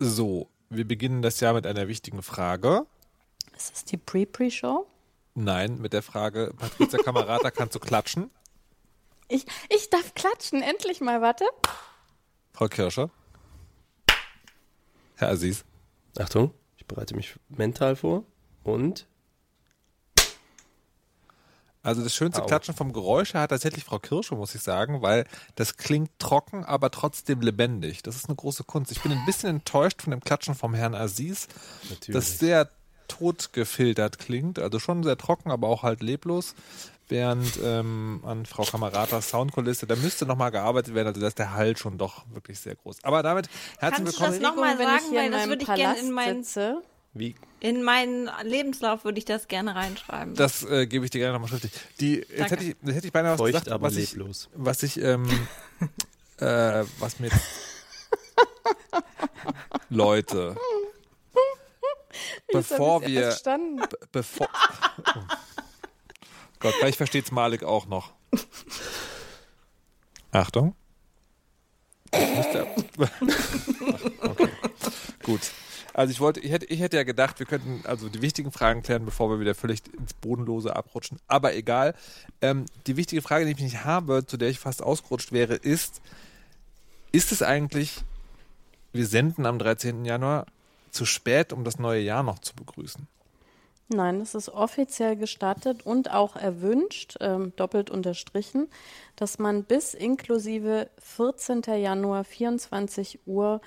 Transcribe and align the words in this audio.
So, 0.00 0.48
wir 0.70 0.86
beginnen 0.86 1.22
das 1.22 1.40
Jahr 1.40 1.54
mit 1.54 1.66
einer 1.66 1.88
wichtigen 1.88 2.22
Frage. 2.22 2.86
Ist 3.56 3.72
das 3.72 3.84
die 3.84 3.96
Pre-Pre-Show? 3.96 4.86
Nein, 5.34 5.78
mit 5.78 5.92
der 5.92 6.02
Frage, 6.02 6.54
Patricia 6.56 7.02
Kamerata, 7.02 7.50
kannst 7.50 7.74
du 7.74 7.80
klatschen? 7.80 8.30
Ich, 9.26 9.44
ich 9.68 9.90
darf 9.90 10.14
klatschen, 10.14 10.62
endlich 10.62 11.00
mal, 11.00 11.20
warte. 11.20 11.44
Frau 12.52 12.68
Kirscher? 12.68 13.10
Herr 15.16 15.30
Aziz? 15.30 15.64
Achtung, 16.16 16.54
ich 16.76 16.86
bereite 16.86 17.16
mich 17.16 17.34
mental 17.48 17.96
vor 17.96 18.24
und 18.62 19.08
Also 21.88 22.02
das 22.02 22.14
schönste 22.14 22.42
Au. 22.42 22.46
Klatschen 22.46 22.74
vom 22.74 22.92
Geräusch 22.92 23.34
her 23.34 23.40
hat 23.40 23.50
tatsächlich 23.50 23.82
Frau 23.84 23.98
Kirsche, 23.98 24.34
muss 24.34 24.54
ich 24.54 24.62
sagen, 24.62 25.02
weil 25.02 25.24
das 25.56 25.76
klingt 25.76 26.10
trocken, 26.18 26.64
aber 26.64 26.90
trotzdem 26.90 27.40
lebendig. 27.40 28.02
Das 28.02 28.14
ist 28.16 28.26
eine 28.28 28.36
große 28.36 28.64
Kunst. 28.64 28.92
Ich 28.92 29.00
bin 29.02 29.10
ein 29.12 29.24
bisschen 29.26 29.48
enttäuscht 29.50 30.02
von 30.02 30.10
dem 30.10 30.20
Klatschen 30.20 30.54
vom 30.54 30.74
Herrn 30.74 30.94
Aziz, 30.94 31.48
natürlich. 31.88 32.14
das 32.14 32.38
sehr 32.38 32.68
tot 33.08 33.52
gefiltert 33.54 34.18
klingt. 34.18 34.58
Also 34.58 34.78
schon 34.78 35.02
sehr 35.02 35.16
trocken, 35.16 35.50
aber 35.50 35.68
auch 35.68 35.82
halt 35.82 36.02
leblos. 36.02 36.54
Während 37.10 37.58
ähm, 37.64 38.20
an 38.26 38.44
Frau 38.44 38.64
Kameratas 38.64 39.30
Soundkulisse, 39.30 39.86
da 39.86 39.96
müsste 39.96 40.26
nochmal 40.26 40.50
gearbeitet 40.50 40.94
werden, 40.94 41.08
also 41.08 41.22
da 41.22 41.28
ist 41.28 41.38
der 41.38 41.54
Hall 41.54 41.74
schon 41.74 41.96
doch 41.96 42.26
wirklich 42.34 42.60
sehr 42.60 42.74
groß. 42.74 42.98
Aber 43.02 43.22
damit 43.22 43.48
herzlich 43.78 44.04
Kannst 44.18 44.18
du 44.18 44.20
willkommen. 44.20 44.42
das 44.42 44.50
noch 44.50 44.56
mal 44.56 44.70
Entschuldigung, 44.72 44.92
wenn 44.92 44.96
ich 44.96 45.02
sagen, 45.02 45.14
weil 45.16 45.30
das 45.30 45.48
würde 45.48 45.62
ich 45.62 45.74
gerne 45.74 45.98
in 46.00 46.10
meinen- 46.12 46.44
sitze. 46.44 46.82
Wie 47.14 47.34
In 47.60 47.82
meinen 47.82 48.30
Lebenslauf 48.42 49.04
würde 49.04 49.18
ich 49.18 49.24
das 49.24 49.48
gerne 49.48 49.74
reinschreiben. 49.74 50.34
Das 50.34 50.64
äh, 50.64 50.86
gebe 50.86 51.04
ich 51.04 51.10
dir 51.10 51.18
gerne 51.18 51.34
nochmal 51.34 51.48
schriftlich. 51.48 51.72
Die, 52.00 52.16
jetzt 52.16 52.50
hätte 52.50 52.64
ich, 52.64 52.76
jetzt 52.82 52.94
hätte 52.94 53.06
ich 53.06 53.12
beinahe 53.12 53.32
was 53.32 53.38
feucht, 53.38 53.52
gesagt, 53.52 53.68
aber 53.70 53.88
was 53.88 53.96
ich, 53.96 54.12
leblos. 54.12 54.48
was 54.54 54.82
ich, 54.82 55.00
ähm, 55.00 55.26
äh, 56.38 56.84
was 56.98 57.18
mir 57.18 57.30
Leute, 59.90 60.56
bevor 62.52 63.02
wir, 63.02 63.36
bevor, 64.12 64.48
oh. 64.98 65.20
Gott, 66.60 66.74
vielleicht 66.78 66.96
versteht's 66.96 67.30
Malik 67.30 67.62
auch 67.62 67.86
noch. 67.86 68.12
Achtung. 70.32 70.74
Ich 72.12 72.20
okay. 74.20 74.48
Gut. 75.22 75.40
Also 75.98 76.12
ich 76.12 76.20
wollte, 76.20 76.38
ich 76.38 76.52
hätte, 76.52 76.66
ich 76.66 76.78
hätte 76.78 76.96
ja 76.96 77.02
gedacht, 77.02 77.40
wir 77.40 77.46
könnten 77.46 77.80
also 77.84 78.08
die 78.08 78.22
wichtigen 78.22 78.52
Fragen 78.52 78.84
klären, 78.84 79.04
bevor 79.04 79.30
wir 79.30 79.40
wieder 79.40 79.56
völlig 79.56 79.82
ins 79.98 80.14
Bodenlose 80.14 80.76
abrutschen. 80.76 81.18
Aber 81.26 81.56
egal. 81.56 81.92
Ähm, 82.40 82.66
die 82.86 82.96
wichtige 82.96 83.20
Frage, 83.20 83.46
die 83.46 83.50
ich 83.50 83.58
nicht 83.58 83.84
habe, 83.84 84.24
zu 84.24 84.36
der 84.36 84.48
ich 84.48 84.60
fast 84.60 84.80
ausgerutscht 84.80 85.32
wäre, 85.32 85.56
ist, 85.56 86.00
ist 87.10 87.32
es 87.32 87.42
eigentlich, 87.42 88.04
wir 88.92 89.08
senden 89.08 89.44
am 89.44 89.58
13. 89.58 90.04
Januar, 90.04 90.46
zu 90.92 91.04
spät, 91.04 91.52
um 91.52 91.64
das 91.64 91.80
neue 91.80 92.00
Jahr 92.00 92.22
noch 92.22 92.38
zu 92.38 92.54
begrüßen? 92.54 93.08
Nein, 93.88 94.20
es 94.20 94.36
ist 94.36 94.50
offiziell 94.50 95.16
gestattet 95.16 95.84
und 95.84 96.12
auch 96.12 96.36
erwünscht, 96.36 97.16
ähm, 97.20 97.52
doppelt 97.56 97.90
unterstrichen, 97.90 98.68
dass 99.16 99.40
man 99.40 99.64
bis 99.64 99.94
inklusive 99.94 100.90
14. 100.98 101.62
Januar 101.76 102.22
24 102.22 103.26
Uhr 103.26 103.60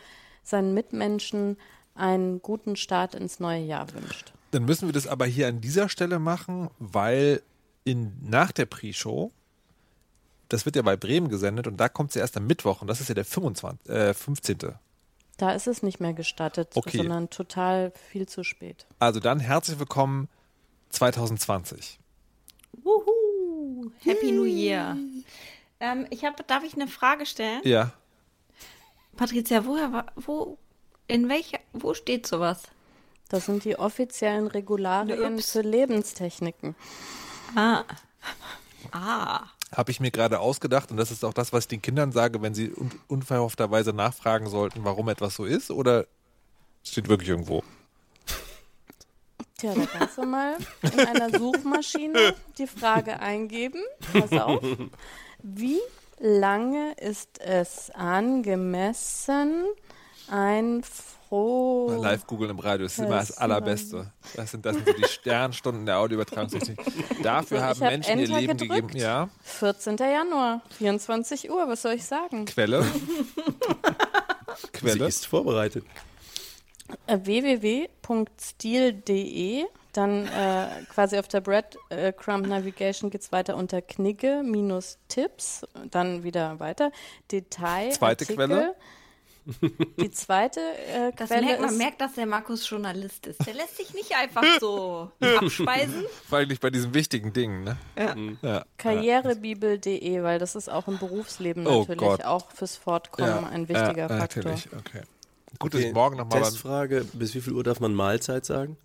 seinen 0.44 0.74
Mitmenschen 0.74 1.58
einen 1.95 2.42
guten 2.42 2.75
Start 2.75 3.16
ins 3.16 3.39
neue 3.39 3.61
Jahr 3.61 3.92
wünscht. 3.94 4.34
Dann 4.52 4.66
müssen 4.66 4.88
wir 4.88 4.94
das 4.94 5.08
aber 5.08 5.25
hier 5.25 5.47
an 5.47 5.61
dieser 5.61 5.89
Stelle 5.89 6.20
machen, 6.20 6.70
weil 6.80 7.42
in, 7.84 8.14
nach 8.22 8.52
der 8.52 8.66
Pre-Show, 8.66 9.31
das 10.50 10.66
wird 10.66 10.75
ja 10.75 10.81
bei 10.81 10.97
Bremen 10.97 11.30
gesendet 11.30 11.67
und 11.67 11.78
da 11.78 11.88
kommt 11.89 12.09
es 12.09 12.16
ja 12.16 12.22
erst 12.22 12.36
am 12.38 12.47
Mittwoch 12.47 12.81
und 12.81 12.88
das 12.88 13.00
ist 13.02 13.08
ja 13.08 13.16
der 13.16 13.25
25, 13.25 13.89
äh, 13.89 14.14
15. 14.14 14.58
Da 15.38 15.52
ist 15.53 15.67
es 15.67 15.81
nicht 15.81 16.00
mehr 16.00 16.14
gestattet, 16.14 16.69
Okay. 16.75 16.97
sondern 16.97 17.30
total 17.30 17.91
viel 18.09 18.28
zu 18.28 18.44
spät. 18.44 18.85
Also 19.00 19.19
dann 19.19 19.40
herzlich 19.40 19.80
willkommen 19.80 20.28
2020. 20.90 22.00
Wuhu! 22.84 23.91
Happy 24.03 24.31
New 24.31 24.44
Year. 24.46 24.97
Ähm, 25.80 26.06
ich 26.09 26.25
hab, 26.25 26.46
darf 26.47 26.63
ich 26.63 26.74
eine 26.75 26.88
Frage 26.88 27.25
stellen? 27.25 27.62
Ja. 27.63 27.94
Patricia, 29.16 29.66
woher 29.66 29.91
war, 29.91 30.06
wo, 30.16 30.57
in 31.12 31.28
welcher, 31.28 31.60
wo 31.74 31.94
steht 31.94 32.26
sowas? 32.26 32.64
Das 33.28 33.46
sind 33.46 33.66
die 33.66 33.78
offiziellen 33.78 34.48
Regularien 34.48 35.36
Ups. 35.36 35.52
für 35.52 35.62
Lebenstechniken. 35.62 36.76
Ah. 37.54 37.84
Ah. 38.92 39.44
Habe 39.76 39.92
ich 39.92 40.00
mir 40.00 40.12
gerade 40.12 40.40
ausgedacht 40.40 40.90
und 40.90 40.98
das 40.98 41.12
ist 41.12 41.26
auch 41.26 41.34
das, 41.34 41.52
was 41.52 41.66
ich 41.66 41.68
den 41.68 41.82
Kindern 41.82 42.14
sage, 42.14 42.42
wenn 42.42 42.54
sie 42.54 42.72
un 42.72 42.92
unverhoffterweise 43.08 43.92
nachfragen 43.94 44.50
sollten, 44.50 44.86
warum 44.86 45.10
etwas 45.10 45.36
so 45.36 45.46
ist 45.46 45.70
oder 45.70 46.08
steht 46.84 47.10
wirklich 47.10 47.30
irgendwo. 47.30 47.64
Tja, 49.58 49.74
da 49.76 49.86
kannst 49.86 50.18
du 50.18 50.24
mal 50.24 50.58
in 50.82 51.00
einer 51.00 51.38
Suchmaschine 51.38 52.36
die 52.58 52.68
Frage 52.68 53.20
eingeben. 53.20 53.82
Pass 54.14 54.32
auf. 54.32 54.64
Wie 55.44 55.80
lange 56.20 56.94
ist 56.94 57.40
es 57.40 57.92
angemessen, 57.92 59.66
ein 60.31 60.84
froh. 60.84 62.00
Live 62.02 62.25
googeln 62.28 62.50
im 62.52 62.59
Radio 62.59 62.86
ist 62.88 62.97
immer 63.00 63.18
das 63.18 63.38
Allerbeste. 63.38 64.12
Das 64.36 64.52
sind, 64.52 64.66
das 64.66 64.75
sind 64.75 64.88
so 64.88 64.94
die 64.94 65.03
Sternstunden 65.06 65.86
der 65.86 65.97
Audioübertragungstechnik. 66.00 66.80
Dafür 67.24 67.58
Ich 67.58 67.64
haben 67.64 67.80
hab 67.81 67.90
Menschen 67.92 68.18
ihr 68.19 68.25
Enter 68.25 68.40
Leben 68.40 68.58
gedrückt. 68.58 68.88
gegeben. 68.90 69.00
Ja, 69.00 69.30
14. 69.44 69.97
Januar, 69.97 70.62
24 70.78 71.50
Uhr, 71.52 71.68
was 71.68 71.81
soll 71.84 71.94
ich 71.94 72.06
sagen? 72.06 72.46
Quelle. 72.46 72.84
Sie 74.62 74.68
Quelle. 74.74 75.06
ist 75.08 75.25
vorbereitet. 75.28 75.86
Äh, 77.08 77.19
www.stil.de, 78.42 79.66
dann 79.94 80.25
äh, 80.28 80.68
quasi 80.94 81.18
auf 81.18 81.28
der 81.28 81.42
Breadcrumb 81.42 82.48
Navigation 82.48 83.09
geht 83.09 83.22
es 83.22 83.31
weiter 83.31 83.56
unter 83.56 83.81
Knigge 83.81 84.42
minus 84.44 84.98
Tipps, 85.08 85.66
dann 85.90 86.24
wieder 86.24 86.59
weiter. 86.59 86.92
Detail. 87.31 87.92
Zweite 87.92 88.24
Artikel. 88.25 88.36
Quelle? 88.36 88.75
Die 90.00 90.12
zweite 90.12 90.59
äh, 90.59 91.12
Das 91.16 91.29
Quelle 91.29 91.45
merkt, 91.45 91.62
man 91.62 91.69
ist 91.69 91.78
merkt, 91.78 92.01
dass 92.01 92.13
der 92.13 92.25
Markus 92.25 92.69
Journalist 92.69 93.28
ist. 93.28 93.45
Der 93.45 93.53
lässt 93.53 93.78
sich 93.78 93.94
nicht 93.94 94.16
einfach 94.16 94.44
so 94.59 95.12
abspeisen. 95.19 96.06
Vor 96.28 96.39
allem 96.39 96.50
nicht 96.50 96.62
bei 96.62 96.69
diesen 96.69 96.94
wichtigen 96.94 97.34
Dingen, 97.34 97.63
ne? 97.63 97.78
Ja. 97.97 98.16
Ja. 98.41 98.66
karrierebibel.de, 98.78 100.23
weil 100.23 100.39
das 100.39 100.56
ist 100.56 100.69
auch 100.69 100.88
im 100.88 100.97
Berufsleben 100.97 101.67
Oh 101.67 101.79
natürlich 101.79 102.00
Gott. 102.00 102.25
auch 102.25 102.51
fürs 102.51 102.75
Fortkommen 102.75 103.45
ein 103.45 103.67
wichtiger 103.69 104.09
ja, 104.09 104.17
Faktor. 104.17 104.44
Natürlich, 104.44 104.69
okay. 104.73 105.01
Gut, 105.59 105.73
dass 105.73 105.81
Okay, 105.81 105.94
morgen 105.94 106.18
nochmal 106.18 106.41
Testfrage, 106.41 107.06
bis 107.13 107.35
wie 107.35 107.41
viel 107.41 107.53
Uhr 107.53 107.63
darf 107.63 107.79
man 107.79 107.94
Mahlzeit 107.94 108.45
sagen? 108.45 108.78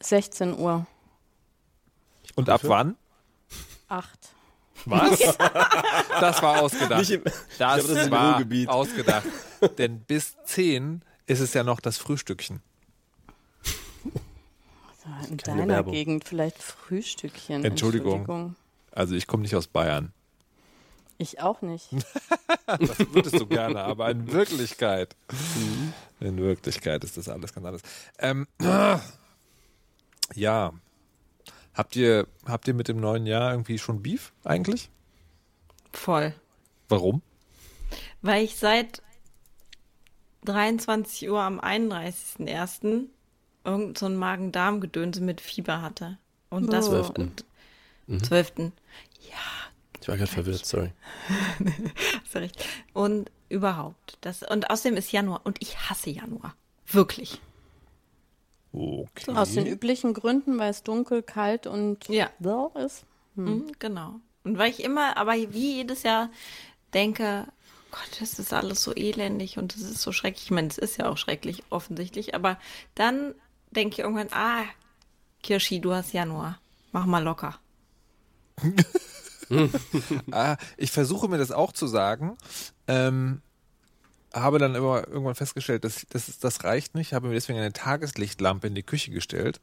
16 0.00 0.58
Uhr, 0.58 0.86
Und 2.34 2.50
ab 2.50 2.60
wann? 2.64 2.96
8. 3.88 4.08
Was? 4.86 5.18
das 6.20 6.42
war 6.42 6.60
ausgedacht. 6.62 7.00
Nicht 7.00 7.10
im- 7.10 7.24
das, 7.24 7.44
glaube, 7.56 7.94
das 7.94 8.10
war 8.10 8.32
Ruhrgebiet. 8.34 8.68
ausgedacht. 8.68 9.26
Denn 9.78 10.00
bis 10.00 10.36
10 10.44 11.02
ist 11.26 11.40
es 11.40 11.52
ja 11.54 11.62
noch 11.64 11.80
das 11.80 11.98
Frühstückchen. 11.98 12.60
In 15.30 15.36
Keine 15.36 15.60
deiner 15.60 15.74
Werbung. 15.74 15.92
Gegend 15.94 16.24
vielleicht 16.24 16.62
Frühstückchen. 16.62 17.64
Entschuldigung. 17.64 18.56
Also 18.92 19.14
ich 19.14 19.26
komme 19.26 19.42
nicht 19.42 19.54
aus 19.54 19.66
Bayern. 19.68 20.12
Ich 21.18 21.40
auch 21.40 21.62
nicht. 21.62 21.88
Das 22.66 22.98
würdest 23.12 23.38
du 23.38 23.46
gerne, 23.46 23.84
aber 23.84 24.10
in 24.10 24.32
Wirklichkeit. 24.32 25.14
In 26.18 26.36
Wirklichkeit 26.38 27.04
ist 27.04 27.16
das 27.16 27.28
alles 27.28 27.52
ganz 27.54 27.64
anders. 27.64 27.82
Ähm, 28.18 28.48
ja. 30.34 30.72
Habt 31.76 31.94
ihr, 31.96 32.26
habt 32.46 32.66
ihr 32.68 32.74
mit 32.74 32.88
dem 32.88 32.96
neuen 32.98 33.26
Jahr 33.26 33.50
irgendwie 33.52 33.78
schon 33.78 34.02
Beef 34.02 34.32
eigentlich? 34.44 34.88
Voll. 35.92 36.34
Warum? 36.88 37.22
Weil 38.22 38.44
ich 38.44 38.56
seit 38.56 39.02
23 40.44 41.28
Uhr 41.28 41.40
am 41.40 41.60
31.01. 41.60 43.04
irgend 43.64 43.98
so 43.98 44.06
ein 44.06 44.16
Magen-Darm-Gedönse 44.16 45.20
mit 45.20 45.40
Fieber 45.40 45.82
hatte. 45.82 46.18
Und 46.50 46.72
das 46.72 46.88
Oh. 46.88 46.92
war 46.92 47.02
Zwölften. 47.04 47.32
und 48.08 48.24
12. 48.24 48.52
Ich 50.00 50.08
war 50.08 50.16
gerade 50.16 50.30
verwirrt, 50.30 50.64
sorry. 50.64 50.92
Hast 52.22 52.34
du 52.34 52.38
recht. 52.38 52.64
Und 52.92 53.30
überhaupt. 53.48 54.18
Das, 54.20 54.42
und 54.44 54.70
außerdem 54.70 54.96
ist 54.96 55.10
Januar. 55.10 55.40
Und 55.44 55.60
ich 55.60 55.76
hasse 55.90 56.10
Januar. 56.10 56.54
Wirklich. 56.86 57.40
Okay. 58.76 59.32
Aus 59.34 59.54
den 59.54 59.66
üblichen 59.66 60.12
Gründen, 60.12 60.58
weil 60.58 60.70
es 60.70 60.82
dunkel, 60.82 61.22
kalt 61.22 61.66
und 61.66 62.06
Ja. 62.08 62.28
blau 62.38 62.72
ist. 62.74 63.04
Mhm, 63.34 63.72
genau. 63.78 64.20
Und 64.44 64.58
weil 64.58 64.70
ich 64.70 64.82
immer, 64.84 65.16
aber 65.16 65.32
wie 65.34 65.76
jedes 65.76 66.02
Jahr 66.02 66.30
denke, 66.94 67.46
Gott, 67.90 68.20
das 68.20 68.38
ist 68.38 68.52
alles 68.52 68.82
so 68.82 68.94
elendig 68.94 69.56
und 69.58 69.74
es 69.74 69.82
ist 69.82 70.02
so 70.02 70.12
schrecklich. 70.12 70.44
Ich 70.44 70.50
meine, 70.50 70.68
es 70.68 70.76
ist 70.78 70.98
ja 70.98 71.08
auch 71.08 71.16
schrecklich, 71.16 71.62
offensichtlich. 71.70 72.34
Aber 72.34 72.58
dann 72.94 73.34
denke 73.70 73.94
ich 73.94 73.98
irgendwann, 74.00 74.28
ah, 74.32 74.64
Kirschi, 75.42 75.80
du 75.80 75.94
hast 75.94 76.12
Januar. 76.12 76.58
Mach 76.92 77.06
mal 77.06 77.22
locker. 77.22 77.58
Ah, 80.32 80.56
ich 80.76 80.90
versuche 80.90 81.28
mir 81.28 81.38
das 81.38 81.52
auch 81.52 81.70
zu 81.72 81.86
sagen. 81.86 82.36
Ähm, 82.88 83.42
habe 84.36 84.58
dann 84.58 84.74
immer 84.74 85.06
irgendwann 85.08 85.34
festgestellt, 85.34 85.84
dass, 85.84 86.06
dass 86.08 86.38
das 86.38 86.64
reicht 86.64 86.94
nicht, 86.94 87.12
habe 87.12 87.28
mir 87.28 87.34
deswegen 87.34 87.58
eine 87.58 87.72
Tageslichtlampe 87.72 88.66
in 88.66 88.74
die 88.74 88.82
Küche 88.82 89.10
gestellt. 89.10 89.60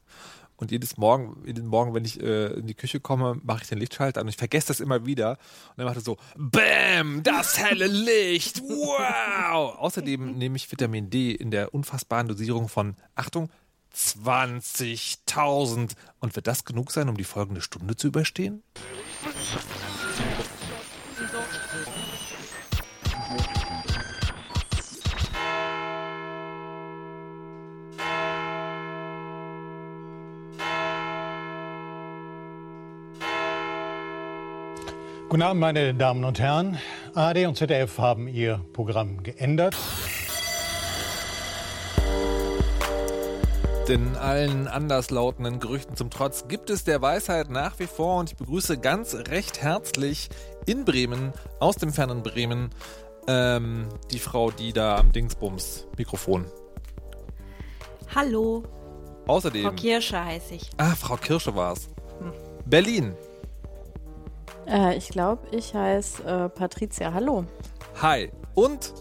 Und 0.55 0.71
jedes 0.71 0.97
Morgen, 0.97 1.43
jeden 1.45 1.65
Morgen, 1.65 1.93
wenn 1.93 2.05
ich 2.05 2.21
äh, 2.21 2.53
in 2.53 2.67
die 2.67 2.75
Küche 2.75 2.99
komme, 2.99 3.39
mache 3.43 3.63
ich 3.63 3.69
den 3.69 3.79
Lichtschalter 3.79 4.21
an 4.21 4.27
und 4.27 4.29
ich 4.29 4.37
vergesse 4.37 4.67
das 4.67 4.79
immer 4.79 5.05
wieder. 5.05 5.31
Und 5.31 5.77
dann 5.77 5.87
macht 5.87 5.97
es 5.97 6.03
so, 6.03 6.17
BÄM, 6.37 7.23
das 7.23 7.57
helle 7.57 7.87
Licht, 7.87 8.61
wow! 8.61 9.75
Außerdem 9.77 10.37
nehme 10.37 10.55
ich 10.55 10.71
Vitamin 10.71 11.09
D 11.09 11.31
in 11.31 11.51
der 11.51 11.73
unfassbaren 11.73 12.27
Dosierung 12.27 12.69
von, 12.69 12.95
Achtung, 13.15 13.49
20.000. 13.95 15.91
Und 16.19 16.35
wird 16.35 16.47
das 16.47 16.65
genug 16.65 16.91
sein, 16.91 17.09
um 17.09 17.17
die 17.17 17.23
folgende 17.23 17.61
Stunde 17.61 17.95
zu 17.95 18.07
überstehen? 18.07 18.63
Guten 35.33 35.41
Abend, 35.41 35.61
meine 35.61 35.95
Damen 35.95 36.25
und 36.25 36.39
Herren. 36.39 36.77
ARD 37.15 37.47
und 37.47 37.57
ZDF 37.57 37.97
haben 37.97 38.27
ihr 38.27 38.63
Programm 38.71 39.23
geändert. 39.23 39.75
Denn 43.87 44.15
allen 44.15 44.67
anderslautenden 44.67 45.59
Gerüchten 45.59 45.95
zum 45.95 46.11
Trotz 46.11 46.47
gibt 46.47 46.69
es 46.69 46.83
der 46.83 47.01
Weisheit 47.01 47.49
nach 47.49 47.79
wie 47.79 47.87
vor 47.87 48.19
und 48.19 48.29
ich 48.29 48.37
begrüße 48.37 48.77
ganz 48.77 49.15
recht 49.15 49.59
herzlich 49.59 50.29
in 50.67 50.85
Bremen, 50.85 51.33
aus 51.59 51.77
dem 51.77 51.91
fernen 51.91 52.21
Bremen, 52.21 52.69
ähm, 53.27 53.89
die 54.11 54.19
Frau, 54.19 54.51
die 54.51 54.71
da 54.71 54.97
am 54.97 55.11
Dingsbums 55.11 55.87
Mikrofon. 55.97 56.45
Hallo, 58.13 58.61
Außerdem. 59.25 59.63
Frau 59.63 59.71
Kirsche 59.71 60.23
heiße 60.23 60.53
ich. 60.53 60.69
Ah, 60.77 60.93
Frau 60.93 61.15
Kirsche 61.15 61.55
war's. 61.55 61.89
Berlin. 62.67 63.15
Äh, 64.67 64.97
ich 64.97 65.09
glaube, 65.09 65.41
ich 65.51 65.73
heiße 65.73 66.23
äh, 66.23 66.49
Patricia. 66.49 67.13
Hallo. 67.13 67.45
Hi. 68.01 68.31
Und 68.55 68.93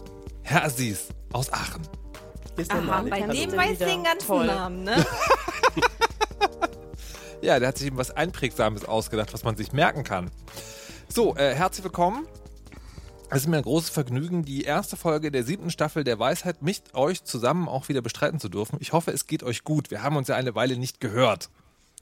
Herr 0.43 0.65
Aziz 0.65 1.09
aus 1.31 1.51
Aachen. 1.51 1.81
Hier 2.55 2.61
ist 2.61 2.71
der 2.71 2.79
Aha, 2.79 3.01
bei 3.09 3.21
dem 3.21 3.51
weiß 3.51 3.79
wieder 3.79 3.85
den 3.85 4.03
ganzen 4.03 4.27
toll. 4.27 4.45
Namen, 4.45 4.83
ne? 4.83 5.05
Ja, 7.43 7.59
der 7.59 7.67
hat 7.67 7.77
sich 7.77 7.87
eben 7.87 7.97
was 7.97 8.11
Einprägsames 8.11 8.85
ausgedacht, 8.85 9.33
was 9.33 9.43
man 9.43 9.57
sich 9.57 9.73
merken 9.73 10.05
kann. 10.05 10.31
So, 11.09 11.35
äh, 11.35 11.53
herzlich 11.53 11.83
willkommen. 11.83 12.25
Es 13.29 13.41
ist 13.41 13.47
mir 13.47 13.57
ein 13.57 13.63
großes 13.63 13.89
Vergnügen, 13.89 14.45
die 14.45 14.61
erste 14.61 14.95
Folge 14.95 15.29
der 15.29 15.43
siebten 15.43 15.69
Staffel 15.69 16.05
der 16.05 16.17
Weisheit 16.19 16.61
mit 16.61 16.93
euch 16.93 17.25
zusammen 17.25 17.67
auch 17.67 17.89
wieder 17.89 18.01
bestreiten 18.01 18.39
zu 18.39 18.47
dürfen. 18.47 18.77
Ich 18.79 18.93
hoffe, 18.93 19.11
es 19.11 19.27
geht 19.27 19.43
euch 19.43 19.65
gut. 19.65 19.91
Wir 19.91 20.03
haben 20.03 20.15
uns 20.15 20.29
ja 20.29 20.35
eine 20.37 20.55
Weile 20.55 20.77
nicht 20.77 21.01
gehört. 21.01 21.49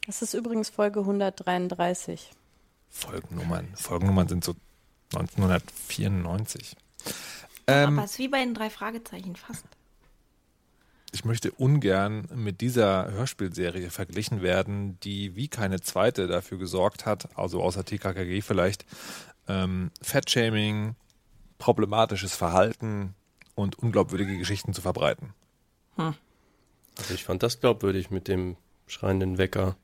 Das 0.06 0.22
ist 0.22 0.36
übrigens 0.36 0.70
Folge 0.70 1.00
133. 1.00 2.30
Folgennummern. 2.92 3.70
Folgennummern 3.76 4.28
sind 4.28 4.44
so 4.44 4.56
1994. 5.14 6.76
Ähm, 7.68 7.98
Aber 7.98 8.06
es 8.06 8.12
ist 8.12 8.20
wie 8.20 8.28
bei 8.28 8.40
den 8.44 8.54
drei 8.54 8.70
Fragezeichen 8.70 9.36
fast. 9.36 9.66
ich 11.12 11.26
möchte 11.26 11.52
ungern 11.52 12.28
mit 12.34 12.62
dieser 12.62 13.12
Hörspielserie 13.12 13.90
verglichen 13.90 14.42
werden, 14.42 15.00
die 15.02 15.36
wie 15.36 15.48
keine 15.48 15.82
zweite 15.82 16.28
dafür 16.28 16.58
gesorgt 16.58 17.06
hat, 17.06 17.28
also 17.38 17.62
außer 17.62 17.84
TKKG 17.84 18.42
vielleicht, 18.42 18.86
ähm, 19.48 19.92
Fettshaming, 20.02 20.96
problematisches 21.58 22.36
Verhalten 22.36 23.16
und 23.56 23.78
unglaubwürdige 23.78 24.38
Geschichten 24.38 24.74
zu 24.74 24.82
verbreiten. 24.82 25.34
Also 25.98 27.14
ich 27.14 27.24
fand 27.24 27.44
das 27.44 27.60
glaubwürdig 27.60 28.10
mit 28.10 28.28
dem 28.28 28.56
schreienden 28.88 29.38
Wecker. 29.38 29.76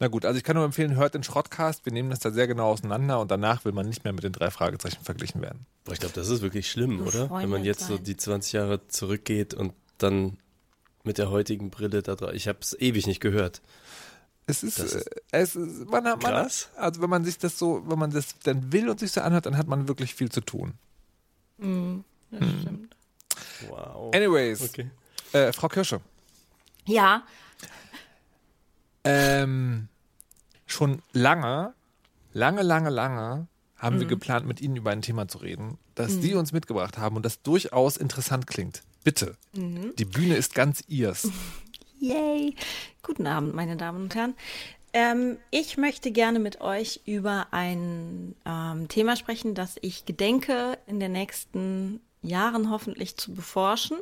Na 0.00 0.06
gut, 0.08 0.24
also 0.24 0.36
ich 0.38 0.44
kann 0.44 0.54
nur 0.54 0.64
empfehlen, 0.64 0.94
hört 0.96 1.14
den 1.14 1.24
Schrottcast. 1.24 1.84
Wir 1.84 1.92
nehmen 1.92 2.10
das 2.10 2.20
da 2.20 2.30
sehr 2.30 2.46
genau 2.46 2.70
auseinander 2.70 3.18
und 3.20 3.30
danach 3.30 3.64
will 3.64 3.72
man 3.72 3.86
nicht 3.86 4.04
mehr 4.04 4.12
mit 4.12 4.22
den 4.22 4.32
drei 4.32 4.50
Fragezeichen 4.50 5.02
verglichen 5.04 5.42
werden. 5.42 5.66
Boah, 5.84 5.92
ich 5.92 5.98
glaube, 6.00 6.14
das 6.14 6.28
ist 6.28 6.40
wirklich 6.40 6.70
schlimm, 6.70 7.04
oder? 7.06 7.28
Wenn 7.30 7.50
man 7.50 7.64
jetzt 7.64 7.80
so 7.86 7.98
die 7.98 8.16
20 8.16 8.52
Jahre 8.52 8.86
zurückgeht 8.88 9.54
und 9.54 9.72
dann 9.98 10.38
mit 11.02 11.18
der 11.18 11.30
heutigen 11.30 11.70
Brille 11.70 12.02
da 12.02 12.14
drauf. 12.14 12.32
Ich 12.32 12.46
habe 12.46 12.58
es 12.60 12.78
ewig 12.78 13.06
nicht 13.08 13.20
gehört. 13.20 13.60
Es 14.46 14.62
ist, 14.62 14.78
Das 14.78 14.92
äh, 14.94 14.98
ist 14.98 15.10
es 15.32 15.56
ist 15.56 15.90
man, 15.90 16.04
hat- 16.06 16.22
man, 16.22 16.32
krass. 16.32 16.68
also 16.76 17.02
wenn 17.02 17.10
man 17.10 17.24
sich 17.24 17.38
das 17.38 17.58
so, 17.58 17.82
wenn 17.86 17.98
man 17.98 18.10
das 18.10 18.38
dann 18.44 18.72
will 18.72 18.88
und 18.88 19.00
sich 19.00 19.10
so 19.12 19.20
anhört, 19.20 19.46
dann 19.46 19.56
hat 19.56 19.66
man 19.66 19.88
wirklich 19.88 20.14
viel 20.14 20.30
zu 20.30 20.40
tun. 20.40 20.74
Mhm, 21.58 22.04
das 22.30 22.40
Hm. 22.40 22.60
stimmt. 22.60 22.96
Wow. 23.68 24.14
Anyways, 24.14 24.62
Okay. 24.62 24.90
äh, 25.32 25.52
Frau 25.52 25.68
Kirsche, 25.68 26.00
Ja, 26.86 27.24
ähm, 29.08 29.88
schon 30.66 31.00
lange, 31.12 31.72
lange, 32.32 32.62
lange, 32.62 32.90
lange 32.90 33.46
haben 33.76 33.98
wir 33.98 34.06
Mhm. 34.06 34.10
geplant, 34.10 34.46
mit 34.46 34.60
Ihnen 34.60 34.76
über 34.76 34.90
ein 34.90 35.02
Thema 35.02 35.28
zu 35.28 35.38
reden, 35.38 35.78
das 35.94 36.14
Sie 36.20 36.34
uns 36.34 36.52
mitgebracht 36.52 36.98
haben 36.98 37.16
und 37.16 37.24
das 37.24 37.42
durchaus 37.42 37.96
interessant 37.96 38.46
klingt. 38.46 38.82
Bitte, 39.04 39.36
Mhm. 39.54 39.94
die 39.98 40.04
Bühne 40.04 40.36
ist 40.36 40.54
ganz 40.54 40.82
Ihrs. 40.88 41.30
Yay! 42.00 42.54
Guten 43.02 43.26
Abend, 43.26 43.54
meine 43.54 43.76
Damen 43.76 44.02
und 44.04 44.14
Herren. 44.14 44.34
Ähm, 44.92 45.38
ich 45.50 45.76
möchte 45.78 46.10
gerne 46.10 46.38
mit 46.38 46.60
euch 46.60 47.00
über 47.06 47.46
ein 47.50 48.34
ähm, 48.44 48.88
Thema 48.88 49.16
sprechen, 49.16 49.54
das 49.54 49.76
ich 49.80 50.04
gedenke, 50.06 50.78
in 50.86 50.98
den 51.00 51.12
nächsten 51.12 52.00
Jahren 52.22 52.70
hoffentlich 52.70 53.16
zu 53.16 53.32
beforschen. 53.34 53.98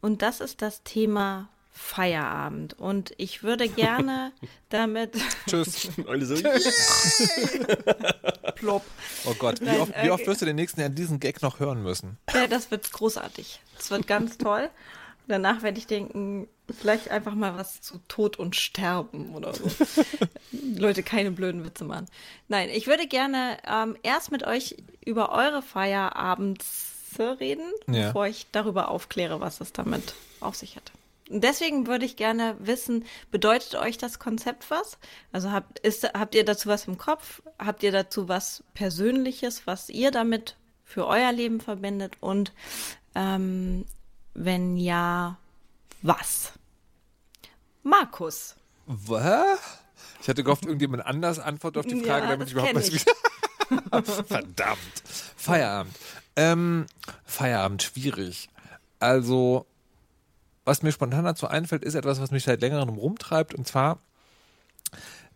Und 0.00 0.22
das 0.22 0.40
ist 0.40 0.62
das 0.62 0.82
Thema 0.82 1.48
Feierabend. 1.76 2.74
Und 2.78 3.12
ich 3.18 3.42
würde 3.42 3.68
gerne 3.68 4.32
damit. 4.70 5.12
Tschüss. 5.46 5.88
Alle 6.08 6.24
so, 6.24 6.34
Plopp. 8.56 8.82
Oh 9.26 9.34
Gott, 9.38 9.60
wie 9.60 9.66
Nein, 9.66 9.80
oft, 9.80 9.92
wie 10.02 10.10
oft 10.10 10.22
okay. 10.22 10.30
wirst 10.30 10.42
du 10.42 10.46
den 10.46 10.56
nächsten 10.56 10.80
Jahr 10.80 10.88
diesen 10.88 11.20
Gag 11.20 11.42
noch 11.42 11.60
hören 11.60 11.82
müssen? 11.82 12.18
Ja, 12.32 12.46
das 12.46 12.70
wird 12.70 12.90
großartig. 12.90 13.60
Das 13.76 13.90
wird 13.90 14.06
ganz 14.06 14.38
toll. 14.38 14.70
Danach 15.28 15.62
werde 15.62 15.78
ich 15.78 15.86
denken, 15.86 16.48
vielleicht 16.80 17.10
einfach 17.10 17.34
mal 17.34 17.56
was 17.56 17.80
zu 17.80 17.98
Tod 18.06 18.38
und 18.38 18.54
Sterben 18.54 19.34
oder 19.34 19.52
so. 19.54 19.64
Leute, 20.52 21.02
keine 21.02 21.32
blöden 21.32 21.64
Witze 21.64 21.84
machen. 21.84 22.06
Nein, 22.48 22.68
ich 22.70 22.86
würde 22.86 23.06
gerne 23.08 23.58
ähm, 23.66 23.96
erst 24.02 24.30
mit 24.30 24.44
euch 24.44 24.76
über 25.04 25.32
eure 25.32 25.62
Feierabends 25.62 26.92
reden, 27.18 27.64
Ja. 27.88 28.06
bevor 28.08 28.26
ich 28.26 28.46
darüber 28.52 28.88
aufkläre, 28.88 29.40
was 29.40 29.60
es 29.60 29.72
damit 29.72 30.14
auf 30.40 30.54
sich 30.54 30.76
hat. 30.76 30.92
Und 31.28 31.42
deswegen 31.42 31.86
würde 31.86 32.04
ich 32.04 32.16
gerne 32.16 32.56
wissen, 32.60 33.04
bedeutet 33.30 33.74
euch 33.74 33.98
das 33.98 34.18
Konzept 34.18 34.70
was? 34.70 34.98
Also 35.32 35.50
habt, 35.50 35.78
ist, 35.80 36.04
habt 36.14 36.34
ihr 36.34 36.44
dazu 36.44 36.68
was 36.68 36.86
im 36.86 36.98
Kopf? 36.98 37.42
Habt 37.58 37.82
ihr 37.82 37.92
dazu 37.92 38.28
was 38.28 38.62
Persönliches, 38.74 39.66
was 39.66 39.88
ihr 39.88 40.10
damit 40.10 40.56
für 40.84 41.06
euer 41.06 41.32
Leben 41.32 41.60
verbindet? 41.60 42.14
Und 42.20 42.52
ähm, 43.14 43.86
wenn 44.34 44.76
ja, 44.76 45.38
was? 46.02 46.52
Markus. 47.82 48.54
Was? 48.86 49.58
Ich 50.22 50.28
hatte 50.28 50.44
gehofft, 50.44 50.64
irgendjemand 50.64 51.06
anders 51.06 51.38
antwortet 51.38 51.80
auf 51.80 51.86
die 51.86 51.98
Ja, 51.98 52.04
Frage, 52.04 52.26
damit 52.28 52.42
das 52.42 52.48
ich 52.48 52.52
überhaupt 52.52 52.74
was 52.74 52.92
wieder. 52.92 54.24
Verdammt. 54.24 55.02
Feierabend. 55.36 55.94
Ähm, 56.36 56.86
Feierabend, 57.24 57.82
schwierig. 57.82 58.48
Also, 59.00 59.66
was 60.66 60.82
mir 60.82 60.92
spontan 60.92 61.24
dazu 61.24 61.46
einfällt, 61.46 61.84
ist 61.84 61.94
etwas, 61.94 62.20
was 62.20 62.32
mich 62.32 62.44
seit 62.44 62.60
längerem 62.60 62.90
rumtreibt, 62.90 63.54
und 63.54 63.66
zwar, 63.66 64.00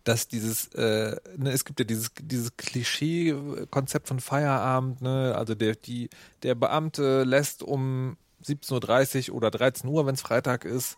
dass 0.03 0.27
dieses, 0.27 0.67
äh, 0.75 1.15
ne, 1.37 1.51
es 1.51 1.65
gibt 1.65 1.79
ja 1.79 1.85
dieses, 1.85 2.11
dieses 2.21 2.57
Klischee-Konzept 2.57 4.07
von 4.07 4.19
Feierabend, 4.19 5.01
ne, 5.01 5.33
also 5.35 5.55
der, 5.55 5.75
die, 5.75 6.09
der 6.43 6.55
Beamte 6.55 7.23
lässt 7.23 7.63
um 7.63 8.17
17.30 8.43 9.29
Uhr 9.29 9.37
oder 9.37 9.51
13 9.51 9.89
Uhr, 9.89 10.05
wenn 10.05 10.15
es 10.15 10.21
Freitag 10.21 10.65
ist, 10.65 10.97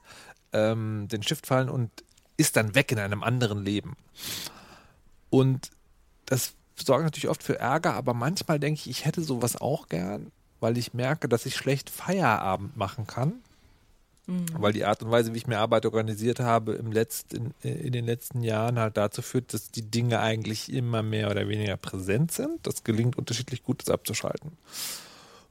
ähm, 0.52 1.08
den 1.10 1.22
Stift 1.22 1.46
fallen 1.46 1.70
und 1.70 1.92
ist 2.36 2.56
dann 2.56 2.74
weg 2.74 2.92
in 2.92 3.00
einem 3.00 3.22
anderen 3.22 3.64
Leben. 3.64 3.96
Und 5.30 5.70
das 6.26 6.54
sorgt 6.76 7.04
natürlich 7.04 7.30
oft 7.30 7.44
für 7.44 7.60
Ärger, 7.60 7.94
aber 7.94 8.14
manchmal 8.16 8.60
denke 8.60 8.80
ich, 8.80 8.90
ich 8.90 9.06
hätte 9.06 9.22
sowas 9.22 9.62
auch 9.62 9.90
gern, 9.90 10.32
weil 10.60 10.78
ich 10.78 10.94
merke, 10.94 11.30
dass 11.30 11.46
ich 11.46 11.56
schlecht 11.56 11.92
Feierabend 11.92 12.78
machen 12.78 13.06
kann. 13.06 13.44
Weil 14.26 14.72
die 14.72 14.86
Art 14.86 15.04
und 15.04 15.12
Weise, 15.12 15.34
wie 15.34 15.38
ich 15.38 15.48
mir 15.48 15.60
Arbeit 15.60 15.86
organisiert 15.86 16.40
habe, 16.40 16.74
im 16.74 16.94
letzten, 16.94 17.54
in 17.62 17.92
den 17.92 18.06
letzten 18.06 18.42
Jahren 18.42 18.80
halt 18.80 18.96
dazu 18.96 19.22
führt, 19.22 19.54
dass 19.54 19.70
die 19.70 19.90
Dinge 19.90 20.22
eigentlich 20.22 20.72
immer 20.72 21.04
mehr 21.04 21.30
oder 21.30 21.50
weniger 21.50 21.76
präsent 21.76 22.32
sind. 22.32 22.66
Das 22.66 22.86
gelingt 22.86 23.18
unterschiedlich 23.18 23.64
gut, 23.64 23.82
das 23.82 23.90
abzuschalten. 23.94 24.54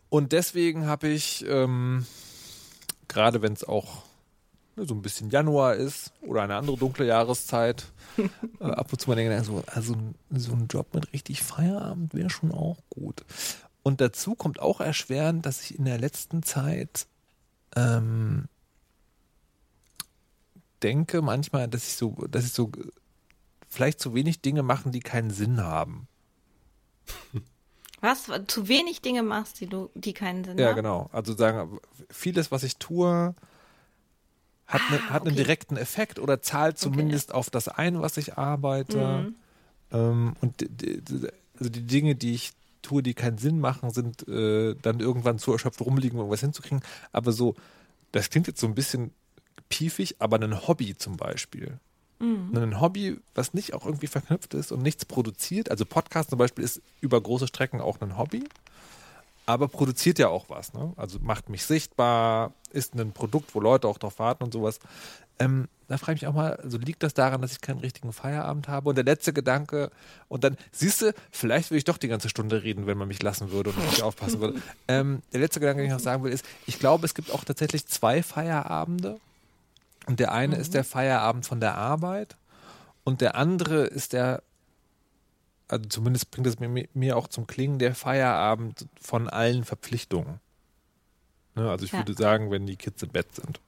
Und 0.09 0.33
deswegen 0.33 0.87
habe 0.87 1.09
ich, 1.09 1.45
ähm, 1.47 2.07
gerade 3.09 3.43
wenn 3.43 3.53
es 3.53 3.65
auch 3.65 4.05
ne, 4.77 4.87
so 4.87 4.95
ein 4.95 5.03
bisschen 5.03 5.29
Januar 5.29 5.75
ist 5.75 6.13
oder 6.23 6.43
eine 6.43 6.57
andere 6.57 6.79
dunkle 6.79 7.07
Jahreszeit, 7.07 7.85
äh, 8.61 8.65
ab 8.65 8.91
und 8.91 9.01
zu 9.01 9.11
mal 9.11 9.17
denke, 9.17 9.43
so, 9.45 9.63
also 9.67 9.97
so 10.31 10.53
ein 10.53 10.67
Job 10.69 10.95
mit 10.95 11.13
richtig 11.13 11.43
Feierabend 11.43 12.15
wäre 12.15 12.31
schon 12.31 12.53
auch 12.53 12.79
gut. 12.89 13.25
Und 13.83 14.01
dazu 14.01 14.35
kommt 14.35 14.61
auch 14.61 14.81
erschwerend, 14.81 15.45
dass 15.45 15.63
ich 15.63 15.79
in 15.79 15.85
der 15.85 15.99
letzten 15.99 16.43
Zeit 16.43 17.07
ähm, 17.75 18.49
denke 20.83 21.23
manchmal, 21.23 21.69
dass 21.69 21.87
ich 21.87 21.95
so, 21.97 22.11
dass 22.31 22.45
ich 22.45 22.53
so 22.53 22.71
vielleicht 23.69 24.01
zu 24.01 24.15
wenig 24.15 24.41
Dinge 24.43 24.63
machen, 24.63 24.93
die 24.93 25.01
keinen 25.01 25.31
Sinn 25.31 25.63
haben. 25.63 26.09
Was? 28.01 28.29
Zu 28.49 28.69
wenig 28.69 29.01
Dinge 29.01 29.23
machst, 29.23 29.61
die 29.61 29.67
du, 29.67 29.91
die 29.95 30.13
keinen 30.13 30.45
Sinn 30.45 30.59
Ja, 30.59 30.69
haben? 30.69 30.77
genau. 30.77 31.09
Also 31.13 31.35
sagen, 31.35 31.79
vieles, 32.11 32.51
was 32.51 32.65
ich 32.65 32.77
tue, 32.79 33.35
hat, 34.67 34.81
ne, 34.91 34.99
Ah, 35.09 35.11
hat 35.11 35.23
einen 35.23 35.33
okay. 35.33 35.45
direkten 35.45 35.77
Effekt 35.77 36.19
oder 36.19 36.43
zahlt 36.43 36.79
zumindest 36.79 37.33
auf 37.33 37.49
das 37.51 37.69
ein, 37.69 38.01
was 38.01 38.17
ich 38.17 38.37
arbeite. 38.37 38.99
Mhm. 38.99 39.35
Ähm, 39.93 40.35
und 40.41 40.61
die, 40.61 41.01
die, 41.01 41.29
also 41.59 41.71
die 41.71 41.87
Dinge, 41.87 42.15
die 42.17 42.35
ich 42.35 42.53
tue, 42.83 43.03
die 43.03 43.15
keinen 43.15 43.39
Sinn 43.39 43.61
machen, 43.61 43.91
sind 43.91 44.27
äh, 44.27 44.75
dann 44.83 44.99
irgendwann 44.99 45.39
zu 45.39 45.53
erschöpft 45.53 45.81
rumliegen, 45.81 46.19
um 46.19 46.25
irgendwas 46.25 46.41
hinzukriegen. 46.41 46.83
Aber 47.13 47.31
so, 47.31 47.55
das 48.11 48.31
klingt 48.31 48.49
jetzt 48.49 48.61
so 48.61 48.67
ein 48.67 48.75
bisschen 48.75 49.13
piefig, 49.73 50.17
aber 50.19 50.39
ein 50.39 50.69
Hobby 50.69 50.97
zum 50.97 51.17
Beispiel. 51.17 51.79
Mhm. 52.19 52.51
Ein 52.55 52.81
Hobby, 52.81 53.19
was 53.35 53.55
nicht 53.55 53.73
auch 53.73 53.87
irgendwie 53.87 54.07
verknüpft 54.07 54.53
ist 54.55 54.71
und 54.71 54.83
nichts 54.83 55.07
produziert. 55.07 55.71
Also 55.71 55.87
Podcast 55.87 56.31
zum 56.31 56.39
Beispiel 56.39 56.63
ist 56.63 56.83
über 57.01 57.21
große 57.21 57.49
Strecken 57.49 57.81
auch 57.81 58.01
ein 58.01 58.19
Hobby, 58.19 58.45
aber 59.47 59.69
produziert 59.69 60.19
ja 60.19 60.29
auch 60.29 60.51
was. 60.51 60.75
Ne? 60.75 60.93
Also 60.97 61.19
macht 61.21 61.49
mich 61.49 61.65
sichtbar, 61.65 62.53
ist 62.71 62.95
ein 62.95 63.13
Produkt, 63.13 63.55
wo 63.55 63.61
Leute 63.61 63.89
auch 63.89 63.99
drauf 63.99 64.19
warten 64.19 64.45
und 64.45 64.53
sowas. 64.53 64.79
Ähm, 65.39 65.69
da 65.89 65.99
frage 65.99 66.17
ich 66.17 66.23
mich 66.23 66.29
auch 66.29 66.35
mal, 66.35 66.55
also 66.57 66.79
liegt 66.79 67.03
das 67.03 67.15
daran, 67.15 67.43
dass 67.43 67.53
ich 67.53 67.61
keinen 67.61 67.81
richtigen 67.81 68.13
Feierabend 68.13 68.69
habe? 68.69 68.91
Und 68.91 68.95
der 68.95 69.05
letzte 69.05 69.33
Gedanke, 69.33 69.91
und 70.29 70.45
dann, 70.45 70.57
siehst 70.71 71.03
du, 71.03 71.13
vielleicht 71.31 71.71
würde 71.71 71.79
ich 71.79 71.85
doch 71.85 71.99
die 71.99 72.09
ganze 72.09 72.29
Stunde 72.29 72.63
reden, 72.63 72.87
wenn 72.87 72.97
man 72.97 73.09
mich 73.09 73.23
lassen 73.23 73.51
würde 73.51 73.71
und 73.71 73.85
nicht 73.87 74.03
aufpassen 74.03 74.41
würde. 74.41 74.61
Ähm, 74.89 75.23
der 75.33 75.41
letzte 75.41 75.61
Gedanke, 75.61 75.83
den 75.83 75.87
ich 75.87 75.93
noch 75.93 76.01
sagen 76.01 76.23
will, 76.23 76.33
ist, 76.33 76.45
ich 76.67 76.79
glaube, 76.79 77.05
es 77.07 77.15
gibt 77.15 77.31
auch 77.31 77.45
tatsächlich 77.45 77.87
zwei 77.87 78.23
Feierabende. 78.23 79.21
Und 80.07 80.21
der 80.21 80.33
eine 80.33 80.57
ist 80.57 80.75
der 80.75 80.85
Feierabend 80.85 81.47
von 81.47 81.61
der 81.61 81.77
Arbeit 81.77 82.37
und 83.05 83.21
der 83.21 83.37
andere 83.37 83.85
ist 83.85 84.13
der, 84.13 84.43
also 85.69 85.89
zumindest 85.89 86.31
bringt 86.31 86.47
es 86.47 86.59
mir, 86.59 86.89
mir 86.93 87.17
auch 87.17 87.29
zum 87.29 87.47
Klingen, 87.47 87.79
der 87.79 87.95
Feierabend 87.95 88.87
von 89.01 89.29
allen 89.29 89.65
Verpflichtungen. 89.65 90.41
Ne, 91.55 91.71
also 91.71 91.85
ich 91.85 91.93
Ja. 91.93 91.99
würde 91.99 92.15
sagen, 92.15 92.51
wenn 92.51 92.67
die 92.67 92.77
Kids 92.77 93.03
im 93.03 93.11
Bett 93.11 93.35
sind. 93.35 93.61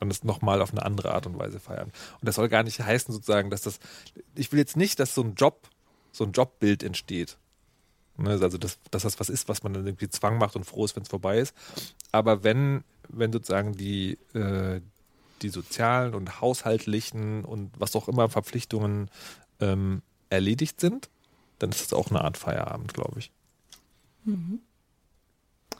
Dann 0.00 0.10
ist 0.10 0.24
nochmal 0.24 0.62
auf 0.62 0.70
eine 0.70 0.84
andere 0.84 1.12
Art 1.12 1.26
und 1.26 1.38
Weise 1.38 1.58
feiern. 1.58 1.90
Und 2.20 2.26
das 2.26 2.36
soll 2.36 2.48
gar 2.48 2.62
nicht 2.62 2.80
heißen, 2.80 3.12
sozusagen, 3.12 3.50
dass 3.50 3.62
das. 3.62 3.80
Ich 4.36 4.52
will 4.52 4.58
jetzt 4.60 4.76
nicht, 4.76 5.00
dass 5.00 5.14
so 5.14 5.22
ein 5.22 5.34
Job, 5.34 5.68
so 6.12 6.24
ein 6.24 6.32
Jobbild 6.32 6.82
entsteht. 6.84 7.36
Ne, 8.16 8.30
also, 8.30 8.58
dass, 8.58 8.78
dass 8.90 9.02
das 9.02 9.18
was 9.20 9.28
ist, 9.28 9.48
was 9.48 9.62
man 9.62 9.74
dann 9.74 9.86
irgendwie 9.86 10.08
Zwang 10.08 10.38
macht 10.38 10.56
und 10.56 10.64
froh 10.64 10.84
ist, 10.84 10.96
wenn 10.96 11.02
es 11.02 11.08
vorbei 11.08 11.38
ist. 11.38 11.54
Aber 12.12 12.42
wenn, 12.44 12.84
wenn 13.08 13.32
sozusagen 13.32 13.74
die, 13.74 14.18
äh, 14.34 14.80
die 15.42 15.48
sozialen 15.48 16.14
und 16.14 16.40
haushaltlichen 16.40 17.44
und 17.44 17.70
was 17.78 17.94
auch 17.96 18.08
immer 18.08 18.28
Verpflichtungen 18.28 19.10
ähm, 19.60 20.02
erledigt 20.30 20.80
sind, 20.80 21.08
dann 21.58 21.70
ist 21.70 21.80
es 21.80 21.92
auch 21.92 22.10
eine 22.10 22.22
Art 22.22 22.36
Feierabend, 22.36 22.94
glaube 22.94 23.18
ich. 23.18 23.30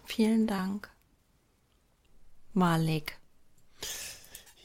Vielen 0.07 0.47
Dank. 0.47 0.89
Malik. 2.55 3.19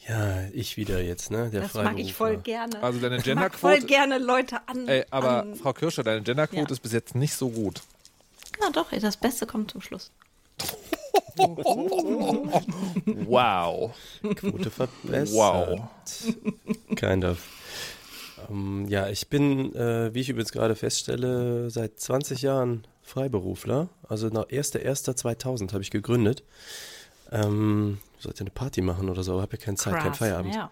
Ja, 0.07 0.43
ich 0.51 0.75
wieder 0.77 1.01
jetzt, 1.01 1.31
ne? 1.31 1.49
Der 1.49 1.61
Das 1.61 1.73
mag 1.75 1.97
ich 1.97 2.13
voll 2.13 2.37
gerne. 2.37 2.81
Also 2.83 2.99
deine 2.99 3.17
ich 3.17 3.25
mag 3.35 3.53
voll 3.55 3.73
Genderquote. 3.79 3.85
gerne 3.87 4.17
Leute 4.17 4.67
an. 4.67 4.87
Ey, 4.87 5.05
aber 5.11 5.41
an, 5.43 5.55
Frau 5.55 5.71
Kirscher, 5.73 6.03
deine 6.03 6.21
Genderquote 6.21 6.61
Ja. 6.61 6.71
ist 6.71 6.81
bis 6.81 6.91
jetzt 6.91 7.15
nicht 7.15 7.33
so 7.35 7.49
gut. 7.49 7.81
Ja, 8.61 8.69
doch, 8.71 8.91
das 8.91 9.17
Beste 9.17 9.45
kommt 9.45 9.71
zum 9.71 9.81
Schluss. 9.81 10.11
Wow. 13.27 13.93
Quote 14.35 14.69
verbessert. 14.69 15.35
Wow. 15.35 15.81
Kind 16.95 17.25
of. 17.25 17.39
Ähm, 18.49 18.85
ja, 18.87 19.07
ich 19.09 19.27
bin, 19.29 19.73
äh, 19.75 20.13
wie 20.13 20.19
ich 20.21 20.29
übrigens 20.29 20.51
gerade 20.51 20.75
feststelle, 20.75 21.69
seit 21.69 21.99
20 21.99 22.41
Jahren 22.41 22.85
Freiberufler. 23.01 23.89
Also 24.07 24.27
nach 24.27 24.45
1.1.2000 24.45 25.73
habe 25.73 25.83
ich 25.83 25.91
gegründet. 25.91 26.43
Ähm, 27.31 27.99
sollte 28.19 28.41
eine 28.41 28.51
Party 28.51 28.81
machen 28.81 29.09
oder 29.09 29.23
so, 29.23 29.33
aber 29.33 29.41
habe 29.43 29.57
ja 29.57 29.63
keine 29.63 29.77
Zeit, 29.77 29.99
kein 29.99 30.13
Feierabend. 30.13 30.55
Ja. 30.55 30.71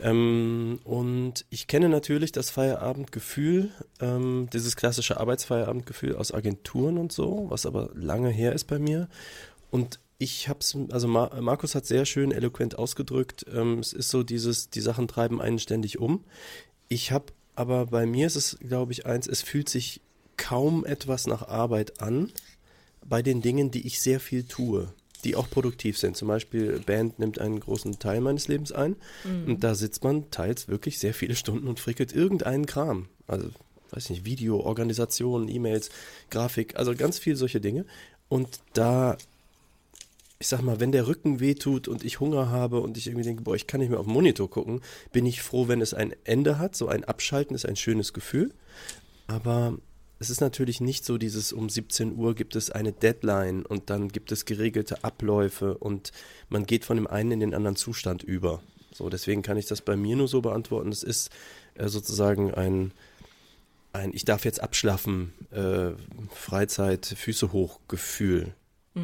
Ähm, 0.00 0.80
und 0.84 1.44
ich 1.50 1.66
kenne 1.66 1.88
natürlich 1.88 2.32
das 2.32 2.50
Feierabendgefühl, 2.50 3.70
ähm, 4.00 4.48
dieses 4.52 4.76
klassische 4.76 5.18
Arbeitsfeierabendgefühl 5.18 6.16
aus 6.16 6.32
Agenturen 6.32 6.98
und 6.98 7.12
so, 7.12 7.46
was 7.48 7.66
aber 7.66 7.90
lange 7.94 8.30
her 8.30 8.52
ist 8.52 8.64
bei 8.64 8.78
mir. 8.78 9.08
Und 9.70 10.00
ich 10.18 10.48
hab's, 10.48 10.76
also 10.90 11.06
Mar 11.06 11.40
Markus 11.40 11.74
hat 11.74 11.86
sehr 11.86 12.04
schön 12.04 12.32
eloquent 12.32 12.76
ausgedrückt, 12.78 13.46
ähm, 13.52 13.78
es 13.78 13.92
ist 13.92 14.10
so 14.10 14.22
dieses, 14.22 14.70
die 14.70 14.80
Sachen 14.80 15.06
treiben 15.06 15.40
einen 15.40 15.58
ständig 15.58 15.98
um. 15.98 16.24
Ich 16.88 17.12
habe, 17.12 17.26
aber 17.54 17.86
bei 17.86 18.06
mir 18.06 18.26
ist 18.26 18.36
es, 18.36 18.58
glaube 18.60 18.92
ich, 18.92 19.06
eins, 19.06 19.26
es 19.26 19.42
fühlt 19.42 19.68
sich 19.68 20.00
kaum 20.36 20.84
etwas 20.84 21.26
nach 21.26 21.46
Arbeit 21.46 22.00
an, 22.00 22.32
bei 23.04 23.22
den 23.22 23.42
Dingen, 23.42 23.70
die 23.70 23.86
ich 23.86 24.00
sehr 24.00 24.20
viel 24.20 24.44
tue, 24.44 24.92
die 25.24 25.36
auch 25.36 25.48
produktiv 25.48 25.98
sind. 25.98 26.16
Zum 26.16 26.28
Beispiel 26.28 26.80
Band 26.80 27.18
nimmt 27.18 27.40
einen 27.40 27.60
großen 27.60 27.98
Teil 27.98 28.20
meines 28.20 28.48
Lebens 28.48 28.72
ein 28.72 28.96
und 29.46 29.64
da 29.64 29.74
sitzt 29.74 30.04
man 30.04 30.30
teils 30.30 30.68
wirklich 30.68 30.98
sehr 30.98 31.14
viele 31.14 31.34
Stunden 31.34 31.68
und 31.68 31.80
frickelt 31.80 32.12
irgendeinen 32.12 32.66
Kram. 32.66 33.08
Also, 33.26 33.48
weiß 33.90 34.04
ich 34.04 34.10
nicht, 34.10 34.24
Video, 34.24 34.60
Organisation, 34.60 35.48
E-Mails, 35.48 35.90
Grafik, 36.30 36.76
also 36.76 36.94
ganz 36.94 37.18
viel 37.18 37.36
solche 37.36 37.60
Dinge. 37.60 37.86
Und 38.28 38.60
da, 38.74 39.16
ich 40.40 40.46
sag 40.46 40.62
mal, 40.62 40.78
wenn 40.78 40.92
der 40.92 41.08
Rücken 41.08 41.40
wehtut 41.40 41.88
und 41.88 42.04
ich 42.04 42.20
Hunger 42.20 42.50
habe 42.50 42.80
und 42.80 42.96
ich 42.96 43.08
irgendwie 43.08 43.24
denke, 43.24 43.42
boah, 43.42 43.56
ich 43.56 43.66
kann 43.66 43.80
nicht 43.80 43.90
mehr 43.90 43.98
auf 43.98 44.06
den 44.06 44.14
Monitor 44.14 44.48
gucken, 44.48 44.80
bin 45.10 45.26
ich 45.26 45.42
froh, 45.42 45.66
wenn 45.66 45.80
es 45.80 45.94
ein 45.94 46.14
Ende 46.24 46.58
hat. 46.58 46.76
So 46.76 46.86
ein 46.88 47.04
Abschalten 47.04 47.56
ist 47.56 47.66
ein 47.66 47.74
schönes 47.74 48.12
Gefühl. 48.12 48.54
Aber 49.26 49.76
es 50.20 50.30
ist 50.30 50.40
natürlich 50.40 50.80
nicht 50.80 51.04
so 51.04 51.18
dieses 51.18 51.52
um 51.52 51.68
17 51.68 52.16
Uhr 52.16 52.34
gibt 52.34 52.54
es 52.54 52.70
eine 52.70 52.92
Deadline 52.92 53.66
und 53.66 53.90
dann 53.90 54.08
gibt 54.08 54.30
es 54.30 54.44
geregelte 54.44 55.02
Abläufe 55.02 55.76
und 55.78 56.12
man 56.48 56.66
geht 56.66 56.84
von 56.84 56.96
dem 56.96 57.08
einen 57.08 57.32
in 57.32 57.40
den 57.40 57.54
anderen 57.54 57.76
Zustand 57.76 58.22
über. 58.22 58.62
So, 58.92 59.10
deswegen 59.10 59.42
kann 59.42 59.56
ich 59.56 59.66
das 59.66 59.80
bei 59.80 59.96
mir 59.96 60.16
nur 60.16 60.28
so 60.28 60.40
beantworten. 60.40 60.90
Es 60.90 61.02
ist 61.02 61.30
äh, 61.74 61.88
sozusagen 61.88 62.54
ein, 62.54 62.92
ein 63.92 64.12
Ich 64.14 64.24
darf 64.24 64.44
jetzt 64.44 64.60
abschlaffen, 64.60 65.32
äh, 65.50 65.90
Freizeit, 66.32 67.06
Füße 67.06 67.52
hoch 67.52 67.80
Gefühl. 67.88 68.54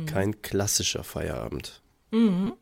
Kein 0.07 0.41
klassischer 0.43 1.05
Feierabend. 1.05 1.81
Hm. 2.11 2.53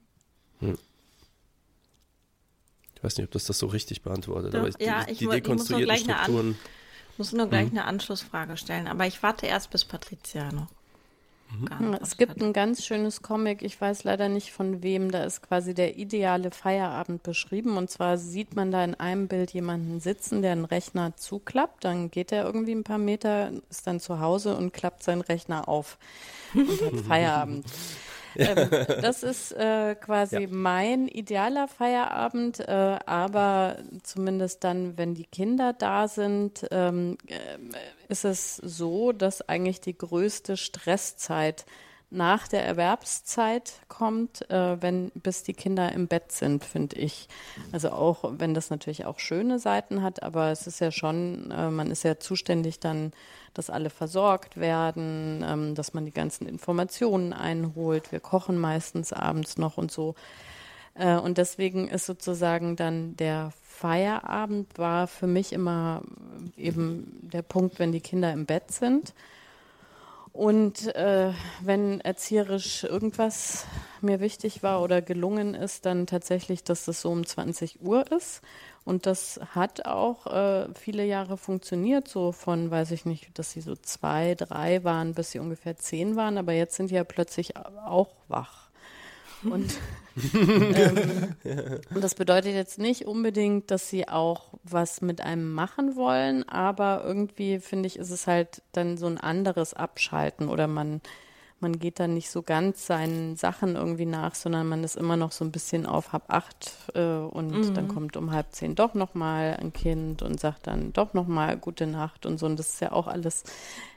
Ich 2.94 3.02
weiß 3.04 3.16
nicht, 3.16 3.26
ob 3.26 3.32
das 3.32 3.44
das 3.46 3.58
so 3.58 3.66
richtig 3.66 4.02
beantwortet, 4.02 4.54
Doch, 4.54 4.60
aber 4.60 4.68
ich, 4.68 4.76
ja, 4.80 5.04
die, 5.04 5.12
ich 5.12 5.18
die 5.18 5.26
wollt- 5.26 5.38
ich 5.44 5.52
muss 5.52 5.66
dekonstruierten 5.66 6.10
An- 6.12 6.22
Strukturen. 6.24 6.58
Ich 7.12 7.18
muss 7.18 7.32
nur 7.32 7.46
gleich 7.48 7.70
eine 7.70 7.84
Anschlussfrage 7.84 8.56
stellen, 8.56 8.86
aber 8.86 9.06
ich 9.06 9.22
warte 9.22 9.46
erst 9.46 9.70
bis 9.70 9.84
Patricia 9.84 10.50
noch. 10.52 10.68
Geantwortet 11.60 12.02
Es 12.02 12.16
gibt 12.16 12.32
hat. 12.32 12.42
ein 12.42 12.52
ganz 12.52 12.84
schönes 12.84 13.22
Comic, 13.22 13.62
ich 13.62 13.80
weiß 13.80 14.04
leider 14.04 14.28
nicht 14.28 14.52
von 14.52 14.82
wem, 14.82 15.10
da 15.10 15.24
ist 15.24 15.42
quasi 15.42 15.74
der 15.74 15.96
ideale 15.96 16.50
Feierabend 16.50 17.22
beschrieben. 17.22 17.76
Und 17.76 17.90
zwar 17.90 18.18
sieht 18.18 18.56
man 18.56 18.70
da 18.70 18.84
in 18.84 18.94
einem 18.94 19.28
Bild 19.28 19.52
jemanden 19.52 20.00
sitzen, 20.00 20.42
der 20.42 20.52
einen 20.52 20.64
Rechner 20.64 21.16
zuklappt, 21.16 21.84
dann 21.84 22.10
geht 22.10 22.32
er 22.32 22.44
irgendwie 22.44 22.74
ein 22.74 22.84
paar 22.84 22.98
Meter, 22.98 23.52
ist 23.70 23.86
dann 23.86 24.00
zu 24.00 24.20
Hause 24.20 24.56
und 24.56 24.72
klappt 24.72 25.02
seinen 25.02 25.20
Rechner 25.22 25.68
auf 25.68 25.98
und 26.54 26.80
hat 26.80 27.00
Feierabend. 27.06 27.66
Ähm, 28.36 28.68
das 29.02 29.22
ist 29.22 29.52
äh, 29.52 29.94
quasi 29.94 30.42
Ja. 30.42 30.48
mein 30.50 31.08
idealer 31.08 31.68
Feierabend, 31.68 32.60
äh, 32.60 32.98
aber 33.06 33.78
zumindest 34.02 34.64
dann, 34.64 34.96
wenn 34.96 35.14
die 35.14 35.24
Kinder 35.26 35.72
da 35.72 36.08
sind, 36.08 36.66
ähm, 36.70 37.18
äh, 37.26 37.36
ist 38.08 38.24
es 38.24 38.56
so, 38.56 39.12
dass 39.12 39.48
eigentlich 39.48 39.80
die 39.80 39.96
größte 39.96 40.56
Stresszeit 40.56 41.64
nach 42.12 42.46
der 42.46 42.64
Erwerbszeit 42.64 43.72
kommt, 43.88 44.48
äh, 44.50 44.80
wenn 44.80 45.10
bis 45.14 45.42
die 45.42 45.54
Kinder 45.54 45.90
im 45.92 46.08
Bett 46.08 46.30
sind, 46.30 46.64
finde 46.64 46.96
ich. 46.96 47.28
Also 47.72 47.90
auch, 47.90 48.34
wenn 48.38 48.54
das 48.54 48.70
natürlich 48.70 49.06
auch 49.06 49.18
schöne 49.18 49.58
Seiten 49.58 50.02
hat, 50.02 50.22
aber 50.22 50.50
es 50.50 50.66
ist 50.66 50.80
ja 50.80 50.90
schon, 50.90 51.50
äh, 51.50 51.70
man 51.70 51.90
ist 51.90 52.04
ja 52.04 52.18
zuständig 52.18 52.80
dann, 52.80 53.12
dass 53.54 53.70
alle 53.70 53.90
versorgt 53.90 54.58
werden, 54.58 55.44
ähm, 55.46 55.74
dass 55.74 55.94
man 55.94 56.04
die 56.04 56.12
ganzen 56.12 56.46
Informationen 56.46 57.32
einholt. 57.32 58.12
Wir 58.12 58.20
kochen 58.20 58.58
meistens 58.58 59.12
abends 59.12 59.56
noch 59.56 59.78
und 59.78 59.90
so. 59.90 60.14
Äh, 60.94 61.16
und 61.16 61.38
deswegen 61.38 61.88
ist 61.88 62.06
sozusagen 62.06 62.76
dann 62.76 63.16
der 63.16 63.52
Feierabend 63.62 64.78
war 64.78 65.06
für 65.06 65.26
mich 65.26 65.52
immer 65.52 66.02
eben 66.56 67.18
der 67.22 67.42
Punkt, 67.42 67.78
wenn 67.78 67.90
die 67.90 68.00
Kinder 68.00 68.32
im 68.32 68.46
Bett 68.46 68.70
sind. 68.70 69.14
Und 70.32 70.94
äh, 70.94 71.32
wenn 71.60 72.00
erzieherisch 72.00 72.84
irgendwas 72.84 73.66
mir 74.00 74.20
wichtig 74.20 74.62
war 74.62 74.82
oder 74.82 75.02
gelungen 75.02 75.54
ist, 75.54 75.84
dann 75.84 76.06
tatsächlich, 76.06 76.64
dass 76.64 76.86
das 76.86 77.02
so 77.02 77.10
um 77.10 77.26
20 77.26 77.82
Uhr 77.82 78.10
ist. 78.10 78.40
Und 78.84 79.06
das 79.06 79.38
hat 79.54 79.84
auch 79.84 80.26
äh, 80.26 80.68
viele 80.74 81.04
Jahre 81.04 81.36
funktioniert, 81.36 82.08
so 82.08 82.32
von, 82.32 82.70
weiß 82.70 82.92
ich 82.92 83.04
nicht, 83.04 83.38
dass 83.38 83.52
sie 83.52 83.60
so 83.60 83.76
zwei, 83.76 84.34
drei 84.34 84.82
waren, 84.84 85.14
bis 85.14 85.32
sie 85.32 85.38
ungefähr 85.38 85.76
zehn 85.76 86.16
waren. 86.16 86.38
Aber 86.38 86.52
jetzt 86.52 86.76
sind 86.76 86.90
die 86.90 86.94
ja 86.94 87.04
plötzlich 87.04 87.56
auch 87.56 88.08
wach. 88.28 88.61
Und, 89.44 89.78
ähm, 90.34 91.34
und 91.94 92.04
das 92.04 92.14
bedeutet 92.14 92.54
jetzt 92.54 92.78
nicht 92.78 93.06
unbedingt, 93.06 93.70
dass 93.70 93.88
sie 93.88 94.08
auch 94.08 94.54
was 94.62 95.00
mit 95.00 95.20
einem 95.20 95.52
machen 95.52 95.96
wollen, 95.96 96.48
aber 96.48 97.02
irgendwie 97.04 97.58
finde 97.58 97.86
ich, 97.86 97.98
ist 97.98 98.10
es 98.10 98.26
halt 98.26 98.62
dann 98.72 98.96
so 98.96 99.06
ein 99.06 99.18
anderes 99.18 99.74
Abschalten 99.74 100.48
oder 100.48 100.66
man, 100.66 101.00
man 101.60 101.78
geht 101.78 101.98
dann 102.00 102.14
nicht 102.14 102.30
so 102.30 102.42
ganz 102.42 102.86
seinen 102.86 103.36
Sachen 103.36 103.76
irgendwie 103.76 104.06
nach, 104.06 104.34
sondern 104.34 104.68
man 104.68 104.84
ist 104.84 104.96
immer 104.96 105.16
noch 105.16 105.32
so 105.32 105.44
ein 105.44 105.52
bisschen 105.52 105.86
auf 105.86 106.12
halb 106.12 106.24
acht 106.28 106.72
äh, 106.94 107.00
und 107.00 107.52
mhm. 107.52 107.74
dann 107.74 107.88
kommt 107.88 108.16
um 108.16 108.32
halb 108.32 108.52
zehn 108.52 108.74
doch 108.74 108.94
nochmal 108.94 109.56
ein 109.60 109.72
Kind 109.72 110.22
und 110.22 110.38
sagt 110.38 110.66
dann 110.66 110.92
doch 110.92 111.14
nochmal 111.14 111.56
gute 111.56 111.86
Nacht 111.86 112.26
und 112.26 112.38
so. 112.38 112.46
Und 112.46 112.58
das 112.58 112.74
ist 112.74 112.80
ja 112.80 112.92
auch 112.92 113.06
alles 113.06 113.44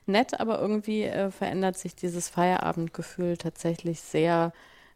nett, 0.05 0.39
aber 0.39 0.61
irgendwie 0.61 1.03
äh, 1.03 1.31
verändert 1.31 1.77
sich 1.77 1.95
dieses 1.95 2.29
Feierabendgefühl 2.29 3.37
tatsächlich 3.37 3.99
sehr 4.01 4.53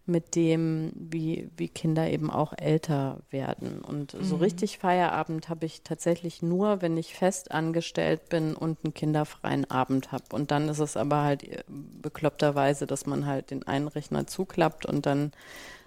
mit 0.09 0.35
dem, 0.35 0.91
wie, 0.95 1.49
wie 1.55 1.69
Kinder 1.69 2.09
eben 2.09 2.29
auch 2.29 2.53
älter 2.57 3.19
werden. 3.29 3.79
Und 3.81 4.15
so 4.19 4.35
mhm. 4.35 4.41
richtig 4.41 4.79
Feierabend 4.79 5.47
habe 5.47 5.65
ich 5.65 5.83
tatsächlich 5.83 6.41
nur, 6.41 6.81
wenn 6.81 6.97
ich 6.97 7.13
fest 7.13 7.51
angestellt 7.51 8.27
bin 8.29 8.55
und 8.55 8.79
einen 8.83 8.93
kinderfreien 8.93 9.69
Abend 9.69 10.11
habe. 10.11 10.23
Und 10.33 10.51
dann 10.51 10.67
ist 10.67 10.79
es 10.79 10.97
aber 10.97 11.23
halt 11.23 11.43
äh, 11.43 11.63
bekloppterweise, 12.01 12.87
dass 12.87 13.05
man 13.05 13.25
halt 13.25 13.51
den 13.51 13.63
einen 13.67 13.87
Rechner 13.87 14.27
zuklappt 14.27 14.85
und 14.85 15.05
dann 15.05 15.31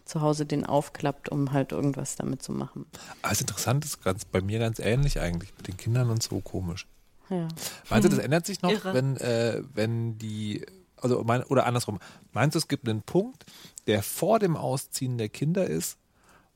zu 0.05 0.21
Hause 0.21 0.47
den 0.47 0.65
aufklappt, 0.65 1.29
um 1.29 1.53
halt 1.53 1.73
irgendwas 1.73 2.17
damit 2.17 2.43
zu 2.43 2.53
machen. 2.53 2.87
Also 3.23 3.43
interessant 3.43 3.85
ist 3.85 4.03
ganz, 4.03 4.25
bei 4.25 4.41
mir 4.41 4.59
ganz 4.59 4.79
ähnlich 4.79 5.21
eigentlich, 5.21 5.53
mit 5.57 5.69
den 5.69 5.77
Kindern 5.77 6.11
und 6.11 6.23
so 6.23 6.41
komisch. 6.41 6.87
Ja. 7.29 7.49
Meinst 7.89 8.05
du, 8.05 8.09
das 8.09 8.19
ändert 8.19 8.47
sich 8.47 8.63
noch, 8.63 8.85
wenn, 8.85 9.17
äh, 9.17 9.63
wenn 9.75 10.19
die 10.19 10.65
also 11.03 11.23
mein, 11.25 11.43
oder 11.45 11.67
andersrum, 11.67 11.99
meinst 12.33 12.55
du, 12.55 12.59
es 12.59 12.69
gibt 12.69 12.89
einen 12.89 13.03
Punkt, 13.03 13.45
der 13.87 14.03
vor 14.03 14.39
dem 14.39 14.57
Ausziehen 14.57 15.19
der 15.19 15.29
Kinder 15.29 15.67
ist, 15.67 15.99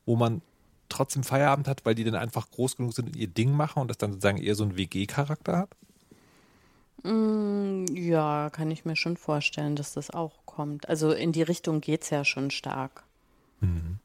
wo 0.05 0.17
man 0.17 0.43
trotzdem 0.89 1.25
Feierabend 1.25 1.69
hat, 1.69 1.85
weil 1.85 1.95
die 1.95 2.05
dann 2.05 2.15
einfach 2.15 2.51
groß 2.51 2.77
genug 2.77 2.95
sind 2.95 3.09
und 3.09 3.17
ihr 3.17 3.27
Ding 3.27 3.51
machen 3.53 3.81
und 3.81 3.89
das 3.89 3.99
dann 3.99 4.13
sozusagen 4.13 4.39
eher 4.39 4.55
so 4.55 4.65
einen 4.65 4.77
WG-Charakter 4.77 5.57
hat? 5.57 5.71
Mm, 7.03 7.85
ja, 7.93 8.51
kann 8.51 8.71
ich 8.71 8.85
mir 8.85 8.97
schon 8.97 9.17
vorstellen, 9.17 9.77
dass 9.77 9.93
das 9.93 10.11
auch 10.11 10.47
kommt. 10.47 10.89
Also 10.89 11.13
in 11.13 11.33
die 11.33 11.43
Richtung 11.43 11.81
geht 11.81 12.03
es 12.03 12.11
ja 12.11 12.25
schon 12.25 12.51
stark. 12.51 13.05
Mhm. 13.61 13.99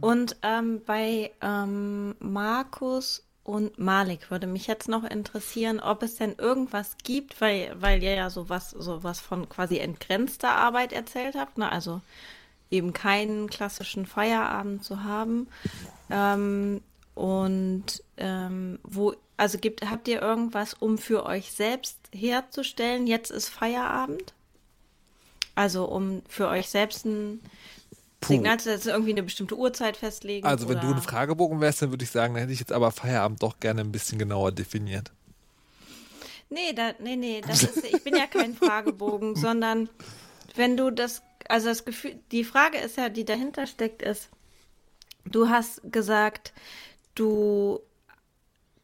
Und 0.00 0.36
ähm, 0.42 0.82
bei 0.84 1.30
ähm, 1.40 2.14
Markus 2.18 3.24
und 3.44 3.78
Malik 3.78 4.30
würde 4.30 4.46
mich 4.46 4.68
jetzt 4.68 4.88
noch 4.88 5.02
interessieren, 5.02 5.80
ob 5.80 6.02
es 6.02 6.14
denn 6.14 6.36
irgendwas 6.38 6.96
gibt, 7.02 7.40
weil, 7.40 7.74
weil 7.80 8.02
ihr 8.02 8.14
ja 8.14 8.30
sowas, 8.30 8.70
sowas 8.70 9.18
von 9.18 9.48
quasi 9.48 9.78
entgrenzter 9.78 10.50
Arbeit 10.50 10.92
erzählt 10.92 11.34
habt, 11.34 11.58
ne? 11.58 11.70
also 11.70 12.00
eben 12.70 12.92
keinen 12.92 13.50
klassischen 13.50 14.06
Feierabend 14.06 14.84
zu 14.84 15.02
haben. 15.02 15.48
Ähm, 16.08 16.82
und 17.14 18.02
ähm, 18.16 18.78
wo, 18.84 19.14
also 19.36 19.58
gibt, 19.58 19.90
habt 19.90 20.06
ihr 20.06 20.22
irgendwas, 20.22 20.74
um 20.74 20.96
für 20.96 21.26
euch 21.26 21.52
selbst 21.52 21.98
herzustellen, 22.12 23.08
jetzt 23.08 23.30
ist 23.30 23.48
Feierabend? 23.48 24.34
Also 25.56 25.84
um 25.84 26.22
für 26.28 26.48
euch 26.48 26.70
selbst 26.70 27.04
ein 27.04 27.40
Puh. 28.22 28.34
Signalst 28.34 28.66
du 28.66 28.70
irgendwie 28.90 29.10
eine 29.10 29.24
bestimmte 29.24 29.56
Uhrzeit 29.56 29.96
festlegen? 29.96 30.46
Also, 30.46 30.68
wenn 30.68 30.78
oder? 30.78 30.88
du 30.88 30.94
ein 30.94 31.02
Fragebogen 31.02 31.60
wärst, 31.60 31.82
dann 31.82 31.90
würde 31.90 32.04
ich 32.04 32.10
sagen, 32.10 32.34
dann 32.34 32.42
hätte 32.42 32.52
ich 32.52 32.60
jetzt 32.60 32.72
aber 32.72 32.92
Feierabend 32.92 33.42
doch 33.42 33.58
gerne 33.58 33.80
ein 33.80 33.90
bisschen 33.90 34.18
genauer 34.18 34.52
definiert. 34.52 35.10
Nee, 36.48 36.72
da, 36.72 36.92
nee, 37.00 37.16
nee, 37.16 37.40
das 37.40 37.64
ist, 37.64 37.84
ich 37.84 38.04
bin 38.04 38.14
ja 38.14 38.26
kein 38.26 38.54
Fragebogen, 38.54 39.34
sondern 39.34 39.88
wenn 40.54 40.76
du 40.76 40.90
das, 40.90 41.22
also 41.48 41.68
das 41.68 41.84
Gefühl, 41.84 42.20
die 42.30 42.44
Frage 42.44 42.78
ist 42.78 42.96
ja, 42.96 43.08
die 43.08 43.24
dahinter 43.24 43.66
steckt, 43.66 44.02
ist, 44.02 44.28
du 45.24 45.48
hast 45.48 45.80
gesagt, 45.90 46.52
du 47.16 47.80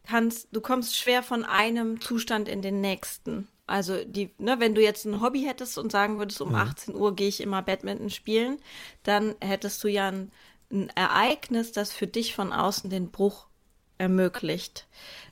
kannst, 0.05 0.49
du 0.51 0.61
kommst 0.61 0.97
schwer 0.97 1.23
von 1.23 1.45
einem 1.45 2.01
Zustand 2.01 2.49
in 2.49 2.61
den 2.61 2.81
nächsten. 2.81 3.47
Also 3.69 4.05
die, 4.05 4.31
ne, 4.39 4.57
wenn 4.59 4.75
du 4.75 4.83
jetzt 4.83 5.05
ein 5.05 5.21
Hobby 5.21 5.43
hättest 5.43 5.79
und 5.79 5.93
sagen 5.93 6.19
würdest, 6.19 6.41
um 6.41 6.51
mhm. 6.51 6.57
18 6.57 6.95
Uhr 6.95 7.15
gehe 7.15 7.29
ich 7.29 7.41
immer 7.41 7.63
Badminton 7.63 8.11
spielen, 8.11 8.59
dann 9.03 9.35
hättest 9.41 9.83
du 9.85 9.89
ja 9.89 10.09
ein, 10.09 10.33
ein 10.71 10.91
Ereignis, 10.95 11.73
das 11.73 11.93
für 11.93 12.07
dich 12.07 12.35
von 12.35 12.53
außen 12.53 12.91
den 12.91 13.11
Bruch 13.11 13.47
ermöglicht. 13.99 14.87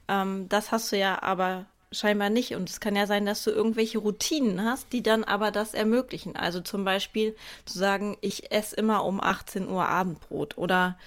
Ähm, 0.09 0.49
das 0.49 0.73
hast 0.73 0.93
du 0.93 0.99
ja 0.99 1.23
aber 1.23 1.67
scheinbar 1.93 2.31
nicht. 2.31 2.55
Und 2.55 2.69
es 2.69 2.81
kann 2.81 2.97
ja 2.97 3.07
sein, 3.07 3.27
dass 3.27 3.45
du 3.45 3.51
irgendwelche 3.51 3.99
Routinen 3.99 4.65
hast, 4.65 4.93
die 4.93 5.03
dann 5.03 5.25
aber 5.25 5.51
das 5.51 5.75
ermöglichen. 5.75 6.37
Also 6.37 6.61
zum 6.61 6.85
Beispiel 6.85 7.37
zu 7.65 7.79
sagen, 7.79 8.17
ich 8.21 8.53
esse 8.53 8.77
immer 8.77 9.05
um 9.05 9.21
18 9.21 9.69
Uhr 9.69 9.89
Abendbrot 9.89 10.59
oder 10.59 10.99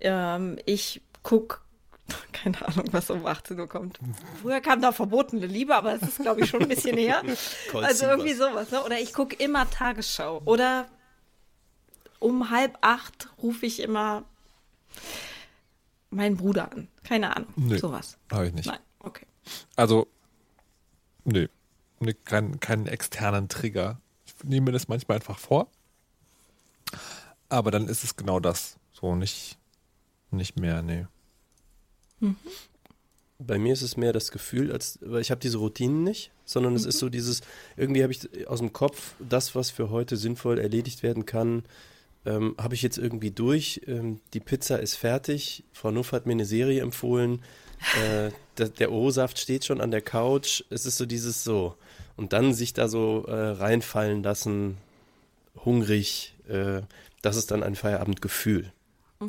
ähm, 0.00 0.58
ich 0.66 1.00
gucke 1.22 1.58
keine 2.32 2.66
Ahnung, 2.66 2.86
was 2.92 3.10
um 3.10 3.26
18 3.26 3.58
Uhr 3.58 3.68
kommt. 3.68 3.98
Früher 4.40 4.60
kam 4.60 4.80
da 4.80 4.92
verbotene 4.92 5.46
Liebe, 5.46 5.74
aber 5.74 5.98
das 5.98 6.08
ist, 6.08 6.22
glaube 6.22 6.40
ich, 6.40 6.50
schon 6.50 6.62
ein 6.62 6.68
bisschen 6.68 6.96
her. 6.96 7.22
also 7.72 8.06
irgendwie 8.06 8.34
sowas. 8.34 8.70
Ne? 8.70 8.82
Oder 8.82 9.00
ich 9.00 9.12
gucke 9.12 9.36
immer 9.36 9.68
Tagesschau. 9.70 10.42
Oder 10.44 10.86
um 12.18 12.50
halb 12.50 12.78
acht 12.80 13.28
rufe 13.42 13.66
ich 13.66 13.80
immer 13.80 14.24
meinen 16.10 16.36
Bruder 16.36 16.70
an. 16.70 16.88
Keine 17.02 17.34
Ahnung. 17.36 17.52
Nee, 17.56 17.78
sowas. 17.78 18.18
Habe 18.30 18.48
ich 18.48 18.52
nicht. 18.52 18.66
Nein, 18.66 18.78
okay. 19.00 19.26
Also, 19.76 20.06
nee. 21.24 21.48
nee 22.00 22.14
kein, 22.24 22.60
keinen 22.60 22.86
externen 22.86 23.48
Trigger. 23.48 24.00
Ich 24.26 24.34
nehme 24.44 24.66
mir 24.66 24.72
das 24.72 24.88
manchmal 24.88 25.16
einfach 25.16 25.38
vor. 25.38 25.68
Aber 27.48 27.70
dann 27.70 27.88
ist 27.88 28.04
es 28.04 28.16
genau 28.16 28.40
das. 28.40 28.78
So 28.92 29.14
nicht, 29.14 29.58
nicht 30.30 30.58
mehr, 30.58 30.82
nee. 30.82 31.06
Mhm. 32.22 32.36
Bei 33.38 33.58
mir 33.58 33.72
ist 33.72 33.82
es 33.82 33.96
mehr 33.96 34.12
das 34.12 34.30
Gefühl, 34.30 34.70
als 34.70 35.00
weil 35.02 35.20
ich 35.20 35.32
habe 35.32 35.40
diese 35.40 35.58
Routinen 35.58 36.04
nicht, 36.04 36.30
sondern 36.44 36.74
es 36.76 36.84
ist 36.84 36.98
so 36.98 37.08
dieses, 37.08 37.40
irgendwie 37.76 38.02
habe 38.04 38.12
ich 38.12 38.46
aus 38.46 38.60
dem 38.60 38.72
Kopf 38.72 39.14
das, 39.18 39.54
was 39.56 39.70
für 39.70 39.90
heute 39.90 40.16
sinnvoll 40.16 40.58
erledigt 40.60 41.02
werden 41.02 41.26
kann, 41.26 41.64
ähm, 42.24 42.54
habe 42.56 42.74
ich 42.74 42.82
jetzt 42.82 42.98
irgendwie 42.98 43.32
durch. 43.32 43.80
Ähm, 43.86 44.20
die 44.32 44.40
Pizza 44.40 44.78
ist 44.78 44.94
fertig. 44.94 45.64
Frau 45.72 45.90
Nuff 45.90 46.12
hat 46.12 46.26
mir 46.26 46.32
eine 46.32 46.44
Serie 46.44 46.82
empfohlen. 46.82 47.42
Äh, 48.00 48.30
der, 48.58 48.68
der 48.68 48.92
O-Saft 48.92 49.38
steht 49.38 49.64
schon 49.64 49.80
an 49.80 49.90
der 49.90 50.02
Couch. 50.02 50.62
Es 50.70 50.86
ist 50.86 50.96
so 50.98 51.06
dieses 51.06 51.42
so. 51.42 51.74
Und 52.16 52.32
dann 52.32 52.54
sich 52.54 52.74
da 52.74 52.88
so 52.88 53.24
äh, 53.26 53.34
reinfallen 53.34 54.22
lassen, 54.22 54.78
hungrig. 55.64 56.34
Äh, 56.48 56.82
das 57.22 57.36
ist 57.36 57.50
dann 57.50 57.62
ein 57.62 57.74
Feierabendgefühl. 57.74 58.72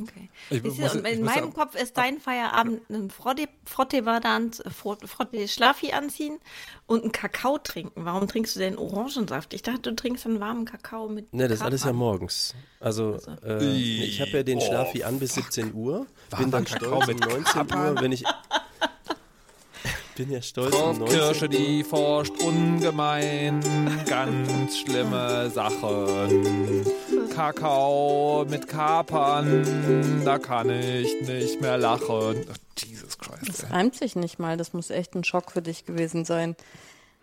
Okay. 0.01 0.29
Ich, 0.49 0.63
muss, 0.63 0.95
und 0.95 1.07
in 1.07 1.23
meinem 1.23 1.49
ab, 1.49 1.53
Kopf 1.53 1.75
ist 1.75 1.97
dein 1.97 2.19
Feierabend 2.19 2.89
ein 2.89 3.11
Frotte-Vadant, 3.11 4.63
Frotte-Schlafi 4.73 5.91
anziehen 5.91 6.39
und 6.87 7.03
einen 7.03 7.11
Kakao 7.11 7.57
trinken. 7.59 8.05
Warum 8.05 8.27
trinkst 8.27 8.55
du 8.55 8.59
denn 8.59 8.77
Orangensaft? 8.77 9.53
Ich 9.53 9.61
dachte, 9.61 9.81
du 9.81 9.95
trinkst 9.95 10.25
einen 10.25 10.39
warmen 10.39 10.65
Kakao 10.65 11.09
mit. 11.09 11.33
Ne, 11.33 11.47
das 11.47 11.59
ist 11.59 11.63
alles 11.63 11.83
ja 11.83 11.93
morgens. 11.93 12.55
Also, 12.79 13.13
also. 13.13 13.31
Äh, 13.45 14.03
ich 14.03 14.19
habe 14.21 14.31
ja 14.31 14.43
den 14.43 14.57
oh, 14.57 14.61
Schlafi 14.61 15.03
an 15.03 15.19
bis 15.19 15.35
17 15.35 15.73
Uhr. 15.73 16.07
Bin 16.37 16.51
dann 16.51 16.65
stolz 16.65 17.07
um 17.07 17.17
19 17.17 17.61
Uhr, 17.77 18.01
wenn 18.01 18.11
ich 18.11 18.23
bin 20.15 20.31
ja 20.31 20.41
stolz. 20.41 20.75
Frau 20.75 20.93
Kirsche, 21.05 21.49
die 21.49 21.83
forscht 21.83 22.33
ungemein 22.41 23.61
ganz 24.05 24.79
schlimme 24.79 25.49
Sachen. 25.49 26.85
Kakao 27.33 28.45
mit 28.47 28.67
Kapern, 28.67 30.23
da 30.23 30.37
kann 30.37 30.69
ich 30.69 31.21
nicht 31.21 31.61
mehr 31.61 31.79
lachen. 31.79 32.45
Ach, 32.51 32.57
Jesus 32.77 33.17
Christ. 33.17 33.47
Das 33.47 33.71
reimt 33.71 33.95
sich 33.95 34.15
nicht 34.15 34.37
mal, 34.37 34.55
das 34.55 34.73
muss 34.73 34.91
echt 34.91 35.15
ein 35.15 35.23
Schock 35.23 35.51
für 35.51 35.63
dich 35.63 35.85
gewesen 35.85 36.25
sein. 36.25 36.55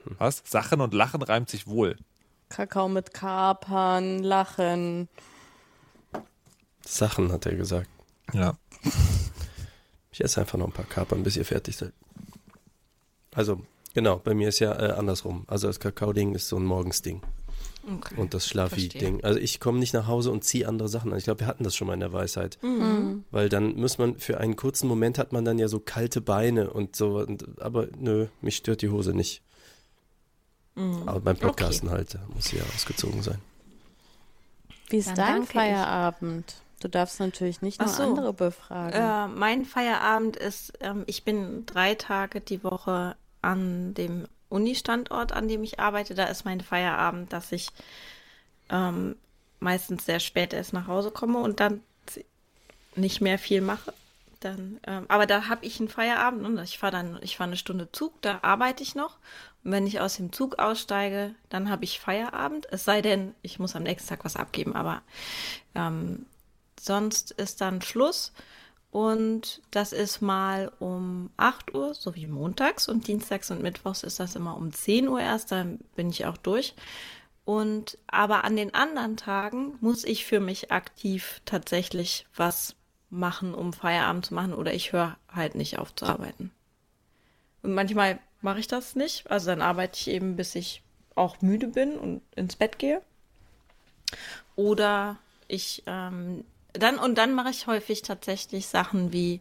Was? 0.05 0.42
Sachen 0.44 0.81
und 0.81 0.94
Lachen 0.94 1.23
reimt 1.23 1.49
sich 1.49 1.68
wohl. 1.68 1.96
Kakao 2.49 2.88
mit 2.88 3.14
Kapern, 3.14 4.18
Lachen. 4.25 5.09
Sachen, 6.85 7.31
hat 7.31 7.46
er 7.46 7.55
gesagt. 7.55 7.88
Ja. 8.33 8.57
Ich 10.11 10.20
esse 10.20 10.40
einfach 10.40 10.59
noch 10.59 10.66
ein 10.66 10.73
paar 10.73 10.87
Kapern, 10.87 11.23
bis 11.23 11.37
ihr 11.37 11.44
fertig 11.44 11.77
seid. 11.77 11.92
Also, 13.33 13.61
genau, 13.94 14.18
bei 14.18 14.35
mir 14.35 14.49
ist 14.49 14.59
ja 14.59 14.73
äh, 14.73 14.92
andersrum. 14.92 15.44
Also 15.46 15.68
das 15.68 15.79
Kakao-Ding 15.79 16.35
ist 16.35 16.49
so 16.49 16.57
ein 16.57 16.64
Morgensding. 16.64 17.23
Okay. 17.87 18.14
Und 18.16 18.35
das 18.35 18.47
Schlafi-Ding. 18.47 19.25
Also 19.25 19.38
ich 19.38 19.59
komme 19.59 19.79
nicht 19.79 19.95
nach 19.95 20.07
Hause 20.07 20.31
und 20.31 20.45
ziehe 20.45 20.69
andere 20.69 20.88
Sachen 20.88 21.12
an. 21.12 21.19
Ich 21.19 21.25
glaube, 21.25 21.40
wir 21.40 21.47
hatten 21.47 21.64
das 21.64 21.75
schon 21.75 21.87
mal 21.87 21.95
in 21.95 22.01
der 22.01 22.12
Weisheit. 22.12 22.59
Mhm. 22.62 23.25
Weil 23.31 23.49
dann 23.49 23.77
muss 23.77 23.99
man, 23.99 24.19
für 24.19 24.38
einen 24.38 24.57
kurzen 24.57 24.87
Moment 24.87 25.19
hat 25.19 25.33
man 25.33 25.45
dann 25.45 25.59
ja 25.59 25.69
so 25.69 25.81
kalte 25.81 26.21
Beine 26.21 26.71
und 26.71 26.95
so. 26.95 27.19
Und, 27.19 27.61
aber 27.61 27.88
nö, 27.99 28.27
mich 28.43 28.57
stört 28.57 28.83
die 28.83 28.90
Hose 28.90 29.14
nicht. 29.14 29.43
Aber 31.07 31.21
beim 31.21 31.37
Podcasten 31.37 31.90
halt, 31.90 32.14
da 32.14 32.21
muss 32.35 32.47
sie 32.47 32.57
ja 32.57 32.62
ausgezogen 32.75 33.23
sein. 33.23 33.38
Wie 34.88 34.99
ist 34.99 35.09
Dann 35.09 35.16
dein 35.16 35.27
danke 35.27 35.45
ich. 35.45 35.53
Feierabend? 35.53 36.55
Du 36.81 36.88
darfst 36.88 37.21
natürlich 37.21 37.61
nicht 37.61 37.79
nur 37.81 37.88
Ach 37.90 37.95
so. 37.95 38.03
andere 38.03 38.33
befragen. 38.33 38.95
Äh, 38.95 39.29
mein 39.29 39.64
Feierabend 39.66 40.37
ist, 40.37 40.73
ähm, 40.81 41.05
ich 41.07 41.25
bin 41.25 41.66
drei 41.66 41.95
Tage 41.95 42.40
die 42.40 42.64
Woche 42.64 43.16
an 43.43 43.93
dem 43.95 44.27
Uni-Standort, 44.51 45.33
an 45.33 45.49
dem 45.49 45.65
ich 45.65 45.81
arbeite. 45.81 46.15
Da 46.15 46.25
ist 46.25 46.45
mein 46.45 46.61
Feierabend, 46.61 47.33
dass 47.33 47.53
ich 47.53 47.69
ähm, 48.69 49.17
meistens 49.59 50.05
sehr 50.05 50.21
spät 50.21 50.53
erst 50.53 50.73
nach 50.73 50.87
Hause 50.87 51.11
komme 51.11 51.39
und 51.39 51.61
dann 51.61 51.83
nicht 52.97 53.21
mehr 53.21 53.39
viel 53.39 53.61
mache. 53.61 53.93
Dann, 54.41 54.81
ähm, 54.87 55.05
aber 55.09 55.27
da 55.27 55.49
habe 55.49 55.67
ich 55.67 55.79
einen 55.79 55.91
Feierabend 55.91 56.47
und 56.47 56.59
ich 56.59 56.79
fahre 56.79 56.93
dann, 56.93 57.19
ich 57.23 57.37
fahre 57.37 57.49
eine 57.49 57.57
Stunde 57.59 57.93
Zug, 57.93 58.21
da 58.23 58.39
arbeite 58.43 58.83
ich 58.83 58.95
noch. 58.95 59.19
Und 59.63 59.73
wenn 59.73 59.87
ich 59.87 60.01
aus 60.01 60.17
dem 60.17 60.33
Zug 60.33 60.59
aussteige, 60.59 61.35
dann 61.51 61.69
habe 61.69 61.85
ich 61.85 62.01
Feierabend. 62.01 62.67
Es 62.73 62.85
sei 62.85 63.03
denn, 63.03 63.35
ich 63.43 63.59
muss 63.59 63.77
am 63.77 63.83
nächsten 63.83 64.09
Tag 64.09 64.25
was 64.25 64.37
abgeben, 64.37 64.75
aber 64.75 65.03
ähm, 65.75 66.25
sonst 66.81 67.33
ist 67.33 67.61
dann 67.61 67.83
Schluss. 67.83 68.33
Und 68.90 69.62
das 69.70 69.92
ist 69.92 70.20
mal 70.20 70.72
um 70.81 71.31
8 71.37 71.74
Uhr, 71.74 71.94
so 71.94 72.16
wie 72.16 72.26
montags. 72.26 72.88
Und 72.88 73.07
dienstags 73.07 73.50
und 73.50 73.62
mittwochs 73.62 74.03
ist 74.03 74.18
das 74.18 74.35
immer 74.35 74.57
um 74.57 74.72
10 74.72 75.09
Uhr 75.09 75.20
erst. 75.20 75.53
Dann 75.53 75.79
bin 75.94 76.11
ich 76.11 76.26
auch 76.26 76.37
durch. 76.37 76.74
Und 77.44 77.98
aber 78.09 78.44
an 78.44 78.57
den 78.57 78.74
anderen 78.74 79.16
Tagen 79.16 79.79
muss 79.81 80.05
ich 80.05 80.24
für 80.24 80.40
mich 80.40 80.72
aktiv 80.72 81.40
tatsächlich 81.44 82.26
was 82.35 82.74
machen, 83.11 83.55
um 83.55 83.72
Feierabend 83.72 84.26
zu 84.26 84.35
machen. 84.35 84.55
Oder 84.55 84.74
ich 84.74 84.92
höre 84.92 85.16
halt 85.33 85.55
nicht 85.55 85.79
auf 85.79 85.94
zu 85.94 86.07
arbeiten. 86.07 86.50
Und 87.62 87.74
manchmal 87.74 88.18
mache 88.40 88.59
ich 88.59 88.66
das 88.66 88.96
nicht. 88.96 89.31
Also 89.31 89.46
dann 89.46 89.62
arbeite 89.62 89.98
ich 90.00 90.09
eben, 90.09 90.35
bis 90.35 90.57
ich 90.57 90.83
auch 91.14 91.40
müde 91.42 91.68
bin 91.68 91.96
und 91.96 92.22
ins 92.35 92.57
Bett 92.57 92.79
gehe. 92.79 93.03
Oder 94.57 95.16
ich 95.46 95.85
ähm, 95.87 96.44
dann 96.74 96.98
und 96.98 97.16
dann 97.16 97.35
mache 97.35 97.50
ich 97.50 97.66
häufig 97.66 98.02
tatsächlich 98.02 98.66
Sachen 98.68 99.12
wie 99.12 99.40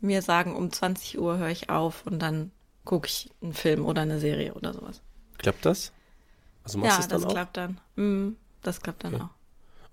mir 0.00 0.22
sagen, 0.22 0.54
um 0.54 0.72
20 0.72 1.18
Uhr 1.18 1.38
höre 1.38 1.48
ich 1.48 1.70
auf 1.70 2.06
und 2.06 2.18
dann 2.20 2.50
gucke 2.84 3.08
ich 3.08 3.30
einen 3.42 3.54
Film 3.54 3.84
oder 3.84 4.02
eine 4.02 4.20
Serie 4.20 4.54
oder 4.54 4.72
sowas. 4.72 5.00
Klappt 5.38 5.64
das? 5.66 5.92
Also 6.64 6.78
machst 6.78 6.98
du 6.98 7.02
Ja, 7.02 7.04
es 7.04 7.08
dann 7.08 7.20
das 7.22 7.26
auch? 7.26 7.32
klappt 7.32 7.56
dann. 7.56 7.80
Mm, 7.96 8.36
das 8.62 8.80
klappt 8.80 9.04
dann 9.04 9.14
Okay. 9.14 9.24
auch. 9.24 9.30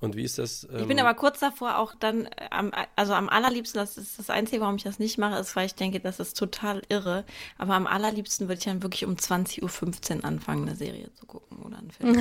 Und 0.01 0.17
wie 0.17 0.23
ist 0.23 0.37
das? 0.37 0.65
Ich 0.65 0.87
bin 0.87 0.97
ähm, 0.97 1.05
aber 1.05 1.13
kurz 1.13 1.39
davor 1.39 1.77
auch 1.77 1.95
dann, 1.95 2.25
äh, 2.25 2.47
am, 2.51 2.71
also 2.97 3.13
am 3.13 3.29
allerliebsten, 3.29 3.79
das 3.79 3.97
ist 3.97 4.19
das 4.19 4.29
Einzige, 4.29 4.61
warum 4.61 4.75
ich 4.75 4.83
das 4.83 4.99
nicht 4.99 5.17
mache, 5.17 5.39
ist, 5.39 5.55
weil 5.55 5.65
ich 5.65 5.75
denke, 5.75 6.01
das 6.01 6.19
ist 6.19 6.37
total 6.37 6.81
irre. 6.89 7.23
Aber 7.57 7.75
am 7.75 7.87
allerliebsten 7.87 8.47
würde 8.49 8.59
ich 8.59 8.65
dann 8.65 8.83
wirklich 8.83 9.05
um 9.05 9.15
20.15 9.15 10.17
Uhr 10.17 10.25
anfangen, 10.25 10.67
eine 10.67 10.75
Serie 10.75 11.13
zu 11.13 11.25
gucken 11.25 11.59
oder 11.59 11.77
einen 11.77 11.91
Film. 11.91 12.17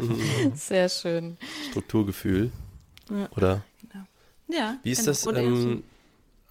Sehr 0.54 0.88
schön. 0.88 1.36
Strukturgefühl. 1.70 2.50
Oder 3.36 3.64
ja. 4.48 4.78
wie 4.82 4.90
ist 4.90 4.98
genau. 4.98 5.10
das? 5.10 5.26
Ähm, 5.26 5.84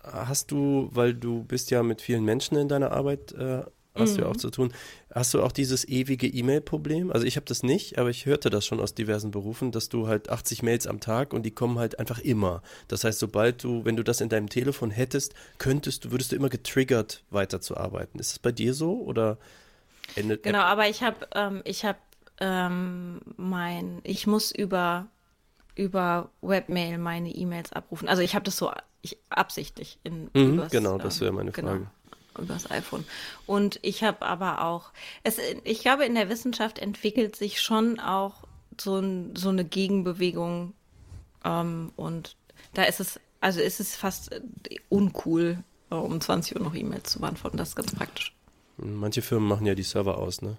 hast 0.03 0.51
du, 0.51 0.89
weil 0.91 1.13
du 1.13 1.43
bist 1.43 1.71
ja 1.71 1.83
mit 1.83 2.01
vielen 2.01 2.23
Menschen 2.23 2.57
in 2.57 2.67
deiner 2.67 2.91
Arbeit, 2.91 3.31
äh, 3.33 3.63
hast 3.95 4.15
du 4.15 4.21
ja 4.21 4.27
Mhm. 4.27 4.33
auch 4.33 4.37
zu 4.37 4.51
tun, 4.51 4.71
hast 5.13 5.33
du 5.33 5.41
auch 5.41 5.51
dieses 5.51 5.87
ewige 5.87 6.27
E-Mail-Problem? 6.27 7.11
Also 7.11 7.25
ich 7.25 7.35
habe 7.35 7.45
das 7.45 7.63
nicht, 7.63 7.97
aber 7.97 8.09
ich 8.09 8.25
hörte 8.25 8.49
das 8.49 8.65
schon 8.65 8.79
aus 8.79 8.93
diversen 8.93 9.31
Berufen, 9.31 9.71
dass 9.71 9.89
du 9.89 10.07
halt 10.07 10.29
80 10.29 10.61
Mails 10.61 10.85
am 10.87 10.99
Tag 10.99 11.33
und 11.33 11.43
die 11.43 11.51
kommen 11.51 11.79
halt 11.79 11.99
einfach 11.99 12.19
immer. 12.19 12.61
Das 12.87 13.03
heißt, 13.03 13.17
sobald 13.19 13.63
du, 13.63 13.85
wenn 13.85 13.95
du 13.95 14.03
das 14.03 14.21
in 14.21 14.29
deinem 14.29 14.49
Telefon 14.49 14.91
hättest, 14.91 15.33
könntest 15.57 16.05
du, 16.05 16.11
würdest 16.11 16.31
du 16.31 16.35
immer 16.35 16.49
getriggert 16.49 17.23
weiterzuarbeiten. 17.31 18.19
Ist 18.19 18.31
das 18.33 18.39
bei 18.39 18.51
dir 18.51 18.73
so 18.73 19.01
oder 19.01 19.37
endet 20.15 20.43
Genau, 20.43 20.59
aber 20.61 20.87
ich 20.87 21.01
habe, 21.01 21.27
ähm, 21.33 21.61
ich 21.65 21.83
habe 21.83 21.97
ähm, 22.39 23.19
mein, 23.35 23.99
ich 24.03 24.27
muss 24.27 24.51
über 24.51 25.07
über 25.77 26.29
Webmail 26.41 26.97
meine 26.97 27.29
E-Mails 27.29 27.71
abrufen. 27.73 28.07
Also 28.09 28.21
ich 28.21 28.35
habe 28.35 28.43
das 28.45 28.57
so 28.57 28.71
ich, 29.01 29.17
absichtlich 29.29 29.99
in 30.03 30.29
Mhm, 30.33 30.53
übers, 30.53 30.71
genau, 30.71 30.97
das 30.97 31.15
ähm, 31.17 31.21
wäre 31.21 31.33
meine 31.33 31.51
genau, 31.51 31.69
Frage. 31.69 31.87
übers 32.39 32.69
iPhone. 32.71 33.05
Und 33.45 33.79
ich 33.83 34.03
habe 34.03 34.25
aber 34.25 34.63
auch, 34.65 34.91
es, 35.23 35.37
ich 35.63 35.81
glaube, 35.81 36.05
in 36.05 36.15
der 36.15 36.29
Wissenschaft 36.29 36.79
entwickelt 36.79 37.35
sich 37.35 37.61
schon 37.61 37.99
auch 37.99 38.43
so, 38.79 38.97
ein, 38.99 39.35
so 39.35 39.49
eine 39.49 39.65
Gegenbewegung 39.65 40.73
ähm, 41.45 41.91
und 41.95 42.35
da 42.73 42.83
ist 42.83 42.99
es, 42.99 43.19
also 43.39 43.59
ist 43.61 43.79
es 43.79 43.95
fast 43.95 44.31
äh, 44.31 44.41
uncool, 44.89 45.63
äh, 45.91 45.95
um 45.95 46.19
20 46.19 46.55
Uhr 46.57 46.63
noch 46.63 46.75
E-Mails 46.75 47.11
zu 47.11 47.19
beantworten. 47.19 47.57
Das 47.57 47.69
ist 47.69 47.75
ganz 47.75 47.93
praktisch. 47.95 48.33
Manche 48.77 49.21
Firmen 49.21 49.47
machen 49.47 49.65
ja 49.65 49.73
die 49.75 49.83
Server 49.83 50.17
aus, 50.17 50.41
ne? 50.41 50.57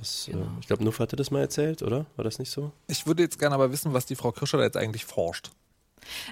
Das, 0.00 0.26
Genau. 0.26 0.44
äh, 0.44 0.60
ich 0.60 0.66
glaube, 0.66 0.82
Nuff 0.84 0.98
hatte 0.98 1.14
das 1.16 1.30
mal 1.30 1.40
erzählt, 1.40 1.82
oder? 1.82 2.06
War 2.16 2.24
das 2.24 2.38
nicht 2.38 2.50
so? 2.50 2.72
Ich 2.88 3.06
würde 3.06 3.22
jetzt 3.22 3.38
gerne 3.38 3.54
aber 3.54 3.70
wissen, 3.70 3.92
was 3.92 4.06
die 4.06 4.16
Frau 4.16 4.32
Kirscher 4.32 4.58
da 4.58 4.64
jetzt 4.64 4.76
eigentlich 4.76 5.04
forscht. 5.04 5.50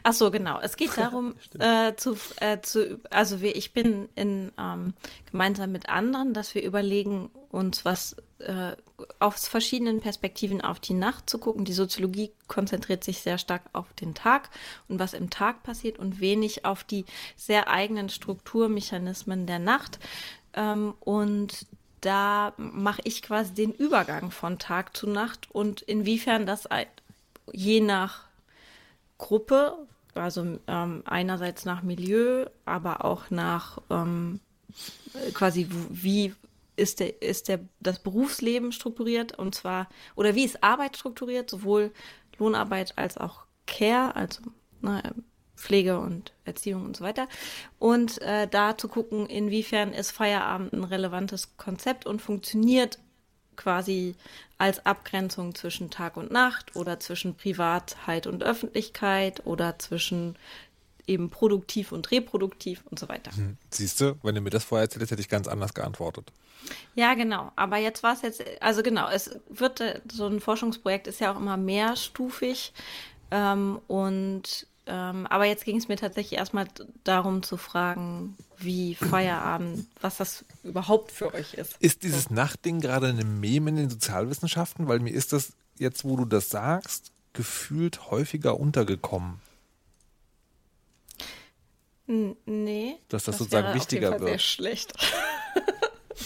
Ach 0.03 0.13
so, 0.13 0.31
genau. 0.31 0.59
Es 0.61 0.77
geht 0.77 0.91
darum, 0.97 1.35
äh, 1.59 1.95
zu, 1.95 2.17
äh, 2.41 2.61
zu, 2.63 3.01
also 3.11 3.41
wir, 3.41 3.55
ich 3.55 3.73
bin 3.73 4.09
in, 4.15 4.51
ähm, 4.59 4.95
gemeinsam 5.31 5.71
mit 5.73 5.89
anderen, 5.89 6.35
dass 6.35 6.55
wir 6.55 6.63
überlegen, 6.63 7.31
uns 7.51 7.85
was 7.85 8.17
äh, 8.39 8.73
aus 9.19 9.49
verschiedenen 9.49 10.01
Perspektiven 10.01 10.61
auf 10.61 10.81
die 10.81 10.95
Nacht 10.95 11.29
zu 11.31 11.39
gucken. 11.39 11.65
Die 11.65 11.73
Soziologie 11.73 12.33
konzentriert 12.47 13.05
sich 13.05 13.21
sehr 13.21 13.39
stark 13.39 13.63
auf 13.73 13.93
den 13.95 14.15
Tag 14.15 14.51
und 14.89 14.99
was 14.99 15.13
im 15.13 15.31
Tag 15.31 15.63
passiert 15.63 15.99
und 15.99 16.21
wenig 16.21 16.65
auf 16.65 16.85
die 16.85 17.05
sehr 17.37 17.69
eigenen 17.69 18.09
Strukturmechanismen 18.09 19.47
der 19.47 19.59
Nacht. 19.59 19.99
Ähm, 20.55 20.95
und 21.01 21.67
da 22.01 22.53
mache 22.57 23.01
ich 23.05 23.23
quasi 23.23 23.55
den 23.55 23.73
Übergang 23.73 24.31
von 24.31 24.59
Tag 24.59 24.97
zu 24.97 25.09
Nacht. 25.09 25.49
Und 25.51 25.83
inwiefern 25.83 26.47
das 26.47 26.69
je 27.53 27.81
nach 27.81 28.25
Gruppe, 29.19 29.77
also 30.15 30.59
ähm, 30.67 31.03
einerseits 31.05 31.65
nach 31.65 31.83
Milieu, 31.83 32.47
aber 32.65 33.05
auch 33.05 33.31
nach 33.31 33.79
ähm, 33.91 34.41
äh, 35.15 35.31
quasi 35.33 35.69
wie 35.91 36.35
ist 36.77 37.01
der 37.01 37.21
ist 37.21 37.49
der 37.49 37.61
das 37.81 37.99
Berufsleben 37.99 38.71
strukturiert 38.71 39.37
und 39.37 39.55
zwar 39.55 39.89
oder 40.15 40.35
wie 40.35 40.45
ist 40.45 40.63
Arbeit 40.63 40.97
strukturiert, 40.97 41.51
sowohl 41.51 41.93
Lohnarbeit 42.39 42.97
als 42.97 43.19
auch 43.19 43.45
Care, 43.67 44.15
also 44.15 44.43
ne, 44.81 45.03
Pflege 45.59 45.99
und 45.99 46.33
Erziehung 46.45 46.85
und 46.85 46.97
so 46.97 47.05
weiter. 47.05 47.29
Und 47.79 48.23
äh, 48.23 48.47
da 48.49 48.79
zu 48.79 48.89
gucken, 48.89 49.27
inwiefern 49.27 49.93
ist 49.93 50.13
Feierabend 50.13 50.73
ein 50.73 50.85
relevantes 50.85 51.57
Konzept 51.57 52.07
und 52.07 52.23
funktioniert 52.23 52.99
quasi 53.57 54.15
als 54.57 54.87
Abgrenzung 54.87 55.55
zwischen 55.55 55.91
Tag 55.91 56.17
und 56.17 56.31
Nacht 56.31 56.77
oder 56.77 57.01
zwischen 57.01 57.35
Privatheit 57.35 58.27
und 58.27 58.43
Öffentlichkeit 58.43 59.45
oder 59.47 59.79
zwischen 59.79 60.37
eben 61.09 61.31
produktiv 61.31 61.91
und 61.91 62.11
reproduktiv 62.11 62.83
und 62.91 62.99
so 62.99 63.09
weiter. 63.09 63.31
Siehst 63.71 64.01
du, 64.01 64.17
wenn 64.23 64.35
du 64.35 64.41
mir 64.41 64.51
das 64.51 64.65
vorher 64.65 64.85
erzählt 64.85 65.01
hättest, 65.01 65.13
hätte 65.13 65.23
ich 65.23 65.29
ganz 65.29 65.49
anders 65.49 65.75
geantwortet. 65.75 66.31
Ja, 66.95 67.15
genau. 67.15 67.51
Aber 67.57 67.79
jetzt 67.79 68.03
war 68.03 68.13
es 68.13 68.23
jetzt, 68.23 68.43
also 68.61 68.83
genau, 68.83 69.09
es 69.09 69.39
wird, 69.49 69.81
äh, 69.81 70.01
so 70.13 70.27
ein 70.27 70.41
Forschungsprojekt 70.41 71.07
ist 71.07 71.21
ja 71.21 71.33
auch 71.33 71.37
immer 71.37 71.57
mehrstufig. 71.57 72.73
Ähm, 73.31 73.81
und, 73.87 74.67
ähm, 74.89 75.27
aber 75.27 75.45
jetzt 75.45 75.65
ging 75.65 75.77
es 75.77 75.89
mir 75.89 75.97
tatsächlich 75.97 76.39
erstmal 76.39 76.67
darum 77.05 77.43
zu 77.43 77.57
fragen, 77.57 78.37
wie 78.57 78.95
Feierabend, 78.95 79.87
was 80.01 80.17
das 80.17 80.45
überhaupt 80.65 81.13
für 81.13 81.33
euch 81.35 81.55
ist. 81.55 81.77
Ist 81.81 82.03
dieses 82.03 82.31
Nachtding 82.31 82.81
gerade 82.81 83.09
eine 83.09 83.25
Meme 83.25 83.71
in 83.71 83.77
den 83.77 83.91
Sozialwissenschaften? 83.91 84.89
Weil 84.89 85.01
mir 85.01 85.13
ist 85.13 85.33
das 85.33 85.53
jetzt, 85.79 86.05
wo 86.05 86.17
du 86.17 86.25
das 86.25 86.49
sagst, 86.49 87.13
gefühlt 87.35 88.11
häufiger 88.11 88.59
untergekommen. 88.59 89.41
N 92.09 92.37
nee. 92.47 92.97
Dass 93.09 93.25
das 93.25 93.37
sozusagen 93.37 93.65
wäre 93.65 93.75
auf 93.75 93.81
wichtiger 93.81 94.11
wird. 94.13 94.23
Sehr 94.23 94.39
schlecht. 94.39 94.95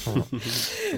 Da 0.04 0.10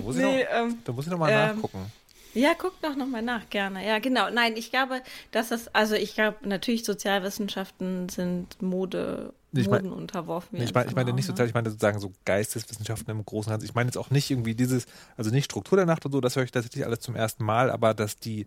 muss 0.01 0.17
ich, 0.17 0.23
Nee, 0.23 0.45
noch, 0.45 0.51
ähm, 0.51 0.79
da 0.85 0.93
muss 0.93 1.05
ich 1.05 1.11
noch 1.11 1.19
mal 1.19 1.31
ähm, 1.31 1.57
nachgucken. 1.57 1.93
Ja, 2.35 2.53
guck 2.59 2.81
doch 2.83 2.97
nochmal 2.97 3.23
nach, 3.23 3.49
gerne. 3.49 3.87
Ja, 3.87 3.99
genau. 4.01 4.29
Nein, 4.31 4.57
ich 4.57 4.71
glaube, 4.71 5.01
dass 5.31 5.49
das, 5.49 5.69
also 5.75 5.95
ich 5.95 6.15
glaube, 6.15 6.49
natürlich 6.49 6.85
Sozialwissenschaften 6.85 8.09
sind 8.09 8.61
Mode, 8.61 9.33
ich 9.53 9.69
mein- 9.69 9.85
Moden 9.85 9.93
unterworfen. 9.97 10.59
Nee, 10.59 10.65
ich, 10.65 10.75
meine, 10.75 10.89
ich 10.91 10.97
meine 10.97 11.13
nicht 11.13 11.27
sozial, 11.27 11.47
ich 11.49 11.55
meine 11.55 11.71
sozusagen 11.71 12.01
so 12.01 12.13
Geisteswissenschaften 12.25 13.11
im 13.11 13.25
Großen 13.25 13.51
und 13.51 13.55
Ganzen. 13.55 13.67
Ich 13.67 13.75
meine 13.75 13.89
jetzt 13.89 13.97
auch 13.97 14.11
nicht 14.11 14.31
irgendwie 14.31 14.55
dieses, 14.55 14.87
also 15.17 15.31
nicht 15.31 15.45
Struktur 15.45 15.77
der 15.77 15.87
Nacht 15.87 16.05
und 16.05 16.13
so, 16.13 16.21
das 16.21 16.35
höre 16.37 16.43
ich 16.45 16.51
tatsächlich 16.53 16.85
alles 16.85 17.01
zum 17.01 17.15
ersten 17.15 17.45
Mal, 17.45 17.71
aber 17.71 17.95
dass 17.95 18.17
die 18.19 18.47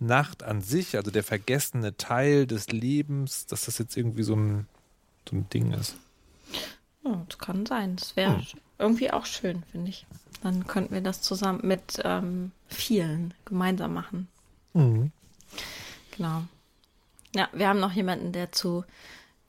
Nacht 0.00 0.44
an 0.44 0.60
sich, 0.60 0.96
also 0.96 1.10
der 1.10 1.24
vergessene 1.24 1.96
Teil 1.96 2.46
des 2.46 2.68
Lebens, 2.68 3.46
dass 3.46 3.64
das 3.64 3.78
jetzt 3.78 3.96
irgendwie 3.96 4.22
so 4.22 4.36
ein, 4.36 4.68
so 5.28 5.34
ein 5.36 5.48
Ding 5.50 5.72
ist. 5.72 5.96
Ja, 7.04 7.20
das 7.28 7.38
kann 7.38 7.66
sein. 7.66 7.96
Das 7.96 8.14
wäre 8.14 8.36
Hm. 8.36 8.46
Irgendwie 8.78 9.10
auch 9.10 9.26
schön, 9.26 9.62
finde 9.70 9.90
ich. 9.90 10.06
Dann 10.42 10.66
könnten 10.66 10.94
wir 10.94 11.00
das 11.00 11.20
zusammen 11.20 11.60
mit 11.62 12.00
ähm, 12.04 12.52
vielen 12.68 13.34
gemeinsam 13.44 13.94
machen. 13.94 14.28
Mhm. 14.74 15.10
Genau. 16.16 16.44
Ja, 17.34 17.48
wir 17.52 17.68
haben 17.68 17.80
noch 17.80 17.92
jemanden, 17.92 18.32
der 18.32 18.52
zu, 18.52 18.84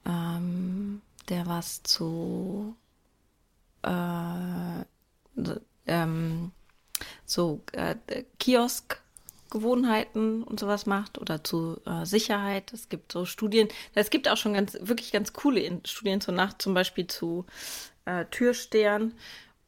ähm, 0.05 1.01
der 1.29 1.45
was 1.47 1.83
zu, 1.83 2.75
äh, 3.83 4.83
ähm, 5.85 6.51
so 7.25 7.61
äh, 7.73 7.95
Kiosk 8.39 9.01
Gewohnheiten 9.49 10.43
und 10.43 10.59
sowas 10.59 10.85
macht 10.85 11.17
oder 11.17 11.43
zu 11.43 11.81
äh, 11.85 12.05
Sicherheit. 12.05 12.71
Es 12.71 12.89
gibt 12.89 13.11
so 13.11 13.25
Studien, 13.25 13.67
es 13.95 14.09
gibt 14.09 14.29
auch 14.29 14.37
schon 14.37 14.53
ganz, 14.53 14.77
wirklich 14.79 15.11
ganz 15.11 15.33
coole 15.33 15.81
Studien 15.85 16.21
zur 16.21 16.33
Nacht, 16.35 16.61
zum 16.61 16.73
Beispiel 16.73 17.07
zu 17.07 17.45
äh, 18.09 18.25
Türstern 18.25 19.13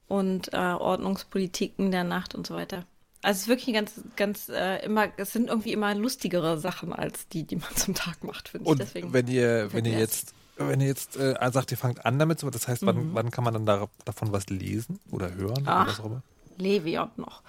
und 0.07 0.53
äh, 0.53 0.57
Ordnungspolitiken 0.57 1.91
der 1.91 2.03
Nacht 2.03 2.35
und 2.35 2.47
so 2.47 2.55
weiter. 2.55 2.85
Also 3.21 3.37
es 3.37 3.41
ist 3.43 3.47
wirklich 3.47 3.75
ganz, 3.75 4.01
ganz 4.15 4.49
äh, 4.49 4.83
immer, 4.83 5.09
es 5.17 5.31
sind 5.31 5.47
irgendwie 5.47 5.73
immer 5.73 5.93
lustigere 5.93 6.59
Sachen 6.59 6.91
als 6.91 7.27
die, 7.27 7.43
die 7.43 7.55
man 7.55 7.75
zum 7.75 7.93
Tag 7.93 8.23
macht, 8.23 8.49
finde 8.49 8.65
ich. 8.65 8.71
Und 8.71 8.79
Deswegen 8.79 9.13
wenn 9.13 9.27
ihr, 9.27 9.71
wenn 9.73 9.85
ihr 9.85 9.97
jetzt, 9.97 10.33
wenn 10.57 10.81
ihr 10.81 10.87
jetzt 10.87 11.17
äh, 11.17 11.35
sagt, 11.51 11.71
ihr 11.71 11.77
fangt 11.77 12.05
an 12.05 12.17
damit, 12.17 12.43
das 12.43 12.67
heißt, 12.67 12.85
wann, 12.85 13.13
wann 13.13 13.31
kann 13.31 13.43
man 13.43 13.53
dann 13.53 13.65
da, 13.65 13.87
davon 14.05 14.31
was 14.31 14.49
lesen 14.49 14.99
oder 15.11 15.33
hören 15.35 15.63
oder 15.63 15.71
Ach. 15.71 15.87
was 15.87 15.99
auch 15.99 16.05
immer? 16.05 16.23
Levion 16.57 17.09
noch. 17.15 17.41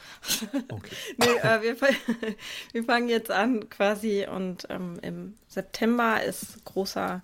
Okay. 0.69 0.97
nee, 1.19 1.27
äh, 1.43 1.63
wir, 1.63 1.77
wir 2.73 2.85
fangen 2.85 3.09
jetzt 3.09 3.31
an 3.31 3.69
quasi 3.69 4.27
und 4.27 4.67
ähm, 4.71 4.99
im 5.03 5.35
September 5.49 6.23
ist 6.23 6.65
großer 6.65 7.23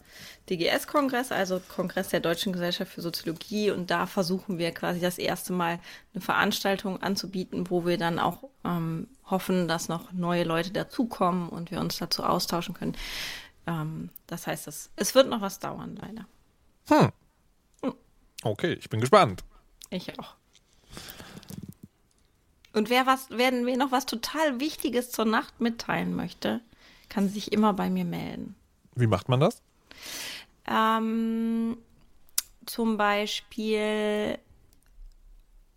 DGS-Kongress, 0.49 1.33
also 1.33 1.61
Kongress 1.61 2.09
der 2.09 2.21
Deutschen 2.21 2.53
Gesellschaft 2.53 2.93
für 2.93 3.03
Soziologie 3.03 3.71
und 3.71 3.91
da 3.91 4.07
versuchen 4.07 4.59
wir 4.59 4.73
quasi 4.73 5.01
das 5.01 5.19
erste 5.19 5.53
Mal 5.53 5.79
eine 6.15 6.23
Veranstaltung 6.23 7.03
anzubieten, 7.03 7.71
wo 7.71 7.87
wir 7.87 7.99
dann 7.99 8.19
auch 8.19 8.45
ähm, 8.65 9.09
hoffen, 9.27 9.69
dass 9.69 9.89
noch 9.89 10.13
neue 10.13 10.45
Leute 10.45 10.71
dazukommen 10.71 11.49
und 11.49 11.71
wir 11.71 11.81
uns 11.81 11.99
dazu 11.99 12.25
austauschen 12.25 12.75
können. 12.75 12.97
Ähm, 13.67 14.11
das 14.27 14.47
heißt, 14.47 14.69
es, 14.69 14.91
es 14.97 15.15
wird 15.15 15.29
noch 15.29 15.41
was 15.41 15.59
dauern, 15.59 15.99
leider. 16.01 16.27
Hm. 16.89 17.13
Okay, 18.43 18.75
ich 18.75 18.89
bin 18.89 19.01
gespannt. 19.01 19.43
Ich 19.91 20.19
auch. 20.19 20.35
Und 22.79 22.91
wer 22.91 23.07
was, 23.07 23.29
werden 23.31 23.67
wer 23.67 23.77
noch 23.77 23.91
was 23.91 24.07
total 24.07 24.61
Wichtiges 24.61 25.11
zur 25.11 25.25
Nacht 25.25 25.61
mitteilen 25.61 26.15
möchte, 26.15 26.61
kann 27.09 27.29
sich 27.29 27.53
immer 27.53 27.73
bei 27.73 27.91
mir 27.91 28.05
melden. 28.05 28.55
Wie 28.95 29.09
macht 29.09 29.29
man 29.29 29.41
das? 29.41 29.63
Ähm, 30.65 31.77
zum 32.67 32.97
Beispiel 32.97 34.39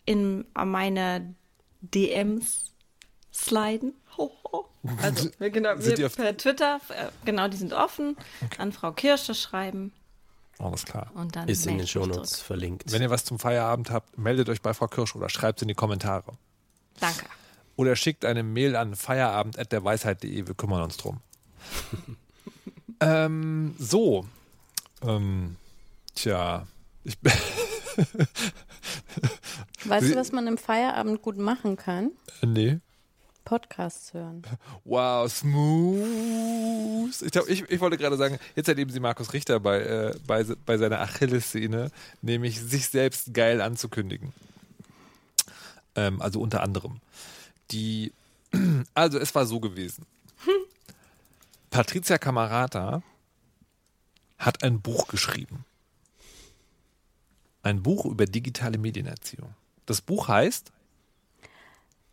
in 0.05 0.45
meine 0.53 1.33
DMs 1.81 2.71
sliden. 3.33 3.93
Ho, 4.17 4.31
ho. 4.51 4.69
Also 5.01 5.31
genau, 5.39 5.71
wir 5.77 6.09
per 6.09 6.37
Twitter, 6.37 6.79
äh, 6.89 7.07
genau, 7.25 7.47
die 7.47 7.57
sind 7.57 7.73
offen, 7.73 8.15
an 8.59 8.71
Frau 8.73 8.91
Kirsche 8.91 9.33
schreiben 9.33 9.91
Alles 10.59 10.85
klar. 10.85 11.09
und 11.15 11.35
dann 11.35 11.47
Ist 11.47 11.65
in 11.65 11.79
den 11.79 11.87
Shownotes 11.87 12.41
verlinkt. 12.41 12.91
Wenn 12.91 13.01
ihr 13.01 13.09
was 13.09 13.25
zum 13.25 13.39
Feierabend 13.39 13.89
habt, 13.89 14.19
meldet 14.19 14.49
euch 14.49 14.61
bei 14.61 14.75
Frau 14.75 14.87
Kirsch 14.87 15.15
oder 15.15 15.29
schreibt 15.29 15.59
es 15.59 15.61
in 15.63 15.67
die 15.69 15.73
Kommentare. 15.73 16.37
Danke. 17.01 17.25
Oder 17.75 17.95
schickt 17.97 18.23
eine 18.25 18.43
Mail 18.43 18.75
an 18.75 18.95
feierabend.derweisheit.de. 18.95 20.47
Wir 20.47 20.53
kümmern 20.53 20.83
uns 20.83 20.97
drum. 20.97 21.19
ähm, 22.99 23.75
so. 23.77 24.27
Ähm, 25.01 25.57
tja. 26.15 26.67
Ich 27.03 27.17
bin. 27.19 27.33
Weißt 29.85 30.11
du, 30.11 30.15
was 30.15 30.31
man 30.31 30.47
im 30.47 30.57
Feierabend 30.57 31.21
gut 31.21 31.37
machen 31.37 31.75
kann? 31.75 32.11
nee. 32.41 32.79
Podcasts 33.43 34.13
hören. 34.13 34.43
Wow, 34.85 35.29
smooth. 35.29 37.09
Ich, 37.21 37.31
glaub, 37.31 37.49
ich, 37.49 37.63
ich 37.69 37.79
wollte 37.81 37.97
gerade 37.97 38.15
sagen, 38.15 38.37
jetzt 38.55 38.69
erleben 38.69 38.91
Sie 38.91 38.99
Markus 38.99 39.33
Richter 39.33 39.59
bei, 39.59 39.79
äh, 39.79 40.15
bei, 40.27 40.45
bei 40.65 40.77
seiner 40.77 41.01
Achillessehne, 41.01 41.89
nämlich 42.21 42.61
sich 42.61 42.87
selbst 42.87 43.33
geil 43.33 43.59
anzukündigen. 43.59 44.31
Ähm, 45.95 46.21
also 46.21 46.39
unter 46.39 46.63
anderem. 46.63 47.01
Die, 47.71 48.13
also 48.93 49.19
es 49.19 49.34
war 49.36 49.45
so 49.45 49.60
gewesen. 49.60 50.06
Patricia 51.69 52.17
Camarata 52.17 53.01
hat 54.38 54.63
ein 54.63 54.82
Buch 54.82 55.08
geschrieben. 55.08 55.65
Ein 57.63 57.84
Buch 57.84 58.06
über 58.06 58.25
digitale 58.25 58.77
Medienerziehung. 58.77 59.54
Das 59.86 60.01
Buch 60.01 60.27
heißt 60.27 60.71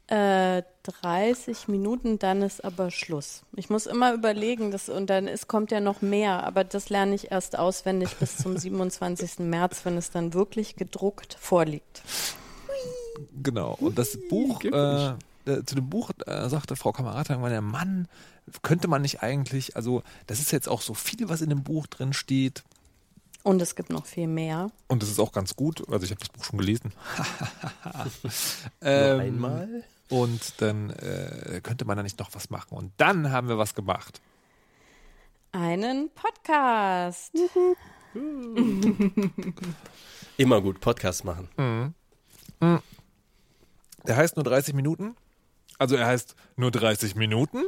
Äh, 0.08 0.62
30 0.84 1.68
Minuten, 1.68 2.18
dann 2.18 2.40
ist 2.42 2.64
aber 2.64 2.90
Schluss. 2.90 3.42
Ich 3.56 3.68
muss 3.68 3.86
immer 3.86 4.14
überlegen, 4.14 4.70
das, 4.70 4.88
und 4.88 5.10
dann 5.10 5.26
ist, 5.26 5.48
kommt 5.48 5.70
ja 5.70 5.80
noch 5.80 6.00
mehr, 6.00 6.44
aber 6.44 6.64
das 6.64 6.88
lerne 6.88 7.14
ich 7.14 7.30
erst 7.30 7.58
auswendig 7.58 8.14
bis 8.16 8.38
zum 8.38 8.56
27. 8.58 9.40
März, 9.40 9.84
wenn 9.84 9.96
es 9.98 10.10
dann 10.10 10.32
wirklich 10.34 10.76
gedruckt 10.76 11.36
vorliegt. 11.38 12.02
Genau. 13.42 13.76
Und 13.80 13.98
das 13.98 14.18
Buch, 14.28 14.62
äh, 14.64 15.08
äh, 15.48 15.64
zu 15.64 15.74
dem 15.74 15.88
Buch 15.88 16.10
äh, 16.26 16.48
sagte 16.48 16.76
Frau 16.76 16.92
Kamerata 16.92 17.32
irgendwann, 17.32 17.52
der 17.52 17.62
Mann, 17.62 18.08
könnte 18.62 18.88
man 18.88 19.02
nicht 19.02 19.22
eigentlich, 19.22 19.76
also 19.76 20.02
das 20.26 20.40
ist 20.40 20.52
jetzt 20.52 20.68
auch 20.68 20.80
so 20.80 20.94
viel, 20.94 21.28
was 21.28 21.42
in 21.42 21.50
dem 21.50 21.62
Buch 21.62 21.86
drin 21.86 22.12
steht. 22.12 22.64
Und 23.42 23.62
es 23.62 23.76
gibt 23.76 23.90
noch 23.90 24.06
viel 24.06 24.26
mehr. 24.26 24.70
Und 24.88 25.02
das 25.02 25.08
ist 25.10 25.18
auch 25.20 25.32
ganz 25.32 25.56
gut. 25.56 25.88
Also 25.88 26.04
ich 26.04 26.10
habe 26.10 26.20
das 26.20 26.28
Buch 26.28 26.44
schon 26.44 26.58
gelesen. 26.58 26.92
Nur 28.80 28.90
ähm, 28.90 29.20
einmal? 29.20 29.84
Und 30.10 30.60
dann 30.60 30.90
äh, 30.90 31.60
könnte 31.62 31.84
man 31.84 31.96
da 31.96 32.02
nicht 32.02 32.18
noch 32.18 32.34
was 32.34 32.50
machen. 32.50 32.76
Und 32.76 32.92
dann 32.96 33.30
haben 33.30 33.48
wir 33.48 33.58
was 33.58 33.74
gemacht. 33.74 34.20
Einen 35.52 36.10
Podcast. 36.10 37.32
Immer 40.36 40.60
gut, 40.60 40.80
Podcast 40.80 41.24
machen. 41.24 41.94
Der 44.08 44.16
heißt 44.16 44.36
nur 44.36 44.44
30 44.44 44.74
Minuten. 44.74 45.14
Also 45.78 45.94
er 45.94 46.06
heißt 46.06 46.34
nur 46.56 46.70
30 46.70 47.14
Minuten. 47.14 47.64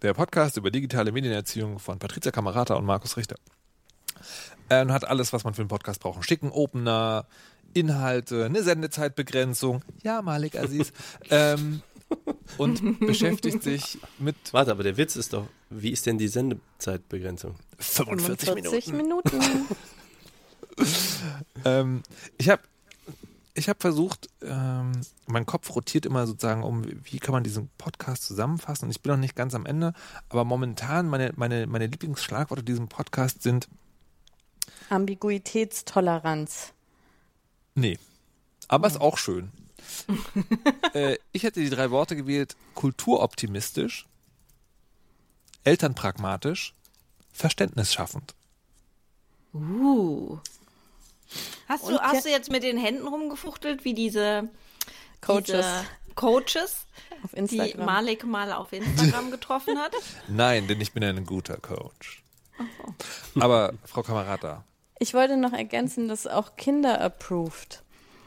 Der 0.00 0.14
Podcast 0.14 0.56
über 0.56 0.70
digitale 0.70 1.10
Medienerziehung 1.10 1.80
von 1.80 1.98
Patricia 1.98 2.30
Kamerata 2.30 2.74
und 2.74 2.84
Markus 2.84 3.16
Richter. 3.16 3.34
Er 4.68 4.86
hat 4.88 5.04
alles, 5.04 5.32
was 5.32 5.42
man 5.42 5.54
für 5.54 5.62
einen 5.62 5.68
Podcast 5.68 6.00
braucht. 6.00 6.16
Einen 6.16 6.22
schicken 6.22 6.50
Opener, 6.50 7.26
Inhalte, 7.74 8.44
eine 8.44 8.62
Sendezeitbegrenzung. 8.62 9.82
Ja, 10.04 10.22
Malik 10.22 10.56
Aziz. 10.56 10.92
ähm, 11.30 11.82
und 12.58 13.00
beschäftigt 13.00 13.64
sich 13.64 13.98
mit 14.18 14.36
Warte, 14.52 14.70
aber 14.70 14.84
der 14.84 14.96
Witz 14.96 15.16
ist 15.16 15.32
doch, 15.32 15.48
wie 15.68 15.90
ist 15.90 16.06
denn 16.06 16.18
die 16.18 16.28
Sendezeitbegrenzung? 16.28 17.56
45 17.78 18.48
45 18.48 18.92
Minuten. 18.92 19.38
Minuten. 19.38 19.66
Ähm, 21.64 22.02
ich 22.36 22.50
habe 22.50 22.60
ich 23.56 23.68
hab 23.68 23.80
versucht, 23.80 24.28
ähm, 24.42 24.92
mein 25.26 25.46
Kopf 25.46 25.74
rotiert 25.74 26.06
immer 26.06 26.26
sozusagen 26.26 26.62
um, 26.62 26.84
wie 26.84 27.18
kann 27.18 27.32
man 27.32 27.42
diesen 27.42 27.70
Podcast 27.78 28.24
zusammenfassen. 28.24 28.84
Und 28.84 28.90
ich 28.90 29.00
bin 29.00 29.12
noch 29.12 29.18
nicht 29.18 29.34
ganz 29.34 29.54
am 29.54 29.66
Ende, 29.66 29.94
aber 30.28 30.44
momentan 30.44 31.08
meine, 31.08 31.32
meine, 31.36 31.66
meine 31.66 31.86
Lieblingsschlagworte 31.86 32.62
diesem 32.62 32.88
Podcast 32.88 33.42
sind, 33.42 33.68
Ambiguitätstoleranz. 34.88 36.72
nee, 37.74 37.98
aber 38.68 38.86
ist 38.86 39.00
auch 39.00 39.18
schön. 39.18 39.50
äh, 40.94 41.16
ich 41.32 41.42
hätte 41.42 41.60
die 41.60 41.70
drei 41.70 41.90
Worte 41.90 42.14
gewählt, 42.14 42.56
kulturoptimistisch, 42.74 44.06
elternpragmatisch, 45.64 46.74
verständnisschaffend. 47.32 48.34
Uh. 49.54 50.38
Hast 51.68 51.84
du, 51.88 51.94
Und 51.94 52.00
hast 52.00 52.14
ja- 52.14 52.20
du 52.22 52.28
jetzt 52.30 52.50
mit 52.50 52.62
den 52.62 52.76
Händen 52.78 53.06
rumgefuchtelt, 53.06 53.84
wie 53.84 53.94
diese 53.94 54.48
Coaches 55.20 55.44
diese 55.46 55.64
Coaches, 56.14 56.86
auf 57.24 57.34
die. 57.34 57.84
Malik 57.84 58.24
mal 58.24 58.52
auf 58.52 58.72
Instagram 58.72 59.30
getroffen 59.30 59.78
hat? 59.78 59.92
Nein, 60.28 60.66
denn 60.68 60.80
ich 60.80 60.92
bin 60.92 61.02
ein 61.04 61.26
guter 61.26 61.56
Coach. 61.58 62.22
Aber 63.38 63.74
Frau 63.84 64.02
Kamerata, 64.02 64.64
Ich 64.98 65.12
wollte 65.12 65.36
noch 65.36 65.52
ergänzen, 65.52 66.08
dass 66.08 66.26
auch 66.26 66.56
Kinder 66.56 67.00
approved. 67.02 67.82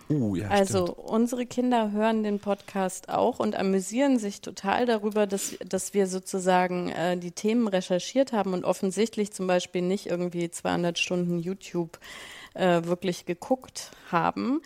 uh, 0.10 0.36
ja, 0.36 0.50
Also 0.50 0.86
stimmt. 0.86 0.98
unsere 1.00 1.46
Kinder 1.48 1.92
hören 1.92 2.22
den 2.24 2.40
Podcast 2.40 3.10
auch 3.10 3.40
und 3.40 3.56
amüsieren 3.56 4.20
sich 4.20 4.42
total 4.42 4.86
darüber, 4.86 5.26
dass, 5.26 5.56
dass 5.66 5.96
wir 5.96 6.06
sozusagen 6.06 6.90
äh, 6.90 7.18
die 7.18 7.32
Themen 7.32 7.68
recherchiert 7.68 8.32
haben 8.34 8.54
und 8.54 8.66
offensichtlich 8.66 9.32
zum 9.34 9.48
Beispiel 9.48 9.82
nicht 9.82 10.06
irgendwie 10.06 10.52
200 10.52 11.00
Stunden 11.00 11.40
YouTube 11.40 11.98
äh, 12.54 12.84
wirklich 12.84 13.26
geguckt 13.26 13.92
haben, 14.12 14.62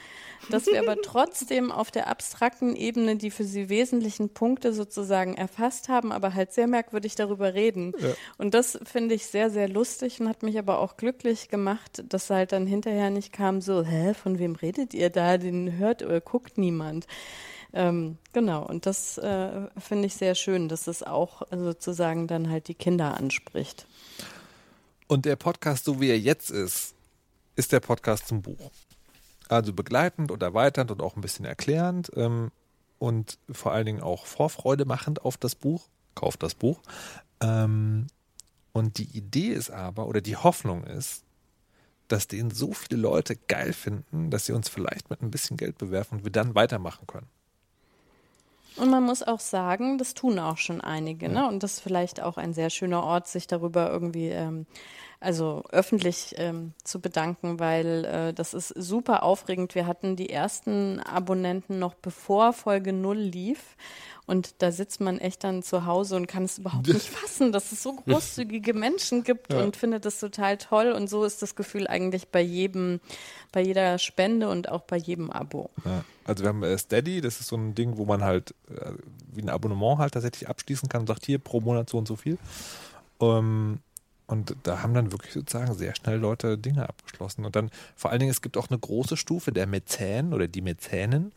dass 0.49 0.67
wir 0.67 0.79
aber 0.79 0.95
trotzdem 1.03 1.71
auf 1.71 1.91
der 1.91 2.07
abstrakten 2.07 2.75
Ebene 2.75 3.15
die 3.15 3.31
für 3.31 3.43
sie 3.43 3.69
wesentlichen 3.69 4.29
Punkte 4.29 4.73
sozusagen 4.73 5.35
erfasst 5.35 5.89
haben, 5.89 6.11
aber 6.11 6.33
halt 6.33 6.53
sehr 6.53 6.67
merkwürdig 6.67 7.15
darüber 7.15 7.53
reden. 7.53 7.93
Und 8.37 8.53
das 8.53 8.79
finde 8.83 9.15
ich 9.15 9.25
sehr, 9.25 9.49
sehr 9.49 9.69
lustig 9.69 10.19
und 10.19 10.29
hat 10.29 10.43
mich 10.43 10.57
aber 10.57 10.79
auch 10.79 10.97
glücklich 10.97 11.49
gemacht, 11.49 12.03
dass 12.07 12.29
halt 12.29 12.51
dann 12.51 12.67
hinterher 12.67 13.09
nicht 13.09 13.33
kam 13.33 13.61
so, 13.61 13.83
hä, 13.83 14.13
von 14.13 14.39
wem 14.39 14.55
redet 14.55 14.93
ihr 14.93 15.09
da? 15.09 15.37
Den 15.37 15.77
hört 15.77 16.03
oder 16.03 16.21
guckt 16.21 16.57
niemand. 16.57 17.07
Ähm, 17.73 18.17
genau, 18.33 18.65
und 18.65 18.85
das 18.85 19.17
äh, 19.17 19.67
finde 19.79 20.05
ich 20.05 20.13
sehr 20.13 20.35
schön, 20.35 20.69
dass 20.69 20.85
es 20.87 21.01
auch 21.01 21.41
sozusagen 21.51 22.27
dann 22.27 22.49
halt 22.49 22.67
die 22.67 22.75
Kinder 22.75 23.17
anspricht. 23.17 23.87
Und 25.07 25.25
der 25.25 25.35
Podcast, 25.35 25.85
so 25.85 25.99
wie 25.99 26.09
er 26.09 26.19
jetzt 26.19 26.51
ist, 26.51 26.93
ist 27.55 27.71
der 27.71 27.79
Podcast 27.79 28.27
zum 28.27 28.41
Buch. 28.41 28.71
Also 29.49 29.73
begleitend 29.73 30.31
und 30.31 30.41
erweiternd 30.41 30.91
und 30.91 31.01
auch 31.01 31.15
ein 31.15 31.21
bisschen 31.21 31.45
erklärend 31.45 32.11
ähm, 32.15 32.51
und 32.99 33.37
vor 33.51 33.71
allen 33.73 33.85
Dingen 33.85 34.01
auch 34.01 34.25
Vorfreude 34.25 34.85
machend 34.85 35.23
auf 35.23 35.37
das 35.37 35.55
Buch. 35.55 35.87
Kauft 36.15 36.43
das 36.43 36.55
Buch. 36.55 36.79
Ähm, 37.41 38.07
und 38.71 38.97
die 38.97 39.17
Idee 39.17 39.49
ist 39.49 39.71
aber, 39.71 40.07
oder 40.07 40.21
die 40.21 40.37
Hoffnung 40.37 40.83
ist, 40.83 41.23
dass 42.07 42.27
den 42.27 42.51
so 42.51 42.73
viele 42.73 43.01
Leute 43.01 43.35
geil 43.35 43.73
finden, 43.73 44.29
dass 44.29 44.45
sie 44.45 44.53
uns 44.53 44.69
vielleicht 44.69 45.09
mit 45.09 45.21
ein 45.21 45.31
bisschen 45.31 45.57
Geld 45.57 45.77
bewerfen 45.77 46.19
und 46.19 46.23
wir 46.23 46.31
dann 46.31 46.55
weitermachen 46.55 47.07
können. 47.07 47.27
Und 48.75 48.89
man 48.89 49.03
muss 49.03 49.21
auch 49.21 49.39
sagen, 49.39 49.97
das 49.97 50.13
tun 50.15 50.39
auch 50.39 50.57
schon 50.57 50.81
einige, 50.81 51.29
ne? 51.29 51.47
Und 51.47 51.61
das 51.61 51.73
ist 51.73 51.79
vielleicht 51.81 52.21
auch 52.21 52.37
ein 52.37 52.53
sehr 52.53 52.71
schöner 52.71 53.03
Ort, 53.03 53.27
sich 53.27 53.45
darüber 53.45 53.91
irgendwie, 53.91 54.29
ähm, 54.29 54.65
also 55.23 55.63
öffentlich 55.71 56.35
ähm, 56.37 56.73
zu 56.83 56.99
bedanken, 56.99 57.59
weil 57.59 58.05
äh, 58.05 58.33
das 58.33 58.53
ist 58.53 58.69
super 58.69 59.23
aufregend. 59.23 59.73
Wir 59.75 59.87
hatten 59.87 60.15
die 60.15 60.29
ersten 60.29 60.99
Abonnenten 60.99 61.79
noch 61.79 61.93
bevor 61.95 62.53
Folge 62.53 62.93
0 62.93 63.17
lief. 63.17 63.75
Und 64.25 64.61
da 64.61 64.71
sitzt 64.71 65.01
man 65.01 65.19
echt 65.19 65.43
dann 65.43 65.63
zu 65.63 65.85
Hause 65.85 66.15
und 66.15 66.27
kann 66.27 66.43
es 66.45 66.57
überhaupt 66.57 66.87
nicht 66.87 67.09
fassen, 67.09 67.51
dass 67.51 67.73
es 67.73 67.83
so 67.83 67.93
großzügige 67.93 68.73
Menschen 68.73 69.23
gibt 69.25 69.51
Ja. 69.51 69.61
und 69.61 69.75
findet 69.75 70.05
das 70.05 70.17
total 70.19 70.57
toll. 70.57 70.93
Und 70.93 71.09
so 71.09 71.25
ist 71.25 71.41
das 71.41 71.55
Gefühl 71.55 71.87
eigentlich 71.87 72.29
bei 72.29 72.39
jedem, 72.39 73.01
bei 73.51 73.61
jeder 73.61 73.97
Spende 73.97 74.47
und 74.49 74.69
auch 74.69 74.81
bei 74.83 74.95
jedem 74.95 75.29
Abo. 75.29 75.69
Ja. 75.83 76.05
Also 76.23 76.43
wir 76.45 76.49
haben 76.49 76.63
äh, 76.63 76.77
Steady, 76.77 77.19
das 77.19 77.41
ist 77.41 77.47
so 77.47 77.57
ein 77.57 77.75
Ding, 77.75 77.97
wo 77.97 78.05
man 78.05 78.23
halt 78.23 78.55
äh, 78.69 78.91
wie 79.33 79.41
ein 79.41 79.49
Abonnement 79.49 79.97
halt 79.99 80.13
tatsächlich 80.13 80.47
abschließen 80.47 80.87
kann 80.87 81.01
und 81.01 81.07
sagt, 81.07 81.25
hier 81.25 81.39
pro 81.39 81.59
Monat 81.59 81.89
so 81.89 81.97
und 81.97 82.07
so 82.07 82.15
viel. 82.15 82.37
Ähm, 83.19 83.79
und 84.27 84.55
da 84.63 84.81
haben 84.81 84.93
dann 84.93 85.11
wirklich 85.11 85.33
sozusagen 85.33 85.73
sehr 85.75 85.95
schnell 85.95 86.17
Leute 86.17 86.57
Dinge 86.57 86.87
abgeschlossen. 86.87 87.45
Und 87.45 87.55
dann 87.55 87.69
vor 87.95 88.11
allen 88.11 88.19
Dingen, 88.19 88.31
es 88.31 88.41
gibt 88.41 88.57
auch 88.57 88.69
eine 88.69 88.79
große 88.79 89.17
Stufe 89.17 89.51
der 89.51 89.67
Mäzen 89.67 90.33
oder 90.33 90.47
die 90.47 90.61
Mäzenen. 90.61 91.31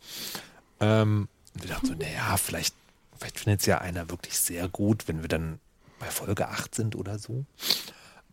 Ähm, 0.80 1.28
und 1.54 1.62
wir 1.62 1.70
dachten 1.70 1.86
so, 1.86 1.94
naja, 1.94 2.36
vielleicht, 2.36 2.74
vielleicht 3.18 3.40
findet 3.40 3.60
es 3.60 3.66
ja 3.66 3.78
einer 3.78 4.10
wirklich 4.10 4.38
sehr 4.38 4.68
gut, 4.68 5.08
wenn 5.08 5.22
wir 5.22 5.28
dann 5.28 5.58
bei 5.98 6.06
Folge 6.06 6.48
8 6.48 6.74
sind 6.74 6.94
oder 6.96 7.18
so. 7.18 7.44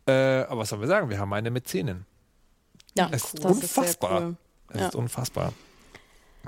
Äh, 0.06 0.44
aber 0.44 0.62
was 0.62 0.70
sollen 0.70 0.82
wir 0.82 0.88
sagen? 0.88 1.10
Wir 1.10 1.20
haben 1.20 1.34
eine 1.34 1.50
Mäzenin. 1.50 2.06
Ja, 2.96 3.08
Es 3.12 3.24
ist 3.34 3.44
das 3.44 3.58
ist 3.58 3.78
unfassbar. 3.78 4.22
cool. 4.22 4.36
Es 4.70 4.80
Ja. 4.82 4.88
ist 4.90 4.96
unfassbar. 4.96 5.54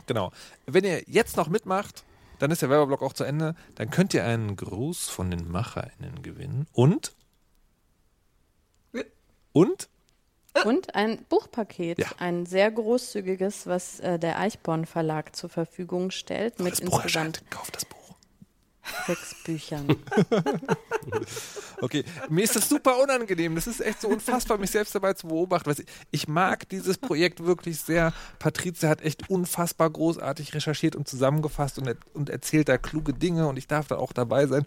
Genau. 0.08 0.32
Wenn 0.66 0.84
ihr 0.84 1.04
jetzt 1.08 1.38
noch 1.38 1.48
mitmacht, 1.48 2.04
dann 2.40 2.52
ist 2.52 2.62
der 2.62 2.70
Werbeblock 2.70 3.02
auch 3.02 3.14
zu 3.14 3.24
Ende. 3.24 3.56
Dann 3.76 3.90
könnt 3.90 4.14
ihr 4.14 4.26
einen 4.26 4.58
Gruß 4.58 5.08
von 5.10 5.32
den 5.32 5.50
MacherInnen 5.50 6.22
gewinnen. 6.22 6.68
Und? 6.74 7.14
Und? 9.56 9.88
Und 10.66 10.96
ein 10.96 11.24
Buchpaket, 11.30 12.00
Ja. 12.00 12.08
ein 12.20 12.46
sehr 12.46 12.70
großzügiges, 12.72 13.68
was 13.68 14.00
äh, 14.02 14.20
der 14.20 14.38
Eichborn 14.40 14.86
Verlag 14.86 15.34
zur 15.36 15.50
Verfügung 15.50 16.12
stellt, 16.12 16.60
mit 16.60 16.74
das 16.74 16.82
Buch 16.82 16.98
insgesamt 17.04 17.38
erscheint. 17.38 17.52
Kauft 17.52 17.76
das 17.76 17.86
Buch. 17.86 18.16
sechs 19.08 19.36
Büchern. 19.46 19.88
Okay, 21.82 22.06
mir 22.30 22.44
ist 22.46 22.56
das 22.56 22.70
super 22.70 22.98
unangenehm. 23.04 23.54
Das 23.56 23.68
ist 23.68 23.82
echt 23.82 24.00
so 24.02 24.08
unfassbar, 24.08 24.58
mich 24.58 24.72
selbst 24.72 24.96
dabei 24.96 25.14
zu 25.14 25.28
beobachten. 25.28 25.76
Du, 25.76 25.84
Ich 26.10 26.28
mag 26.28 26.68
dieses 26.70 26.98
Projekt 26.98 27.44
wirklich 27.46 27.82
sehr. 27.82 28.14
Patricia 28.40 28.88
hat 28.90 29.02
echt 29.02 29.30
unfassbar 29.30 29.90
großartig 29.90 30.54
recherchiert 30.54 30.96
und 30.96 31.08
zusammengefasst 31.08 31.78
und, 31.78 31.96
und 32.14 32.30
erzählt 32.30 32.70
da 32.70 32.78
kluge 32.78 33.14
Dinge 33.14 33.48
und 33.48 33.58
ich 33.58 33.68
darf 33.68 33.88
da 33.88 33.98
auch 33.98 34.14
dabei 34.14 34.48
sein. 34.48 34.66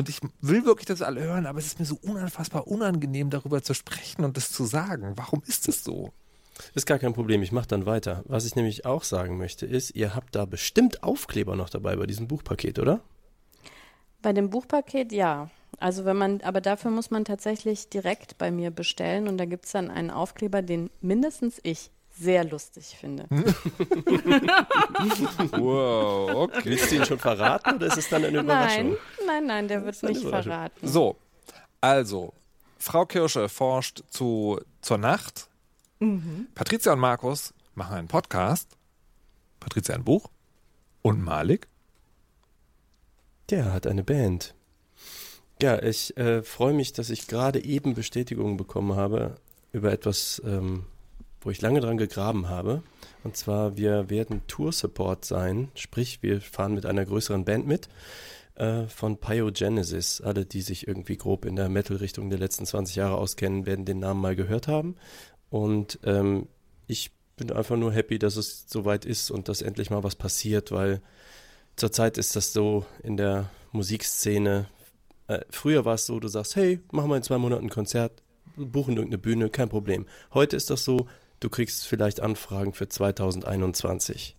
Und 0.00 0.08
ich 0.08 0.20
will 0.40 0.64
wirklich 0.64 0.86
das 0.86 1.02
alle 1.02 1.20
hören, 1.20 1.44
aber 1.44 1.58
es 1.58 1.66
ist 1.66 1.78
mir 1.78 1.84
so 1.84 1.98
unfassbar 2.00 2.66
unangenehm, 2.66 3.28
darüber 3.28 3.62
zu 3.62 3.74
sprechen 3.74 4.24
und 4.24 4.34
das 4.38 4.50
zu 4.50 4.64
sagen. 4.64 5.12
Warum 5.16 5.42
ist 5.46 5.68
es 5.68 5.84
so? 5.84 6.14
Ist 6.74 6.86
gar 6.86 6.98
kein 6.98 7.12
Problem, 7.12 7.42
ich 7.42 7.52
mache 7.52 7.68
dann 7.68 7.84
weiter. 7.84 8.24
Was 8.26 8.46
ich 8.46 8.56
nämlich 8.56 8.86
auch 8.86 9.04
sagen 9.04 9.36
möchte, 9.36 9.66
ist, 9.66 9.94
ihr 9.94 10.14
habt 10.14 10.34
da 10.34 10.46
bestimmt 10.46 11.02
Aufkleber 11.02 11.54
noch 11.54 11.68
dabei 11.68 11.96
bei 11.96 12.06
diesem 12.06 12.28
Buchpaket, 12.28 12.78
oder? 12.78 13.00
Bei 14.22 14.32
dem 14.32 14.48
Buchpaket 14.48 15.12
ja. 15.12 15.50
Also 15.78 16.06
wenn 16.06 16.16
man, 16.16 16.40
aber 16.40 16.62
dafür 16.62 16.90
muss 16.90 17.10
man 17.10 17.26
tatsächlich 17.26 17.90
direkt 17.90 18.38
bei 18.38 18.50
mir 18.50 18.70
bestellen 18.70 19.28
und 19.28 19.36
da 19.36 19.44
gibt 19.44 19.66
es 19.66 19.72
dann 19.72 19.90
einen 19.90 20.10
Aufkleber, 20.10 20.62
den 20.62 20.88
mindestens 21.02 21.60
ich 21.62 21.90
sehr 22.20 22.44
lustig 22.44 22.96
finde. 22.98 23.26
Wow, 25.52 26.30
okay. 26.34 26.60
Willst 26.64 26.90
du 26.90 26.96
ihn 26.96 27.04
schon 27.04 27.18
verraten 27.18 27.76
oder 27.76 27.86
ist 27.86 27.96
es 27.96 28.08
dann 28.08 28.24
eine 28.24 28.38
Überraschung? 28.38 28.90
Nein, 28.90 28.98
nein, 29.26 29.46
nein, 29.46 29.68
der 29.68 29.84
wird 29.84 30.02
nicht 30.02 30.22
verraten. 30.22 30.86
So, 30.86 31.16
also, 31.80 32.34
Frau 32.78 33.06
Kirsche 33.06 33.48
forscht 33.48 34.02
zu, 34.10 34.60
zur 34.82 34.98
Nacht. 34.98 35.48
Patricia 36.54 36.92
und 36.92 36.98
Markus 36.98 37.52
machen 37.74 37.96
einen 37.96 38.08
Podcast. 38.08 38.76
Patricia 39.58 39.94
ein 39.94 40.04
Buch. 40.04 40.30
Und 41.02 41.22
Malik. 41.22 41.68
Der 43.50 43.72
hat 43.72 43.86
eine 43.86 44.04
Band. 44.04 44.54
Ja, 45.62 45.82
ich 45.82 46.16
äh, 46.16 46.42
freue 46.42 46.72
mich, 46.72 46.92
dass 46.92 47.10
ich 47.10 47.26
gerade 47.26 47.62
eben 47.62 47.94
Bestätigung 47.94 48.56
bekommen 48.56 48.96
habe 48.96 49.36
über 49.72 49.92
etwas, 49.92 50.40
ähm, 50.44 50.86
wo 51.40 51.50
ich 51.50 51.60
lange 51.60 51.80
dran 51.80 51.96
gegraben 51.96 52.48
habe. 52.48 52.82
Und 53.24 53.36
zwar, 53.36 53.76
wir 53.76 54.10
werden 54.10 54.42
Tour-Support 54.46 55.24
sein, 55.24 55.68
sprich, 55.74 56.22
wir 56.22 56.40
fahren 56.40 56.74
mit 56.74 56.86
einer 56.86 57.04
größeren 57.04 57.44
Band 57.44 57.66
mit 57.66 57.88
äh, 58.54 58.86
von 58.86 59.18
Pyogenesis. 59.18 60.20
Alle, 60.20 60.44
die 60.46 60.62
sich 60.62 60.86
irgendwie 60.86 61.16
grob 61.16 61.44
in 61.44 61.56
der 61.56 61.68
Metal-Richtung 61.68 62.30
der 62.30 62.38
letzten 62.38 62.66
20 62.66 62.96
Jahre 62.96 63.16
auskennen, 63.16 63.66
werden 63.66 63.84
den 63.84 64.00
Namen 64.00 64.20
mal 64.20 64.36
gehört 64.36 64.68
haben. 64.68 64.96
Und 65.48 65.98
ähm, 66.04 66.46
ich 66.86 67.10
bin 67.36 67.50
einfach 67.50 67.76
nur 67.76 67.92
happy, 67.92 68.18
dass 68.18 68.36
es 68.36 68.66
soweit 68.68 69.04
ist 69.04 69.30
und 69.30 69.48
dass 69.48 69.62
endlich 69.62 69.90
mal 69.90 70.04
was 70.04 70.14
passiert, 70.14 70.72
weil 70.72 71.00
zurzeit 71.76 72.18
ist 72.18 72.36
das 72.36 72.52
so 72.52 72.84
in 73.02 73.16
der 73.16 73.48
Musikszene. 73.72 74.68
Äh, 75.26 75.40
früher 75.48 75.84
war 75.84 75.94
es 75.94 76.06
so, 76.06 76.20
du 76.20 76.28
sagst, 76.28 76.56
hey, 76.56 76.80
machen 76.92 77.08
wir 77.08 77.16
in 77.16 77.22
zwei 77.22 77.38
Monaten 77.38 77.66
ein 77.66 77.70
Konzert, 77.70 78.22
buchen 78.56 78.96
irgendeine 78.96 79.18
Bühne, 79.18 79.48
kein 79.48 79.68
Problem. 79.68 80.06
Heute 80.34 80.56
ist 80.56 80.68
das 80.68 80.84
so, 80.84 81.06
du 81.40 81.48
kriegst 81.48 81.86
vielleicht 81.86 82.20
Anfragen 82.20 82.72
für 82.72 82.88
2021. 82.88 84.36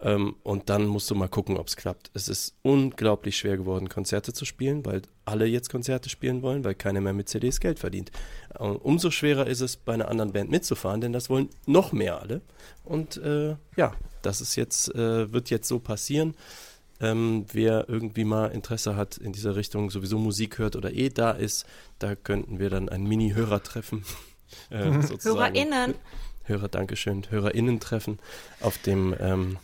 Ähm, 0.00 0.36
und 0.44 0.70
dann 0.70 0.86
musst 0.86 1.10
du 1.10 1.16
mal 1.16 1.28
gucken, 1.28 1.56
ob 1.56 1.66
es 1.66 1.76
klappt. 1.76 2.10
Es 2.14 2.28
ist 2.28 2.54
unglaublich 2.62 3.36
schwer 3.36 3.56
geworden, 3.56 3.88
Konzerte 3.88 4.32
zu 4.32 4.44
spielen, 4.44 4.86
weil 4.86 5.02
alle 5.24 5.46
jetzt 5.46 5.70
Konzerte 5.70 6.08
spielen 6.08 6.42
wollen, 6.42 6.62
weil 6.62 6.76
keiner 6.76 7.00
mehr 7.00 7.12
mit 7.12 7.28
CDs 7.28 7.58
Geld 7.58 7.80
verdient. 7.80 8.12
Und 8.58 8.76
umso 8.76 9.10
schwerer 9.10 9.48
ist 9.48 9.60
es, 9.60 9.76
bei 9.76 9.94
einer 9.94 10.08
anderen 10.08 10.32
Band 10.32 10.50
mitzufahren, 10.50 11.00
denn 11.00 11.12
das 11.12 11.28
wollen 11.28 11.48
noch 11.66 11.92
mehr 11.92 12.20
alle. 12.20 12.42
Und 12.84 13.16
äh, 13.16 13.56
ja, 13.76 13.92
das 14.22 14.40
ist 14.40 14.54
jetzt, 14.54 14.94
äh, 14.94 15.32
wird 15.32 15.50
jetzt 15.50 15.66
so 15.66 15.80
passieren. 15.80 16.34
Ähm, 17.00 17.46
wer 17.52 17.88
irgendwie 17.88 18.24
mal 18.24 18.46
Interesse 18.46 18.96
hat 18.96 19.18
in 19.18 19.32
dieser 19.32 19.56
Richtung, 19.56 19.90
sowieso 19.90 20.18
Musik 20.18 20.58
hört 20.58 20.74
oder 20.74 20.92
eh 20.92 21.08
da 21.08 21.30
ist, 21.32 21.64
da 21.98 22.14
könnten 22.14 22.58
wir 22.58 22.70
dann 22.70 22.88
ein 22.88 23.04
Mini-Hörer-Treffen. 23.04 24.04
Äh, 24.70 25.02
sozusagen. 25.02 25.54
HörerInnen. 25.54 25.94
Hörer, 26.48 26.68
Dankeschön, 26.68 27.24
HörerInnen 27.30 27.80
treffen 27.80 28.18
auf 28.60 28.78
dem 28.78 29.14
ähm, 29.20 29.58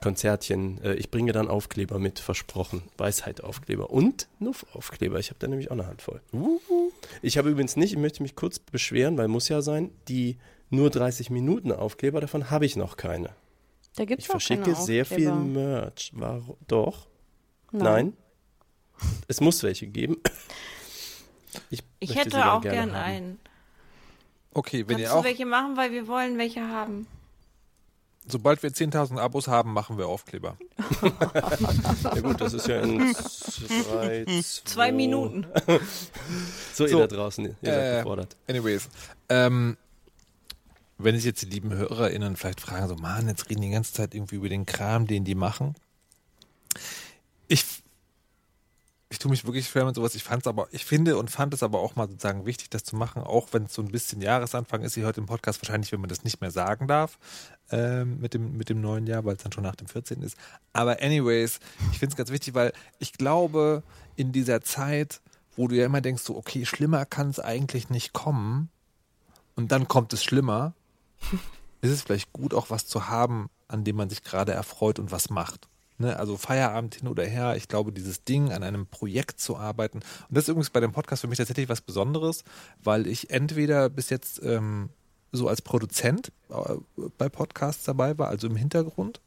Konzertchen. 0.00 0.82
Äh, 0.82 0.94
ich 0.94 1.10
bringe 1.10 1.32
dann 1.32 1.48
Aufkleber 1.48 1.98
mit, 1.98 2.18
versprochen. 2.18 2.82
Weisheit-Aufkleber 2.96 3.90
und 3.90 4.28
Nuff-Aufkleber. 4.38 5.18
Ich 5.18 5.30
habe 5.30 5.38
da 5.40 5.48
nämlich 5.48 5.70
auch 5.70 5.74
eine 5.74 5.86
Handvoll. 5.86 6.20
Ich 7.22 7.38
habe 7.38 7.50
übrigens 7.50 7.76
nicht, 7.76 7.92
ich 7.92 7.98
möchte 7.98 8.22
mich 8.22 8.36
kurz 8.36 8.58
beschweren, 8.58 9.16
weil 9.18 9.28
muss 9.28 9.48
ja 9.48 9.62
sein, 9.62 9.90
die 10.08 10.38
nur 10.70 10.90
30 10.90 11.30
Minuten 11.30 11.72
Aufkleber, 11.72 12.20
davon 12.20 12.50
habe 12.50 12.66
ich 12.66 12.76
noch 12.76 12.96
keine. 12.96 13.30
Da 13.96 14.04
gibt 14.04 14.20
Ich 14.20 14.28
verschicke 14.28 14.74
sehr 14.74 15.06
viel. 15.06 15.32
Merch. 15.32 16.12
Warum? 16.14 16.56
Doch? 16.66 17.08
Nein. 17.72 18.12
Es 19.28 19.40
muss 19.40 19.62
welche 19.62 19.86
geben. 19.86 20.16
Ich, 21.70 21.82
Ich 22.00 22.14
hätte 22.14 22.52
auch 22.52 22.60
gerne 22.60 22.76
gern 22.76 22.94
einen. 22.94 23.40
Okay, 24.56 24.78
wenn 24.88 24.96
Kannst 24.96 25.00
ihr 25.02 25.08
du 25.08 25.14
auch, 25.16 25.24
welche 25.24 25.44
machen, 25.44 25.76
weil 25.76 25.92
wir 25.92 26.08
wollen 26.08 26.38
welche 26.38 26.62
haben. 26.66 27.06
sobald 28.26 28.62
wir 28.62 28.70
10.000 28.70 29.18
Abos 29.18 29.48
haben, 29.48 29.72
machen 29.74 29.98
wir 29.98 30.08
Aufkleber. 30.08 30.56
Ja 32.14 32.20
gut, 32.22 32.40
das 32.40 32.54
ist 32.54 32.66
ja 32.66 32.80
in 32.80 33.14
zwei, 33.14 34.24
Zwei 34.64 34.92
Minuten. 34.92 35.46
So, 36.72 36.86
So. 36.88 36.98
ihr 37.00 37.06
da 37.06 37.16
draußen, 37.16 37.44
ihr 37.44 37.54
seid 37.62 37.94
Äh, 37.94 37.96
gefordert. 37.98 38.36
Anyways, 38.48 38.88
ähm, 39.28 39.76
wenn 40.98 41.14
sich 41.16 41.24
jetzt 41.26 41.42
die 41.42 41.46
lieben 41.46 41.72
HörerInnen 41.74 42.36
vielleicht 42.36 42.60
fragen, 42.62 42.88
so, 42.88 42.94
Mann, 42.96 43.28
jetzt 43.28 43.50
reden 43.50 43.60
die 43.60 43.70
ganze 43.70 43.92
Zeit 43.92 44.14
irgendwie 44.14 44.36
über 44.36 44.48
den 44.48 44.64
Kram, 44.64 45.06
den 45.06 45.24
die 45.24 45.34
machen. 45.34 45.74
Ich, 47.48 47.64
ich 49.08 49.18
tue 49.18 49.30
mich 49.30 49.44
wirklich 49.44 49.68
schwer 49.68 49.84
mit 49.84 49.94
sowas. 49.94 50.14
Ich 50.14 50.24
fand's 50.24 50.46
aber, 50.46 50.68
ich 50.72 50.84
finde 50.84 51.16
und 51.16 51.30
fand 51.30 51.54
es 51.54 51.62
aber 51.62 51.78
auch 51.80 51.94
mal 51.94 52.08
sozusagen 52.08 52.44
wichtig, 52.44 52.70
das 52.70 52.84
zu 52.84 52.96
machen, 52.96 53.22
auch 53.22 53.48
wenn 53.52 53.64
es 53.64 53.74
so 53.74 53.82
ein 53.82 53.92
bisschen 53.92 54.20
Jahresanfang 54.20 54.82
ist, 54.82 54.94
hier 54.94 55.06
heute 55.06 55.20
im 55.20 55.26
Podcast 55.26 55.62
wahrscheinlich, 55.62 55.92
wenn 55.92 56.00
man 56.00 56.08
das 56.08 56.24
nicht 56.24 56.40
mehr 56.40 56.50
sagen 56.50 56.88
darf, 56.88 57.18
ähm, 57.70 58.18
mit 58.20 58.34
dem, 58.34 58.56
mit 58.56 58.68
dem 58.68 58.80
neuen 58.80 59.06
Jahr, 59.06 59.24
weil 59.24 59.36
es 59.36 59.42
dann 59.42 59.52
schon 59.52 59.62
nach 59.62 59.76
dem 59.76 59.86
14. 59.86 60.22
ist. 60.22 60.36
Aber 60.72 61.02
anyways, 61.02 61.60
ich 61.92 61.98
finde 61.98 62.14
es 62.14 62.16
ganz 62.16 62.30
wichtig, 62.30 62.54
weil 62.54 62.72
ich 62.98 63.12
glaube, 63.12 63.82
in 64.16 64.32
dieser 64.32 64.62
Zeit, 64.62 65.20
wo 65.56 65.68
du 65.68 65.76
ja 65.76 65.86
immer 65.86 66.00
denkst, 66.00 66.22
so, 66.22 66.36
okay, 66.36 66.66
schlimmer 66.66 67.04
kann 67.04 67.30
es 67.30 67.38
eigentlich 67.38 67.90
nicht 67.90 68.12
kommen, 68.12 68.70
und 69.56 69.72
dann 69.72 69.88
kommt 69.88 70.12
es 70.12 70.22
schlimmer, 70.22 70.74
ist 71.80 71.90
es 71.90 72.02
vielleicht 72.02 72.32
gut, 72.32 72.54
auch 72.54 72.70
was 72.70 72.86
zu 72.86 73.08
haben, 73.08 73.50
an 73.66 73.82
dem 73.82 73.96
man 73.96 74.08
sich 74.08 74.22
gerade 74.22 74.52
erfreut 74.52 75.00
und 75.00 75.10
was 75.10 75.30
macht. 75.30 75.66
Ne, 75.98 76.14
also 76.18 76.36
Feierabend 76.36 76.96
hin 76.96 77.08
oder 77.08 77.24
her, 77.24 77.56
ich 77.56 77.68
glaube, 77.68 77.90
dieses 77.90 78.22
Ding 78.22 78.52
an 78.52 78.62
einem 78.62 78.86
Projekt 78.86 79.40
zu 79.40 79.56
arbeiten. 79.56 79.98
Und 79.98 80.04
das 80.28 80.44
ist 80.44 80.48
übrigens 80.48 80.68
bei 80.68 80.80
dem 80.80 80.92
Podcast 80.92 81.22
für 81.22 81.28
mich 81.28 81.38
tatsächlich 81.38 81.70
was 81.70 81.80
Besonderes, 81.80 82.44
weil 82.84 83.06
ich 83.06 83.30
entweder 83.30 83.88
bis 83.88 84.10
jetzt 84.10 84.42
ähm, 84.42 84.90
so 85.32 85.48
als 85.48 85.62
Produzent 85.62 86.32
äh, 86.50 86.74
bei 87.16 87.30
Podcasts 87.30 87.84
dabei 87.84 88.18
war, 88.18 88.28
also 88.28 88.46
im 88.46 88.56
Hintergrund, 88.56 89.20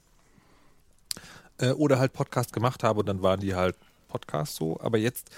äh, 1.58 1.72
oder 1.72 1.98
halt 1.98 2.14
Podcast 2.14 2.54
gemacht 2.54 2.84
habe 2.84 3.00
und 3.00 3.08
dann 3.08 3.24
waren 3.24 3.40
die 3.40 3.56
halt 3.56 3.76
Podcasts 4.08 4.56
so. 4.56 4.80
Aber 4.80 5.00
jetzt 5.00 5.32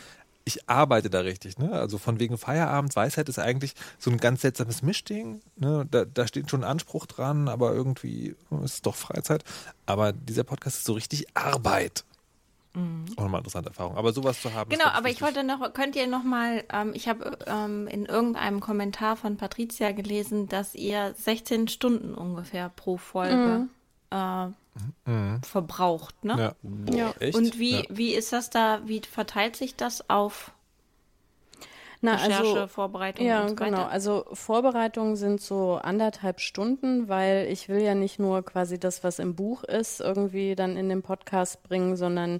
ich 0.55 0.69
arbeite 0.69 1.09
da 1.09 1.21
richtig, 1.21 1.57
ne? 1.57 1.71
Also 1.71 1.97
von 1.97 2.19
wegen 2.19 2.37
Feierabend, 2.37 2.95
Weisheit 2.95 3.29
ist 3.29 3.39
eigentlich 3.39 3.73
so 3.97 4.11
ein 4.11 4.17
ganz 4.17 4.41
seltsames 4.41 4.81
Mischding. 4.81 5.41
Ne? 5.55 5.87
Da, 5.89 6.05
da 6.05 6.27
steht 6.27 6.49
schon 6.49 6.63
Anspruch 6.63 7.05
dran, 7.05 7.47
aber 7.47 7.73
irgendwie 7.73 8.35
ist 8.63 8.73
es 8.73 8.81
doch 8.81 8.95
Freizeit. 8.95 9.43
Aber 9.85 10.11
dieser 10.11 10.43
Podcast 10.43 10.77
ist 10.77 10.85
so 10.85 10.93
richtig 10.93 11.25
Arbeit. 11.35 12.03
Mhm. 12.73 13.05
Auch 13.15 13.23
nochmal 13.23 13.39
interessante 13.39 13.69
Erfahrung. 13.69 13.97
Aber 13.97 14.13
sowas 14.13 14.41
zu 14.41 14.53
haben. 14.53 14.69
Genau, 14.69 14.85
aber 14.85 15.09
ich 15.09 15.21
wollte 15.21 15.43
noch, 15.43 15.73
könnt 15.73 15.95
ihr 15.95 16.07
nochmal, 16.07 16.63
ähm, 16.71 16.91
ich 16.93 17.07
habe 17.07 17.37
ähm, 17.45 17.87
in 17.87 18.05
irgendeinem 18.05 18.59
Kommentar 18.59 19.15
von 19.15 19.37
Patricia 19.37 19.91
gelesen, 19.91 20.47
dass 20.47 20.75
ihr 20.75 21.13
16 21.17 21.67
Stunden 21.67 22.13
ungefähr 22.13 22.69
pro 22.69 22.97
Folge 22.97 23.67
mhm. 23.67 23.69
äh, 24.17 24.47
mhm. 25.05 25.41
verbraucht, 25.43 26.23
ne? 26.23 26.35
Ja. 26.37 26.55
Boah, 26.61 26.95
ja. 26.95 27.13
Echt? 27.19 27.37
Und 27.37 27.59
wie, 27.59 27.77
ja. 27.77 27.83
wie 27.89 28.13
ist 28.13 28.33
das 28.33 28.49
da, 28.49 28.81
wie 28.85 29.01
verteilt 29.01 29.55
sich 29.55 29.75
das 29.75 30.09
auf 30.09 30.51
na, 32.03 32.15
Recherche, 32.15 32.61
also, 32.61 32.67
Vorbereitung 32.67 33.25
ja, 33.25 33.43
und 33.43 33.49
so 33.49 33.55
genau. 33.55 33.83
Also 33.83 34.25
Vorbereitungen 34.33 35.15
sind 35.15 35.39
so 35.39 35.75
anderthalb 35.75 36.39
Stunden, 36.39 37.07
weil 37.07 37.47
ich 37.51 37.69
will 37.69 37.81
ja 37.81 37.93
nicht 37.93 38.17
nur 38.17 38.43
quasi 38.43 38.79
das, 38.79 39.03
was 39.03 39.19
im 39.19 39.35
Buch 39.35 39.63
ist, 39.63 40.01
irgendwie 40.01 40.55
dann 40.55 40.77
in 40.77 40.89
den 40.89 41.03
Podcast 41.03 41.61
bringen, 41.61 41.95
sondern 41.95 42.39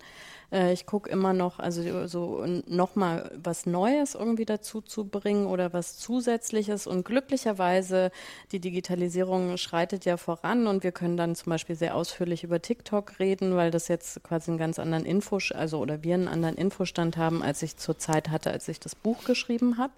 äh, 0.52 0.74
ich 0.74 0.86
gucke 0.86 1.10
immer 1.10 1.34
noch, 1.34 1.60
also 1.60 2.08
so 2.08 2.45
nochmal 2.68 3.32
was 3.41 3.66
Neues 3.66 4.16
irgendwie 4.16 4.45
dazu 4.45 4.82
zu 4.82 5.06
bringen 5.06 5.45
oder 5.47 5.74
was 5.74 5.97
Zusätzliches. 5.97 6.88
Und 6.88 7.06
glücklicherweise, 7.06 8.12
die 8.52 8.60
Digitalisierung 8.60 9.58
schreitet 9.58 10.06
ja 10.06 10.18
voran 10.18 10.68
und 10.68 10.84
wir 10.84 10.91
können 10.91 11.18
dann 11.18 11.36
zum 11.36 11.49
Beispiel 11.49 11.76
sehr 11.76 11.95
ausführlich 11.95 12.43
über 12.43 12.62
TikTok 12.62 13.20
reden, 13.20 13.56
weil 13.56 13.72
das 13.72 13.88
jetzt 13.88 14.24
quasi 14.24 14.52
einen 14.52 14.58
ganz 14.58 14.80
anderen 14.80 15.06
Info, 15.06 15.39
also 15.54 15.80
oder 15.80 16.04
wir 16.04 16.16
einen 16.16 16.28
anderen 16.28 16.56
Infostand 16.56 17.18
haben, 17.18 17.41
als 17.41 17.62
ich 17.62 17.78
zur 17.78 17.97
Zeit 17.97 18.30
hatte, 18.30 18.52
als 18.52 18.68
ich 18.68 18.80
das 18.80 18.95
Buch 18.95 19.24
geschrieben 19.24 19.78
habe. 19.78 19.93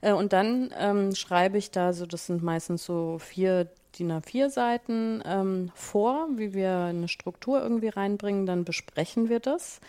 Äh, 0.00 0.12
und 0.12 0.32
dann 0.32 0.72
ähm, 0.78 1.14
schreibe 1.14 1.58
ich 1.58 1.70
da 1.70 1.92
so, 1.92 2.06
das 2.06 2.26
sind 2.26 2.42
meistens 2.42 2.84
so 2.84 3.18
vier 3.18 3.68
DIN 3.98 4.12
A4-Seiten 4.12 5.22
ähm, 5.26 5.70
vor, 5.74 6.28
wie 6.36 6.54
wir 6.54 6.76
eine 6.84 7.08
Struktur 7.08 7.62
irgendwie 7.62 7.88
reinbringen, 7.88 8.46
dann 8.46 8.64
besprechen 8.64 9.28
wir 9.28 9.40
das. 9.40 9.80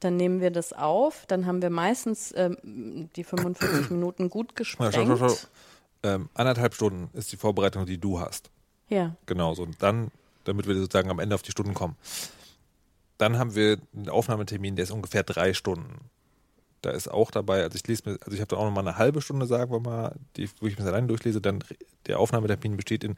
Dann 0.00 0.16
nehmen 0.16 0.40
wir 0.40 0.50
das 0.50 0.72
auf, 0.72 1.26
dann 1.26 1.44
haben 1.44 1.60
wir 1.60 1.68
meistens 1.68 2.32
ähm, 2.34 3.10
die 3.16 3.24
45 3.24 3.90
Minuten 3.90 4.30
gut 4.30 4.56
gesprengt. 4.56 4.94
Ja, 4.94 5.06
schau, 5.06 5.16
schau, 5.16 5.28
schau. 5.28 5.46
Ähm, 6.02 6.30
anderthalb 6.32 6.74
Stunden 6.74 7.10
ist 7.12 7.30
die 7.32 7.36
Vorbereitung, 7.36 7.84
die 7.84 7.98
du 7.98 8.18
hast. 8.18 8.50
Ja. 8.88 9.14
Genau 9.26 9.54
so. 9.54 9.62
Und 9.62 9.82
dann, 9.82 10.10
damit 10.44 10.66
wir 10.66 10.74
sozusagen 10.74 11.10
am 11.10 11.18
Ende 11.18 11.34
auf 11.34 11.42
die 11.42 11.50
Stunden 11.50 11.74
kommen. 11.74 11.96
Dann 13.18 13.38
haben 13.38 13.54
wir 13.54 13.76
einen 13.94 14.08
Aufnahmetermin, 14.08 14.76
der 14.76 14.84
ist 14.84 14.90
ungefähr 14.90 15.22
drei 15.22 15.52
Stunden. 15.52 16.10
Da 16.80 16.90
ist 16.90 17.08
auch 17.08 17.30
dabei, 17.30 17.62
also 17.62 17.76
ich 17.76 17.86
lese 17.86 18.08
mir, 18.08 18.18
also 18.22 18.32
ich 18.32 18.40
habe 18.40 18.48
da 18.48 18.56
auch 18.56 18.64
noch 18.64 18.72
mal 18.72 18.80
eine 18.80 18.96
halbe 18.96 19.20
Stunde, 19.20 19.44
sagen 19.44 19.70
wir 19.70 19.80
mal, 19.80 20.16
die, 20.36 20.48
wo 20.60 20.66
ich 20.66 20.78
mir 20.78 20.84
das 20.84 20.92
alleine 20.92 21.08
durchlese, 21.08 21.42
dann 21.42 21.62
der 22.06 22.18
Aufnahmetermin 22.18 22.78
besteht 22.78 23.04
in 23.04 23.16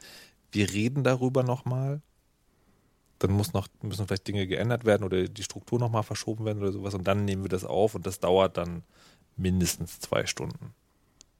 wir 0.53 0.71
reden 0.71 1.03
darüber 1.03 1.43
nochmal. 1.43 2.01
Dann 3.19 3.31
muss 3.31 3.53
noch, 3.53 3.67
müssen 3.81 4.07
vielleicht 4.07 4.27
Dinge 4.27 4.47
geändert 4.47 4.85
werden 4.85 5.03
oder 5.03 5.27
die 5.27 5.43
Struktur 5.43 5.79
nochmal 5.79 6.03
verschoben 6.03 6.45
werden 6.45 6.61
oder 6.61 6.71
sowas. 6.71 6.93
Und 6.93 7.07
dann 7.07 7.25
nehmen 7.25 7.43
wir 7.43 7.49
das 7.49 7.63
auf 7.63 7.95
und 7.95 8.05
das 8.05 8.19
dauert 8.19 8.57
dann 8.57 8.83
mindestens 9.37 9.99
zwei 9.99 10.25
Stunden. 10.25 10.73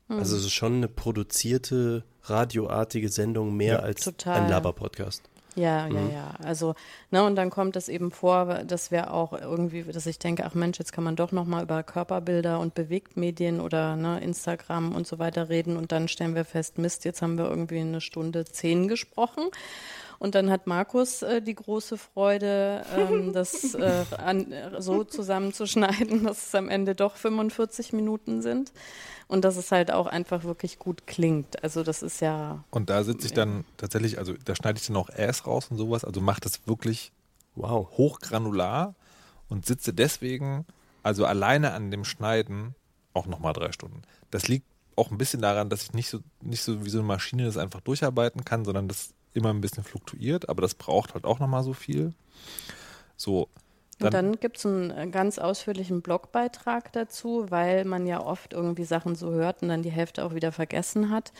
Hm. 0.07 0.19
Also 0.19 0.35
es 0.35 0.45
ist 0.45 0.53
schon 0.53 0.75
eine 0.75 0.87
produzierte, 0.87 2.03
radioartige 2.23 3.09
Sendung 3.09 3.55
mehr 3.55 3.75
ja, 3.75 3.79
als 3.79 4.03
total. 4.03 4.41
ein 4.41 4.49
Laber-Podcast. 4.49 5.23
Ja, 5.55 5.87
ja, 5.87 6.01
mhm. 6.01 6.11
ja. 6.11 6.31
Also, 6.43 6.73
ne, 7.11 7.23
und 7.23 7.35
dann 7.35 7.49
kommt 7.49 7.75
es 7.75 7.87
eben 7.87 8.11
vor, 8.11 8.63
dass 8.63 8.91
wir 8.91 9.13
auch 9.13 9.33
irgendwie, 9.33 9.83
dass 9.83 10.05
ich 10.05 10.17
denke, 10.17 10.45
ach 10.45 10.55
Mensch, 10.55 10.79
jetzt 10.79 10.93
kann 10.93 11.03
man 11.03 11.15
doch 11.15 11.31
nochmal 11.31 11.63
über 11.63 11.83
Körperbilder 11.83 12.59
und 12.59 12.73
Bewegtmedien 12.73 13.59
oder 13.59 13.95
ne, 13.95 14.19
Instagram 14.21 14.95
und 14.95 15.05
so 15.05 15.19
weiter 15.19 15.49
reden 15.49 15.77
und 15.77 15.91
dann 15.91 16.07
stellen 16.07 16.35
wir 16.35 16.45
fest, 16.45 16.77
Mist, 16.77 17.05
jetzt 17.05 17.21
haben 17.21 17.37
wir 17.37 17.45
irgendwie 17.45 17.79
eine 17.79 18.01
Stunde 18.01 18.45
zehn 18.45 18.87
gesprochen. 18.87 19.43
Und 20.23 20.35
dann 20.35 20.49
hat 20.49 20.67
Markus 20.67 21.21
äh, 21.21 21.41
die 21.41 21.53
große 21.53 21.97
Freude, 21.97 22.85
ähm, 22.95 23.33
das 23.33 23.75
äh, 23.75 24.05
an, 24.17 24.53
so 24.79 25.03
zusammenzuschneiden, 25.03 26.23
dass 26.23 26.47
es 26.47 26.55
am 26.55 26.69
Ende 26.69 26.95
doch 26.95 27.17
45 27.17 27.91
Minuten 27.91 28.41
sind. 28.41 28.71
Und 29.27 29.43
dass 29.43 29.57
es 29.57 29.69
halt 29.73 29.91
auch 29.91 30.07
einfach 30.07 30.45
wirklich 30.45 30.79
gut 30.79 31.07
klingt. 31.07 31.61
Also 31.61 31.83
das 31.83 32.01
ist 32.01 32.21
ja. 32.21 32.63
Und 32.71 32.89
da 32.89 33.03
sitze 33.03 33.25
ich 33.27 33.33
dann 33.33 33.65
tatsächlich, 33.75 34.17
also 34.17 34.33
da 34.45 34.55
schneide 34.55 34.79
ich 34.79 34.87
dann 34.87 34.95
auch 34.95 35.09
Äs 35.09 35.45
raus 35.45 35.67
und 35.69 35.75
sowas, 35.75 36.05
also 36.05 36.21
macht 36.21 36.45
das 36.45 36.67
wirklich 36.67 37.11
wow, 37.55 37.89
hochgranular 37.97 38.95
und 39.49 39.65
sitze 39.65 39.93
deswegen, 39.93 40.65
also 41.03 41.25
alleine 41.25 41.73
an 41.73 41.91
dem 41.91 42.05
Schneiden, 42.05 42.75
auch 43.13 43.25
nochmal 43.25 43.51
drei 43.51 43.73
Stunden. 43.73 44.03
Das 44.31 44.47
liegt 44.47 44.67
auch 44.95 45.11
ein 45.11 45.17
bisschen 45.17 45.41
daran, 45.41 45.69
dass 45.69 45.83
ich 45.83 45.93
nicht 45.93 46.09
so, 46.09 46.19
nicht 46.41 46.63
so 46.63 46.85
wie 46.85 46.89
so 46.89 46.99
eine 46.99 47.07
Maschine 47.07 47.43
das 47.43 47.57
einfach 47.57 47.81
durcharbeiten 47.81 48.45
kann, 48.45 48.63
sondern 48.63 48.87
das 48.87 49.13
immer 49.33 49.49
ein 49.49 49.61
bisschen 49.61 49.83
fluktuiert, 49.83 50.49
aber 50.49 50.61
das 50.61 50.75
braucht 50.75 51.13
halt 51.13 51.25
auch 51.25 51.39
nochmal 51.39 51.63
so 51.63 51.73
viel. 51.73 52.13
So. 53.17 53.47
Dann, 53.99 54.07
und 54.07 54.13
dann 54.13 54.39
gibt 54.39 54.57
es 54.57 54.65
einen 54.65 54.91
äh, 54.91 55.07
ganz 55.07 55.39
ausführlichen 55.39 56.01
Blogbeitrag 56.01 56.91
dazu, 56.93 57.45
weil 57.49 57.85
man 57.85 58.07
ja 58.07 58.23
oft 58.23 58.53
irgendwie 58.53 58.85
Sachen 58.85 59.15
so 59.15 59.31
hört 59.31 59.61
und 59.61 59.69
dann 59.69 59.83
die 59.83 59.91
Hälfte 59.91 60.25
auch 60.25 60.33
wieder 60.33 60.51
vergessen 60.51 61.09
hat, 61.09 61.31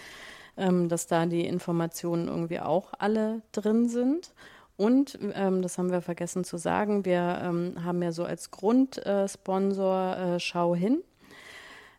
ähm, 0.56 0.88
dass 0.88 1.08
da 1.08 1.26
die 1.26 1.46
Informationen 1.46 2.28
irgendwie 2.28 2.60
auch 2.60 2.94
alle 3.00 3.41
drin 3.52 3.89
sind. 3.89 4.34
Und, 4.76 5.20
ähm, 5.34 5.62
das 5.62 5.78
haben 5.78 5.91
wir 5.91 6.02
vergessen 6.02 6.44
zu 6.44 6.58
sagen, 6.58 7.06
wir 7.06 7.41
ähm, 7.44 7.84
haben 7.84 8.02
ja 8.02 8.12
so 8.12 8.24
als 8.24 8.52
Grundsponsor 8.52 10.18
äh, 10.18 10.39
Schau 10.39 10.76
hin. 10.76 11.04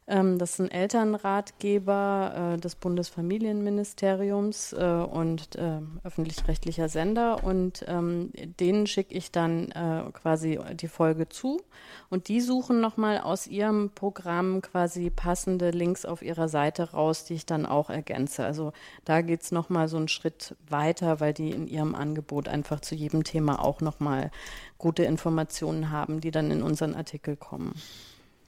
Ähm, 0.07 0.39
das 0.39 0.53
ist 0.53 0.61
ein 0.61 0.71
Elternratgeber 0.71 2.55
äh, 2.55 2.61
des 2.61 2.75
Bundesfamilienministeriums 2.75 4.75
äh, 4.75 4.85
und 4.85 5.57
äh, 5.57 5.81
öffentlich-rechtlicher 6.03 6.91
Sender. 6.91 7.43
Und 7.43 7.85
ähm, 7.89 8.31
denen 8.61 8.87
schicke 8.87 9.15
ich 9.15 9.33
dann 9.33 9.71
äh, 9.71 10.03
quasi 10.13 10.61
die 10.75 10.89
Folge 10.89 11.31
zu. 11.31 11.63
Und 12.11 12.29
die 12.29 12.43
suchen 12.43 12.83
nochmal 12.83 13.19
aus 13.19 13.47
ihrem 13.47 13.91
Programm 13.95 14.61
quasi 14.61 15.09
passende 15.09 15.71
Links 15.71 16.05
auf 16.05 16.21
ihrer 16.21 16.49
Seite 16.49 16.91
raus, 16.91 17.25
die 17.25 17.35
ich 17.35 17.47
dann 17.47 17.65
auch 17.65 17.89
ergänze. 17.89 18.45
Also 18.45 18.75
da 19.07 19.23
geht 19.23 19.43
es 19.43 19.53
nochmal 19.53 19.89
so 19.89 19.97
einen 19.97 20.09
Schritt 20.09 20.55
weiter, 20.69 21.21
weil 21.21 21.33
die 21.33 21.51
in 21.51 21.67
ihrem 21.67 21.95
Angebot 21.95 22.49
einfach 22.49 22.81
zu 22.81 22.95
jedem 22.95 23.25
Thema 23.25 23.65
auch 23.65 23.81
nochmal 23.81 24.31
gute 24.77 25.05
Informationen 25.05 25.91
haben, 25.91 26.21
die 26.21 26.31
dann 26.31 26.51
in 26.51 26.63
unseren 26.63 26.95
Artikel 26.95 27.37
kommen. 27.37 27.75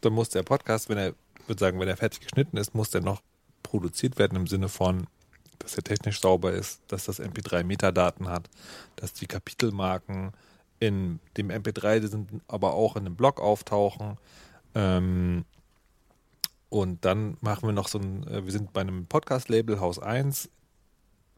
Dann 0.02 0.12
muss 0.12 0.28
der 0.28 0.42
Podcast, 0.42 0.90
wenn 0.90 0.98
er 0.98 1.14
würde 1.48 1.60
sagen, 1.60 1.80
wenn 1.80 1.88
er 1.88 1.96
fertig 1.96 2.20
geschnitten 2.20 2.56
ist, 2.56 2.74
muss 2.74 2.90
der 2.90 3.00
noch 3.00 3.22
produziert 3.62 4.18
werden 4.18 4.36
im 4.36 4.46
Sinne 4.46 4.68
von, 4.68 5.06
dass 5.58 5.76
er 5.76 5.82
technisch 5.82 6.20
sauber 6.20 6.52
ist, 6.52 6.80
dass 6.88 7.06
das 7.06 7.20
MP3 7.20 7.64
Metadaten 7.64 8.28
hat, 8.28 8.48
dass 8.96 9.12
die 9.12 9.26
Kapitelmarken 9.26 10.32
in 10.78 11.20
dem 11.36 11.50
MP3 11.50 12.06
sind, 12.06 12.42
aber 12.48 12.74
auch 12.74 12.96
in 12.96 13.06
einem 13.06 13.16
Blog 13.16 13.40
auftauchen. 13.40 14.18
Ähm, 14.74 15.44
und 16.68 17.04
dann 17.04 17.36
machen 17.40 17.68
wir 17.68 17.72
noch 17.72 17.88
so 17.88 17.98
ein, 17.98 18.26
äh, 18.26 18.44
wir 18.44 18.52
sind 18.52 18.72
bei 18.72 18.82
einem 18.82 19.06
Podcast-Label 19.06 19.80
Haus 19.80 19.98
1. 19.98 20.50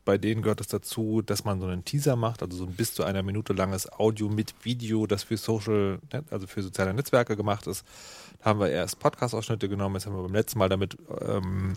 Bei 0.09 0.17
denen 0.17 0.41
gehört 0.41 0.63
es 0.63 0.69
dazu, 0.69 1.21
dass 1.21 1.45
man 1.45 1.61
so 1.61 1.67
einen 1.67 1.85
Teaser 1.85 2.17
macht, 2.17 2.43
also 2.43 2.57
so 2.57 2.65
ein 2.65 2.73
bis 2.73 2.95
zu 2.95 3.05
einer 3.05 3.23
Minute 3.23 3.53
langes 3.53 3.93
Audio 3.93 4.31
mit 4.31 4.55
Video, 4.65 5.07
das 5.07 5.25
für 5.25 5.37
Social, 5.37 5.99
also 6.31 6.47
für 6.47 6.63
soziale 6.63 6.95
Netzwerke 6.95 7.37
gemacht 7.37 7.67
ist. 7.67 7.85
Da 8.39 8.47
haben 8.47 8.59
wir 8.59 8.71
erst 8.71 9.01
Podcast-Ausschnitte 9.01 9.69
genommen, 9.69 9.97
jetzt 9.97 10.07
haben 10.07 10.17
wir 10.17 10.23
beim 10.23 10.33
letzten 10.33 10.61
Mal 10.61 10.71
damit 10.71 10.97
ähm, 11.21 11.75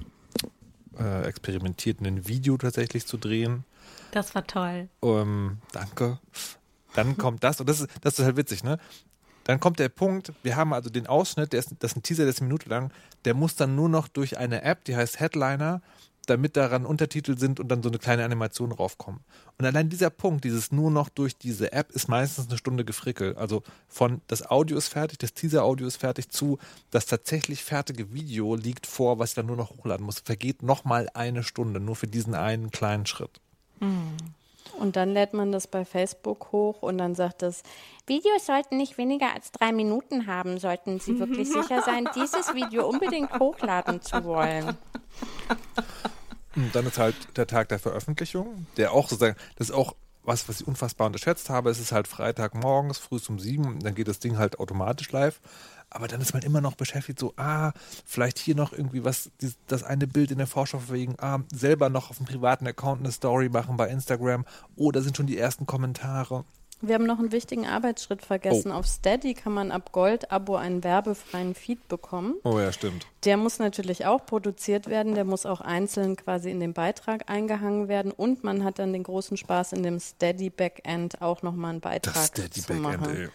äh, 0.97 1.23
experimentiert, 1.23 1.99
ein 1.99 2.25
Video 2.25 2.55
tatsächlich 2.55 3.05
zu 3.05 3.17
drehen. 3.17 3.65
Das 4.11 4.34
war 4.34 4.47
toll. 4.47 4.88
Ähm, 5.01 5.57
danke. 5.73 6.17
Dann 6.93 7.17
kommt 7.17 7.43
das, 7.43 7.59
und 7.59 7.67
das 7.67 7.82
ist, 7.82 7.89
das 7.99 8.17
ist 8.17 8.23
halt 8.23 8.38
witzig, 8.38 8.63
ne? 8.63 8.77
Dann 9.43 9.59
kommt 9.59 9.77
der 9.77 9.89
Punkt, 9.89 10.32
wir 10.41 10.55
haben 10.55 10.71
also 10.71 10.89
den 10.89 11.05
Ausschnitt, 11.05 11.51
der 11.51 11.59
ist, 11.59 11.73
das 11.79 11.91
ist 11.91 11.97
ein 11.97 12.03
Teaser, 12.03 12.23
der 12.23 12.29
ist 12.29 12.39
eine 12.39 12.47
Minute 12.47 12.69
lang, 12.69 12.93
der 13.25 13.34
muss 13.34 13.57
dann 13.57 13.75
nur 13.75 13.89
noch 13.89 14.07
durch 14.07 14.38
eine 14.38 14.61
App, 14.61 14.86
die 14.86 14.95
heißt 14.95 15.19
Headliner, 15.19 15.82
damit 16.28 16.55
daran 16.55 16.86
Untertitel 16.86 17.38
sind 17.38 17.59
und 17.59 17.67
dann 17.69 17.84
so 17.84 17.89
eine 17.89 17.97
kleine 17.97 18.24
Animation 18.24 18.72
raufkommen. 18.72 19.22
Und 19.57 19.65
allein 19.65 19.89
dieser 19.89 20.09
Punkt, 20.09 20.43
dieses 20.43 20.72
nur 20.72 20.91
noch 20.91 21.09
durch 21.09 21.38
diese 21.38 21.72
App, 21.72 21.91
ist 21.91 22.07
meistens 22.07 22.47
eine 22.47 22.57
Stunde 22.57 22.86
gefrickelt. 22.86 23.38
Also 23.38 23.63
von 23.88 24.22
das 24.28 24.49
Audio 24.49 24.78
ist 24.78 24.89
fertig, 24.89 25.19
das 25.19 25.34
Teaser-Audio 25.34 25.88
ist 25.88 25.97
fertig 25.97 26.30
zu, 26.30 26.59
das 26.91 27.05
tatsächlich 27.05 27.63
fertige 27.63 28.13
Video 28.13 28.55
liegt 28.55 28.88
vor, 28.88 29.19
was 29.19 29.32
ich 29.32 29.36
dann 29.36 29.47
nur 29.47 29.57
noch 29.57 29.72
hochladen 29.72 30.05
muss. 30.05 30.19
Vergeht 30.19 30.63
nochmal 30.63 31.09
eine 31.13 31.43
Stunde, 31.43 31.80
nur 31.80 31.95
für 31.95 32.07
diesen 32.07 32.36
einen 32.36 32.72
kleinen 32.72 33.05
Schritt. 33.05 33.41
Und 34.80 34.95
dann 34.95 35.13
lädt 35.13 35.34
man 35.34 35.51
das 35.51 35.67
bei 35.67 35.86
Facebook 35.86 36.51
hoch 36.51 36.82
und 36.82 36.97
dann 36.97 37.13
sagt 37.15 37.43
es, 37.43 37.63
Videos 38.07 38.45
sollten 38.45 38.78
nicht 38.78 38.97
weniger 38.97 39.34
als 39.34 39.51
drei 39.51 39.72
Minuten 39.72 40.28
haben, 40.28 40.57
sollten 40.59 40.99
Sie 40.99 41.19
wirklich 41.19 41.49
sicher 41.49 41.82
sein, 41.84 42.07
dieses 42.15 42.53
Video 42.53 42.88
unbedingt 42.88 43.38
hochladen 43.39 44.01
zu 44.01 44.24
wollen. 44.24 44.78
Und 46.55 46.75
dann 46.75 46.85
ist 46.85 46.97
halt 46.97 47.15
der 47.37 47.47
Tag 47.47 47.69
der 47.69 47.79
Veröffentlichung, 47.79 48.65
der 48.77 48.91
auch 48.91 49.07
sozusagen, 49.07 49.37
das 49.55 49.69
ist 49.69 49.75
auch 49.75 49.95
was, 50.23 50.47
was 50.47 50.61
ich 50.61 50.67
unfassbar 50.67 51.07
unterschätzt 51.07 51.49
habe. 51.49 51.69
Es 51.69 51.79
ist 51.79 51.91
halt 51.91 52.07
Freitagmorgens, 52.07 52.97
früh 52.97 53.19
um 53.27 53.39
sieben, 53.39 53.79
dann 53.79 53.95
geht 53.95 54.07
das 54.07 54.19
Ding 54.19 54.37
halt 54.37 54.59
automatisch 54.59 55.11
live. 55.11 55.39
Aber 55.89 56.07
dann 56.07 56.21
ist 56.21 56.33
man 56.33 56.43
immer 56.43 56.61
noch 56.61 56.75
beschäftigt, 56.75 57.19
so, 57.19 57.33
ah, 57.35 57.73
vielleicht 58.05 58.39
hier 58.39 58.55
noch 58.55 58.71
irgendwie 58.71 59.03
was, 59.03 59.29
das 59.67 59.83
eine 59.83 60.07
Bild 60.07 60.31
in 60.31 60.37
der 60.37 60.47
Vorschau 60.47 60.79
verwegen, 60.79 61.15
ah, 61.19 61.39
selber 61.51 61.89
noch 61.89 62.09
auf 62.09 62.17
dem 62.17 62.25
privaten 62.25 62.65
Account 62.65 63.01
eine 63.01 63.11
Story 63.11 63.49
machen 63.49 63.75
bei 63.75 63.89
Instagram. 63.89 64.45
Oh, 64.77 64.91
da 64.91 65.01
sind 65.01 65.17
schon 65.17 65.27
die 65.27 65.37
ersten 65.37 65.65
Kommentare. 65.65 66.45
Wir 66.82 66.95
haben 66.95 67.05
noch 67.05 67.19
einen 67.19 67.32
wichtigen 67.32 67.67
Arbeitsschritt 67.67 68.23
vergessen. 68.23 68.71
Oh. 68.71 68.75
Auf 68.75 68.88
Steady 68.88 69.34
kann 69.34 69.53
man 69.53 69.71
ab 69.71 69.91
Gold-Abo 69.91 70.55
einen 70.55 70.84
werbefreien 70.84 71.53
Feed 71.55 71.88
bekommen. 71.88 72.36
Oh 72.43 72.59
ja, 72.59 72.71
stimmt. 72.71 73.05
Der 73.25 73.38
muss 73.38 73.59
natürlich 73.59 74.05
auch 74.05 74.25
produziert 74.25 74.88
werden, 74.88 75.13
der 75.13 75.23
muss 75.25 75.45
auch 75.45 75.61
einzeln 75.61 76.15
quasi 76.15 76.49
in 76.49 76.59
den 76.59 76.73
Beitrag 76.73 77.29
eingehangen 77.29 77.88
werden 77.88 78.11
und 78.11 78.43
man 78.43 78.63
hat 78.63 78.79
dann 78.79 78.93
den 78.93 79.03
großen 79.03 79.38
Spaß 79.38 79.73
in 79.73 79.84
dem 79.84 79.99
Steady 79.99 80.49
Backend 80.49 81.21
auch 81.21 81.43
nochmal 81.43 81.71
einen 81.71 81.82
Beitrag 81.82 82.13
Das 82.13 82.32
die 82.32 82.49
zu 82.49 82.67
Backend, 82.67 83.01
machen. 83.01 83.29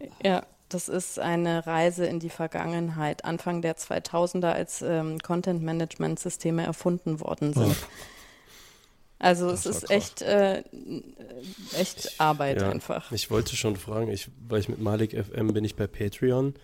ey. 0.00 0.10
Ja, 0.22 0.42
das 0.68 0.88
ist 0.88 1.18
eine 1.18 1.66
Reise 1.66 2.06
in 2.06 2.18
die 2.18 2.30
Vergangenheit, 2.30 3.24
Anfang 3.24 3.62
der 3.62 3.76
2000er, 3.76 4.52
als 4.52 4.82
ähm, 4.82 5.18
Content-Management-Systeme 5.18 6.64
erfunden 6.64 7.20
worden 7.20 7.52
sind. 7.52 7.76
Also 9.22 9.50
es 9.50 9.62
Das 9.62 9.66
war 9.66 9.82
ist 9.82 9.88
krass. 9.88 9.90
echt, 9.90 10.22
äh, 10.22 10.62
echt 11.78 12.20
Arbeit 12.20 12.60
Ja, 12.60 12.70
einfach. 12.70 13.12
Ich 13.12 13.30
wollte 13.30 13.54
schon 13.56 13.76
fragen, 13.76 14.10
ich, 14.10 14.28
weil 14.48 14.60
ich 14.60 14.68
mit 14.68 14.80
Malik 14.80 15.12
FM 15.12 15.54
bin 15.54 15.64
ich 15.64 15.76
bei 15.76 15.86
Patreon, 15.86 16.54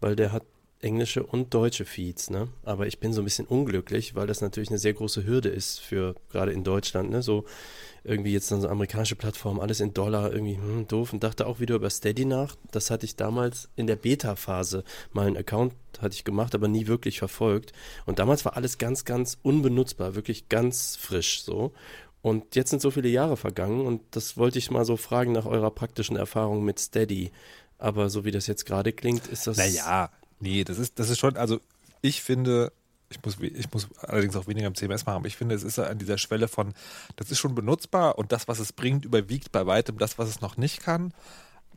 weil 0.00 0.16
der 0.16 0.32
hat 0.32 0.42
englische 0.80 1.22
und 1.22 1.52
deutsche 1.52 1.84
Feeds, 1.84 2.30
ne? 2.30 2.48
Aber 2.62 2.86
ich 2.86 3.00
bin 3.00 3.12
so 3.12 3.20
ein 3.20 3.24
bisschen 3.24 3.46
unglücklich, 3.46 4.14
weil 4.14 4.26
das 4.26 4.40
natürlich 4.40 4.68
eine 4.70 4.78
sehr 4.78 4.92
große 4.94 5.26
Hürde 5.26 5.48
ist 5.48 5.78
für 5.80 6.14
gerade 6.30 6.52
in 6.52 6.64
Deutschland, 6.64 7.10
ne? 7.10 7.22
So 7.22 7.44
irgendwie 8.04 8.32
jetzt 8.32 8.50
dann 8.52 8.60
so 8.60 8.68
amerikanische 8.68 9.16
Plattformen, 9.16 9.60
alles 9.60 9.80
in 9.80 9.92
Dollar, 9.92 10.32
irgendwie 10.32 10.56
hm, 10.56 10.86
doof 10.86 11.12
und 11.12 11.22
dachte 11.24 11.46
auch 11.46 11.60
wieder 11.60 11.74
über 11.74 11.90
Steady 11.90 12.24
nach. 12.24 12.56
Das 12.70 12.90
hatte 12.90 13.04
ich 13.04 13.16
damals 13.16 13.68
in 13.76 13.86
der 13.86 13.96
Beta-Phase 13.96 14.84
mal 15.12 15.26
einen 15.26 15.36
Account 15.36 15.74
hatte 16.02 16.14
ich 16.14 16.24
gemacht, 16.24 16.54
aber 16.54 16.68
nie 16.68 16.86
wirklich 16.86 17.18
verfolgt. 17.18 17.72
Und 18.04 18.18
damals 18.18 18.44
war 18.44 18.56
alles 18.56 18.78
ganz, 18.78 19.04
ganz 19.04 19.38
unbenutzbar, 19.42 20.14
wirklich 20.14 20.48
ganz 20.48 20.96
frisch 20.96 21.42
so. 21.42 21.72
Und 22.26 22.56
jetzt 22.56 22.70
sind 22.70 22.82
so 22.82 22.90
viele 22.90 23.08
Jahre 23.08 23.36
vergangen 23.36 23.86
und 23.86 24.02
das 24.10 24.36
wollte 24.36 24.58
ich 24.58 24.72
mal 24.72 24.84
so 24.84 24.96
fragen 24.96 25.30
nach 25.30 25.46
eurer 25.46 25.70
praktischen 25.70 26.16
Erfahrung 26.16 26.64
mit 26.64 26.80
Steady. 26.80 27.30
Aber 27.78 28.10
so 28.10 28.24
wie 28.24 28.32
das 28.32 28.48
jetzt 28.48 28.66
gerade 28.66 28.92
klingt, 28.92 29.28
ist 29.28 29.46
das. 29.46 29.58
Naja, 29.58 30.10
nee, 30.40 30.64
das 30.64 30.78
ist, 30.78 30.98
das 30.98 31.08
ist 31.08 31.20
schon, 31.20 31.36
also 31.36 31.60
ich 32.02 32.22
finde, 32.22 32.72
ich 33.10 33.24
muss, 33.24 33.36
ich 33.40 33.72
muss 33.72 33.86
allerdings 34.00 34.34
auch 34.34 34.48
weniger 34.48 34.66
im 34.66 34.74
CMS 34.74 35.06
machen, 35.06 35.18
aber 35.18 35.28
ich 35.28 35.36
finde, 35.36 35.54
es 35.54 35.62
ist 35.62 35.78
an 35.78 35.98
dieser 35.98 36.18
Schwelle 36.18 36.48
von, 36.48 36.74
das 37.14 37.30
ist 37.30 37.38
schon 37.38 37.54
benutzbar 37.54 38.18
und 38.18 38.32
das, 38.32 38.48
was 38.48 38.58
es 38.58 38.72
bringt, 38.72 39.04
überwiegt 39.04 39.52
bei 39.52 39.64
weitem 39.64 39.96
das, 39.96 40.18
was 40.18 40.28
es 40.28 40.40
noch 40.40 40.56
nicht 40.56 40.82
kann. 40.82 41.14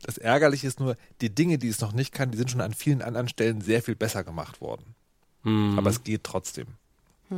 Das 0.02 0.18
Ärgerliche 0.18 0.66
ist 0.66 0.80
nur, 0.80 0.96
die 1.20 1.32
Dinge, 1.32 1.58
die 1.58 1.68
es 1.68 1.80
noch 1.80 1.92
nicht 1.92 2.12
kann, 2.12 2.32
die 2.32 2.38
sind 2.38 2.50
schon 2.50 2.60
an 2.60 2.74
vielen 2.74 3.02
anderen 3.02 3.28
Stellen 3.28 3.60
sehr 3.60 3.82
viel 3.82 3.94
besser 3.94 4.24
gemacht 4.24 4.60
worden. 4.60 4.96
Hm. 5.44 5.78
Aber 5.78 5.90
es 5.90 6.02
geht 6.02 6.24
trotzdem, 6.24 6.66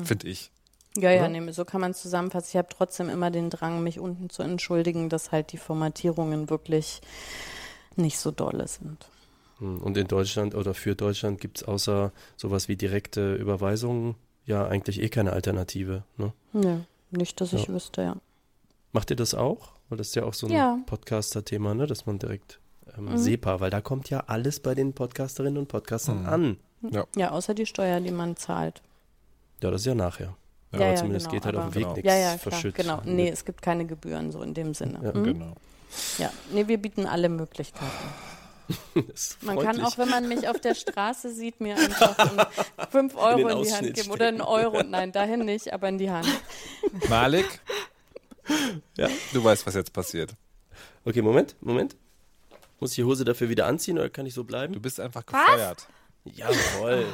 finde 0.02 0.28
ich. 0.28 0.50
Ja, 0.96 1.10
ja, 1.10 1.28
nee, 1.28 1.50
so 1.52 1.64
kann 1.64 1.80
man 1.80 1.92
es 1.92 2.02
zusammenfassen. 2.02 2.48
Ich 2.50 2.56
habe 2.56 2.68
trotzdem 2.70 3.08
immer 3.08 3.30
den 3.30 3.48
Drang, 3.48 3.82
mich 3.82 3.98
unten 3.98 4.28
zu 4.28 4.42
entschuldigen, 4.42 5.08
dass 5.08 5.32
halt 5.32 5.52
die 5.52 5.56
Formatierungen 5.56 6.50
wirklich 6.50 7.00
nicht 7.96 8.18
so 8.18 8.30
dolle 8.30 8.68
sind. 8.68 9.08
Hm, 9.58 9.80
Und 9.82 9.96
in 9.96 10.06
Deutschland 10.06 10.54
oder 10.54 10.74
für 10.74 10.94
Deutschland 10.94 11.40
gibt 11.40 11.58
es 11.58 11.64
außer 11.68 12.12
sowas 12.36 12.68
wie 12.68 12.76
direkte 12.76 13.34
Überweisungen 13.36 14.16
ja 14.44 14.66
eigentlich 14.66 15.00
eh 15.00 15.08
keine 15.08 15.32
Alternative. 15.32 16.02
Ne? 16.18 16.32
Nö, 16.52 16.78
nicht, 17.10 17.40
dass 17.40 17.52
ich 17.54 17.68
Ja. 17.68 17.74
wüsste, 17.74 18.02
ja. 18.02 18.16
Macht 18.92 19.08
ihr 19.10 19.16
das 19.16 19.34
auch? 19.34 19.70
Weil 19.88 19.98
das 19.98 20.08
ist 20.08 20.14
ja 20.16 20.24
auch 20.24 20.34
so 20.34 20.46
ein 20.46 20.52
Ja. 20.52 20.78
Podcaster-Thema, 20.86 21.74
ne? 21.74 21.86
dass 21.86 22.04
man 22.06 22.18
direkt 22.18 22.58
ähm, 22.98 23.06
Mhm. 23.12 23.16
SEPA, 23.18 23.60
weil 23.60 23.70
da 23.70 23.80
kommt 23.80 24.10
ja 24.10 24.24
alles 24.26 24.60
bei 24.60 24.74
den 24.74 24.92
Podcasterinnen 24.92 25.56
und 25.56 25.68
Podcastern 25.68 26.22
Mhm. 26.22 26.28
an. 26.28 26.56
Ja, 27.16 27.30
außer 27.30 27.54
die 27.54 27.64
Steuer, 27.64 28.00
die 28.00 28.10
man 28.10 28.36
zahlt. 28.36 28.82
Ja, 29.62 29.70
das 29.70 29.82
ist 29.82 29.86
ja 29.86 29.94
nachher. 29.94 30.34
Ja, 30.72 30.78
aber 30.78 30.88
ja, 30.90 30.94
zumindest 30.96 31.26
genau, 31.26 31.34
geht 31.34 31.44
halt 31.46 31.56
auf 31.56 31.64
dem 31.64 31.74
Weg 31.74 31.82
Genau. 31.82 31.94
nichts 31.94 32.08
Ja, 32.08 32.16
ja, 32.16 32.26
klar, 32.28 32.38
verschüttet. 32.38 32.76
genau. 32.76 33.00
Nee, 33.04 33.28
es 33.28 33.44
gibt 33.44 33.60
keine 33.62 33.84
Gebühren 33.86 34.32
so 34.32 34.42
in 34.42 34.54
dem 34.54 34.74
Sinne. 34.74 35.00
Ja, 35.02 35.12
Mhm. 35.12 35.24
Genau. 35.24 35.54
Ja, 36.18 36.32
nee, 36.52 36.66
wir 36.66 36.78
bieten 36.78 37.06
alle 37.06 37.28
Möglichkeiten. 37.28 37.84
Man 39.42 39.58
kann 39.58 39.82
auch, 39.84 39.98
wenn 39.98 40.08
man 40.08 40.26
mich 40.28 40.48
auf 40.48 40.58
der 40.60 40.74
Straße 40.74 41.30
sieht, 41.34 41.60
mir 41.60 41.76
einfach 41.76 42.16
ein 42.18 42.46
5 42.90 43.16
Euro 43.16 43.48
den 43.48 43.58
in, 43.58 43.62
die 43.64 43.72
Hand 43.72 43.94
geben 43.94 44.10
oder 44.10 44.28
einen. 44.28 44.40
Euro. 44.40 44.82
Nein, 44.88 45.12
dahin 45.12 45.44
nicht, 45.44 45.72
aber 45.72 45.88
in 45.90 45.98
die 45.98 46.10
Hand. 46.10 46.26
Malik, 47.10 47.60
Ja. 48.96 49.08
du 49.34 49.44
weißt, 49.44 49.66
was 49.66 49.74
jetzt 49.74 49.92
passiert. 49.92 50.34
Okay, 51.04 51.20
Moment, 51.20 51.56
Moment. 51.60 51.96
Muss 52.80 52.90
ich 52.92 52.96
die 52.96 53.04
Hose 53.04 53.24
dafür 53.24 53.48
wieder 53.50 53.66
anziehen 53.66 53.98
oder 53.98 54.08
kann 54.08 54.24
ich 54.26 54.32
so 54.34 54.44
bleiben? 54.44 54.72
Du 54.72 54.80
bist 54.80 54.98
einfach 55.00 55.26
gefeuert. 55.26 55.86
Jawohl. 56.24 57.04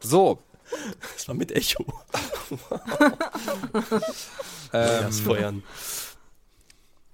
So, 0.00 0.38
Das 1.14 1.28
war 1.28 1.34
mit 1.34 1.52
Echo. 1.52 1.84
ähm, 4.72 5.02
Das 5.02 5.20
Feuern. 5.20 5.62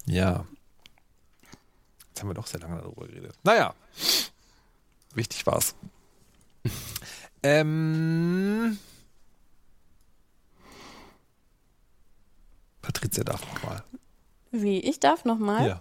Ja. 0.07 0.45
Jetzt 2.09 2.21
haben 2.21 2.29
wir 2.29 2.35
doch 2.35 2.47
sehr 2.47 2.61
lange 2.61 2.81
darüber 2.81 3.07
geredet. 3.07 3.35
Naja. 3.43 3.75
Wichtig 5.15 5.45
war's. 5.47 5.75
ähm. 7.43 8.79
Patricia 12.83 13.25
darf 13.25 13.41
noch 13.53 13.63
mal. 13.63 13.85
Wie? 14.51 14.79
Ich 14.81 15.01
darf 15.01 15.25
noch 15.25 15.39
mal? 15.39 15.67
Ja. 15.67 15.81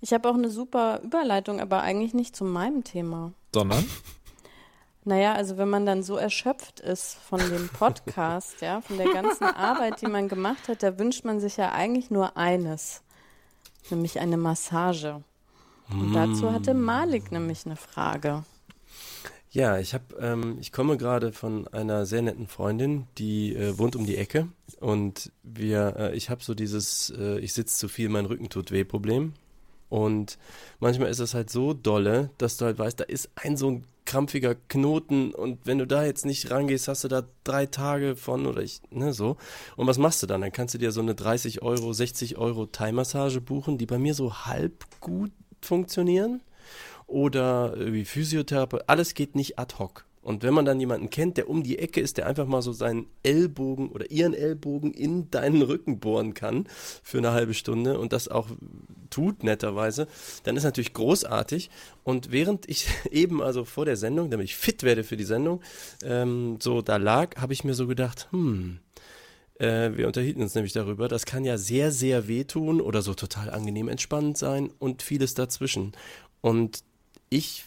Ich 0.00 0.12
habe 0.12 0.28
auch 0.28 0.34
eine 0.34 0.50
super 0.50 1.00
Überleitung, 1.02 1.60
aber 1.60 1.82
eigentlich 1.82 2.14
nicht 2.14 2.34
zu 2.34 2.44
meinem 2.44 2.82
Thema. 2.84 3.32
Sondern? 3.54 3.84
Naja, 5.04 5.34
also 5.34 5.58
wenn 5.58 5.68
man 5.68 5.84
dann 5.84 6.02
so 6.02 6.16
erschöpft 6.16 6.80
ist 6.80 7.14
von 7.14 7.40
dem 7.40 7.68
Podcast, 7.72 8.60
ja, 8.60 8.80
von 8.80 8.98
der 8.98 9.12
ganzen 9.12 9.44
Arbeit, 9.44 10.00
die 10.00 10.06
man 10.06 10.28
gemacht 10.28 10.68
hat, 10.68 10.82
da 10.82 10.98
wünscht 10.98 11.24
man 11.24 11.40
sich 11.40 11.56
ja 11.56 11.72
eigentlich 11.72 12.10
nur 12.10 12.36
eines, 12.36 13.02
nämlich 13.90 14.20
eine 14.20 14.36
Massage. 14.36 15.22
Und 15.90 16.14
dazu 16.14 16.52
hatte 16.52 16.72
Malik 16.72 17.32
nämlich 17.32 17.66
eine 17.66 17.76
Frage. 17.76 18.44
Ja, 19.50 19.78
ich 19.78 19.92
habe, 19.92 20.04
ähm, 20.18 20.56
ich 20.60 20.72
komme 20.72 20.96
gerade 20.96 21.32
von 21.32 21.68
einer 21.68 22.06
sehr 22.06 22.22
netten 22.22 22.46
Freundin, 22.46 23.06
die 23.18 23.54
äh, 23.54 23.76
wohnt 23.76 23.96
um 23.96 24.06
die 24.06 24.16
Ecke 24.16 24.48
und 24.80 25.30
wir, 25.42 25.94
äh, 25.98 26.16
ich 26.16 26.30
habe 26.30 26.42
so 26.42 26.54
dieses, 26.54 27.10
äh, 27.10 27.38
ich 27.40 27.52
sitze 27.52 27.76
zu 27.76 27.88
viel, 27.88 28.08
mein 28.08 28.24
Rücken 28.24 28.48
tut 28.48 28.70
weh 28.70 28.84
Problem 28.84 29.34
und 29.90 30.38
manchmal 30.80 31.10
ist 31.10 31.18
es 31.18 31.34
halt 31.34 31.50
so 31.50 31.74
dolle, 31.74 32.30
dass 32.38 32.56
du 32.56 32.64
halt 32.64 32.78
weißt, 32.78 33.00
da 33.00 33.04
ist 33.04 33.28
ein 33.34 33.58
so 33.58 33.70
ein 33.70 33.84
krampfiger 34.04 34.54
Knoten 34.54 35.32
und 35.32 35.60
wenn 35.64 35.78
du 35.78 35.86
da 35.86 36.04
jetzt 36.04 36.26
nicht 36.26 36.50
rangehst, 36.50 36.88
hast 36.88 37.04
du 37.04 37.08
da 37.08 37.22
drei 37.44 37.66
Tage 37.66 38.16
von 38.16 38.46
oder 38.46 38.62
ich, 38.62 38.80
ne, 38.90 39.12
so. 39.12 39.36
Und 39.76 39.86
was 39.86 39.98
machst 39.98 40.22
du 40.22 40.26
dann? 40.26 40.40
Dann 40.40 40.52
kannst 40.52 40.74
du 40.74 40.78
dir 40.78 40.92
so 40.92 41.00
eine 41.00 41.14
30 41.14 41.62
Euro, 41.62 41.92
60 41.92 42.36
Euro 42.38 42.66
Thai-Massage 42.66 43.40
buchen, 43.40 43.78
die 43.78 43.86
bei 43.86 43.98
mir 43.98 44.14
so 44.14 44.34
halb 44.44 44.84
gut 45.00 45.32
funktionieren 45.60 46.42
oder 47.06 47.74
irgendwie 47.76 48.04
Physiotherapie, 48.04 48.80
alles 48.86 49.14
geht 49.14 49.36
nicht 49.36 49.58
ad 49.58 49.76
hoc. 49.78 50.04
Und 50.22 50.44
wenn 50.44 50.54
man 50.54 50.64
dann 50.64 50.78
jemanden 50.78 51.10
kennt, 51.10 51.36
der 51.36 51.50
um 51.50 51.64
die 51.64 51.78
Ecke 51.78 52.00
ist, 52.00 52.16
der 52.16 52.26
einfach 52.26 52.46
mal 52.46 52.62
so 52.62 52.72
seinen 52.72 53.06
Ellbogen 53.24 53.90
oder 53.90 54.10
ihren 54.10 54.34
Ellbogen 54.34 54.94
in 54.94 55.30
deinen 55.30 55.62
Rücken 55.62 55.98
bohren 55.98 56.32
kann 56.32 56.66
für 57.02 57.18
eine 57.18 57.32
halbe 57.32 57.54
Stunde 57.54 57.98
und 57.98 58.12
das 58.12 58.28
auch 58.28 58.48
tut, 59.10 59.42
netterweise, 59.42 60.06
dann 60.44 60.56
ist 60.56 60.62
natürlich 60.62 60.94
großartig. 60.94 61.70
Und 62.04 62.30
während 62.30 62.68
ich 62.68 62.86
eben, 63.10 63.42
also 63.42 63.64
vor 63.64 63.84
der 63.84 63.96
Sendung, 63.96 64.30
damit 64.30 64.44
ich 64.44 64.56
fit 64.56 64.84
werde 64.84 65.02
für 65.02 65.16
die 65.16 65.24
Sendung, 65.24 65.60
ähm, 66.04 66.58
so 66.60 66.82
da 66.82 66.98
lag, 66.98 67.36
habe 67.36 67.52
ich 67.52 67.64
mir 67.64 67.74
so 67.74 67.88
gedacht, 67.88 68.28
hm, 68.30 68.78
äh, 69.58 69.90
wir 69.96 70.06
unterhielten 70.06 70.42
uns 70.42 70.54
nämlich 70.54 70.72
darüber, 70.72 71.08
das 71.08 71.26
kann 71.26 71.44
ja 71.44 71.58
sehr, 71.58 71.90
sehr 71.90 72.28
wehtun 72.28 72.80
oder 72.80 73.02
so 73.02 73.14
total 73.14 73.50
angenehm 73.50 73.88
entspannend 73.88 74.38
sein 74.38 74.70
und 74.78 75.02
vieles 75.02 75.34
dazwischen. 75.34 75.92
Und 76.40 76.84
ich 77.28 77.64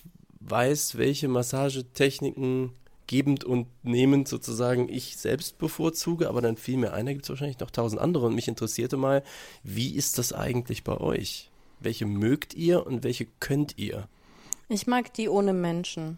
weiß, 0.49 0.97
welche 0.97 1.27
Massagetechniken 1.27 2.71
gebend 3.07 3.43
und 3.43 3.67
nehmend 3.83 4.27
sozusagen 4.27 4.89
ich 4.89 5.17
selbst 5.17 5.57
bevorzuge, 5.57 6.27
aber 6.27 6.41
dann 6.41 6.57
fiel 6.57 6.77
mir 6.77 6.93
einer, 6.93 7.13
gibt 7.13 7.25
es 7.25 7.29
wahrscheinlich 7.29 7.59
noch 7.59 7.71
tausend 7.71 8.01
andere 8.01 8.25
und 8.25 8.35
mich 8.35 8.47
interessierte 8.47 8.97
mal, 8.97 9.23
wie 9.63 9.95
ist 9.95 10.17
das 10.17 10.33
eigentlich 10.33 10.83
bei 10.83 10.97
euch? 10.97 11.51
Welche 11.79 12.05
mögt 12.05 12.53
ihr 12.53 12.85
und 12.85 13.03
welche 13.03 13.27
könnt 13.39 13.77
ihr? 13.77 14.07
Ich 14.69 14.87
mag 14.87 15.13
die 15.13 15.29
ohne 15.29 15.53
Menschen. 15.53 16.17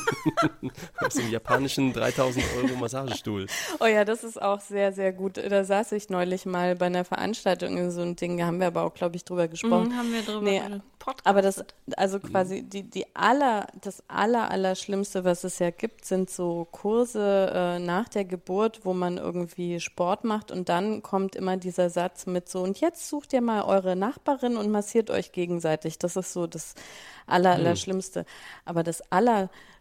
Aus 0.98 1.14
dem 1.14 1.30
japanischen 1.30 1.92
3000 1.92 2.44
Euro 2.58 2.76
Massagestuhl. 2.76 3.46
Oh 3.80 3.86
ja, 3.86 4.04
das 4.04 4.24
ist 4.24 4.40
auch 4.40 4.60
sehr, 4.60 4.92
sehr 4.92 5.12
gut. 5.12 5.36
Da 5.36 5.64
saß 5.64 5.92
ich 5.92 6.08
neulich 6.08 6.46
mal 6.46 6.76
bei 6.76 6.86
einer 6.86 7.04
Veranstaltung 7.04 7.76
in 7.76 7.90
so 7.90 8.02
ein 8.02 8.16
Ding, 8.16 8.38
da 8.38 8.46
haben 8.46 8.60
wir 8.60 8.68
aber 8.68 8.82
auch, 8.82 8.94
glaube 8.94 9.16
ich, 9.16 9.24
drüber 9.24 9.48
gesprochen. 9.48 9.88
Mhm, 9.88 9.96
haben 9.96 10.12
wir 10.12 10.22
drüber 10.22 10.42
Nee, 10.42 10.62
Podcast. 11.02 11.26
Aber 11.26 11.42
das, 11.42 11.64
also 11.96 12.20
quasi 12.20 12.62
die, 12.62 12.84
die 12.84 13.06
aller, 13.14 13.66
das 13.80 14.04
aller, 14.08 14.50
aller 14.50 14.76
Schlimmste, 14.76 15.24
was 15.24 15.42
es 15.42 15.58
ja 15.58 15.70
gibt, 15.70 16.04
sind 16.04 16.30
so 16.30 16.66
Kurse 16.70 17.50
äh, 17.52 17.78
nach 17.80 18.08
der 18.08 18.24
Geburt, 18.24 18.84
wo 18.84 18.94
man 18.94 19.18
irgendwie 19.18 19.80
Sport 19.80 20.24
macht 20.24 20.52
und 20.52 20.68
dann 20.68 21.02
kommt 21.02 21.34
immer 21.34 21.56
dieser 21.56 21.90
Satz 21.90 22.26
mit 22.26 22.48
so, 22.48 22.62
und 22.62 22.80
jetzt 22.80 23.08
sucht 23.08 23.32
ihr 23.32 23.40
mal 23.40 23.62
eure 23.62 23.96
Nachbarin 23.96 24.56
und 24.56 24.70
massiert 24.70 25.10
euch 25.10 25.32
gegenseitig. 25.32 25.98
Das 25.98 26.16
ist 26.16 26.32
so 26.32 26.46
das 26.46 26.74
aller, 27.26 27.52
aller 27.52 27.76
Schlimmste. 27.76 28.24
Aber 28.64 28.82
das 28.82 29.02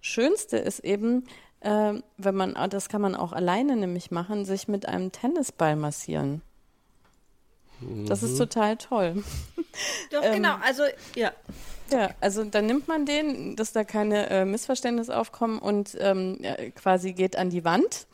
Allerschönste 0.02 0.58
ist 0.58 0.80
eben, 0.80 1.26
äh, 1.60 1.94
wenn 2.18 2.36
man, 2.36 2.56
das 2.70 2.90
kann 2.90 3.02
man 3.02 3.16
auch 3.16 3.34
alleine 3.34 3.76
nämlich 3.76 4.12
machen, 4.12 4.46
sich 4.46 4.68
mit 4.68 4.88
einem 4.88 5.12
Tennisball 5.12 5.76
massieren. 5.76 6.42
Das 8.08 8.22
ist 8.22 8.38
total 8.38 8.78
toll. 8.78 9.24
Doch, 10.12 10.24
ähm, 10.24 10.34
genau, 10.34 10.56
also, 10.62 10.84
ja. 11.16 11.32
Ja, 11.92 12.12
also 12.22 12.44
dann 12.44 12.68
nimmt 12.68 12.88
man 12.88 13.06
den, 13.06 13.56
dass 13.56 13.74
da 13.74 13.84
keine 13.84 14.30
äh, 14.30 14.46
Missverständnisse 14.46 15.18
aufkommen 15.18 15.60
und 15.60 15.98
ähm, 16.00 16.38
ja, 16.42 16.56
quasi 16.72 17.14
geht 17.14 17.36
an 17.36 17.50
die 17.50 17.66
Wand 17.66 18.08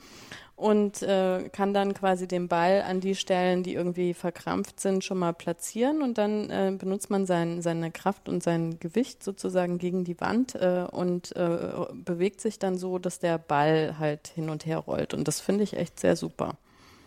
und 0.57 1.03
äh, 1.03 1.49
kann 1.49 1.73
dann 1.75 1.93
quasi 1.93 2.27
den 2.27 2.47
Ball 2.47 2.81
an 2.81 2.99
die 2.99 3.13
Stellen, 3.13 3.61
die 3.61 3.75
irgendwie 3.75 4.15
verkrampft 4.15 4.79
sind, 4.79 5.03
schon 5.03 5.19
mal 5.19 5.31
platzieren 5.31 6.01
und 6.01 6.17
dann 6.17 6.49
äh, 6.49 6.75
benutzt 6.75 7.11
man 7.11 7.27
sein, 7.27 7.61
seine 7.61 7.91
Kraft 7.91 8.27
und 8.27 8.41
sein 8.41 8.79
Gewicht 8.79 9.23
sozusagen 9.23 9.77
gegen 9.77 10.03
die 10.03 10.19
Wand 10.19 10.55
äh, 10.55 10.87
und 10.91 11.35
äh, 11.35 11.85
bewegt 11.93 12.41
sich 12.41 12.57
dann 12.57 12.77
so, 12.79 12.97
dass 12.97 13.19
der 13.19 13.37
Ball 13.37 13.99
halt 13.99 14.29
hin 14.33 14.49
und 14.49 14.65
her 14.65 14.79
rollt 14.79 15.13
und 15.13 15.27
das 15.27 15.39
finde 15.39 15.63
ich 15.63 15.77
echt 15.77 15.99
sehr 15.99 16.15
super. 16.15 16.57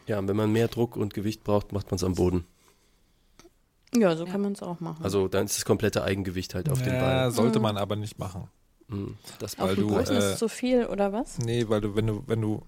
Ja, 0.07 0.21
und 0.21 0.29
wenn 0.29 0.37
man 0.37 0.53
mehr 0.53 0.69
Druck 0.69 0.97
und 0.97 1.13
Gewicht 1.13 1.43
braucht, 1.43 1.73
macht 1.73 1.91
man 1.91 1.97
es 1.97 2.05
am 2.05 2.15
Boden. 2.15 2.47
Ja, 3.93 4.15
so 4.15 4.27
kann 4.27 4.41
man 4.41 4.53
es 4.53 4.63
auch 4.63 4.79
machen. 4.79 5.05
Also 5.05 5.27
dann 5.27 5.47
ist 5.47 5.57
das 5.57 5.65
komplette 5.65 6.05
Eigengewicht 6.05 6.55
halt 6.55 6.71
auf 6.71 6.81
den 6.83 6.95
ja, 6.95 7.01
Ball. 7.01 7.31
sollte 7.33 7.59
man 7.59 7.77
aber 7.77 7.97
nicht 7.97 8.21
machen. 8.21 8.49
Mhm. 8.87 9.17
Das 9.41 9.59
Auf 9.59 9.71
weil 9.71 9.75
dem 9.75 9.89
du, 9.89 9.97
ist 9.99 10.11
äh, 10.11 10.19
es 10.19 10.39
zu 10.39 10.49
viel 10.49 10.87
oder 10.87 11.13
was? 11.13 11.39
Nee, 11.39 11.69
weil 11.69 11.81
du, 11.81 11.97
wenn 11.97 12.07
du, 12.07 12.23
wenn 12.27 12.41
du, 12.41 12.63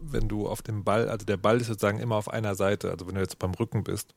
wenn 0.00 0.28
du 0.28 0.48
auf 0.48 0.62
dem 0.62 0.84
Ball, 0.84 1.08
also 1.08 1.26
der 1.26 1.36
Ball 1.36 1.60
ist 1.60 1.66
sozusagen 1.68 1.98
immer 1.98 2.16
auf 2.16 2.28
einer 2.28 2.54
Seite, 2.54 2.90
also 2.90 3.06
wenn 3.06 3.14
du 3.14 3.20
jetzt 3.20 3.38
beim 3.38 3.54
Rücken 3.54 3.84
bist. 3.84 4.14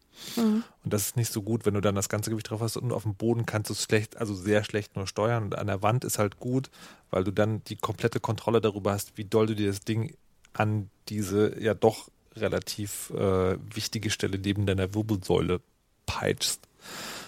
Und 0.84 0.94
das 0.94 1.04
ist 1.04 1.18
nicht 1.18 1.32
so 1.32 1.42
gut, 1.42 1.66
wenn 1.66 1.74
du 1.74 1.82
dann 1.82 1.96
das 1.96 2.10
ganze 2.10 2.30
Gewicht 2.30 2.50
drauf 2.50 2.62
hast 2.62 2.78
und 2.78 2.92
auf 2.92 3.04
dem 3.04 3.16
Boden 3.16 3.46
kannst 3.46 3.70
du 3.70 3.74
es 3.74 3.84
schlecht, 3.84 4.18
also 4.18 4.34
sehr 4.34 4.64
schlecht 4.64 4.96
nur 4.96 5.08
steuern. 5.08 5.46
Und 5.46 5.58
an 5.58 5.68
der 5.68 5.82
Wand 5.82 6.04
ist 6.04 6.20
halt 6.20 6.40
gut, 6.40 6.70
weil 7.10 7.24
du 7.24 7.32
dann 7.32 7.64
die 7.66 7.76
komplette 7.76 8.20
Kontrolle 8.20 8.62
darüber 8.62 8.92
hast, 8.92 9.18
wie 9.18 9.26
doll 9.26 9.48
du 9.48 9.56
dir 9.56 9.68
das 9.68 9.82
Ding 9.82 10.16
an 10.54 10.90
diese 11.08 11.62
ja 11.62 11.74
doch 11.74 12.10
relativ 12.36 13.12
äh, 13.12 13.58
wichtige 13.74 14.10
Stelle 14.10 14.38
neben 14.38 14.66
deiner 14.66 14.94
Wirbelsäule 14.94 15.62
peitschst. 16.06 16.68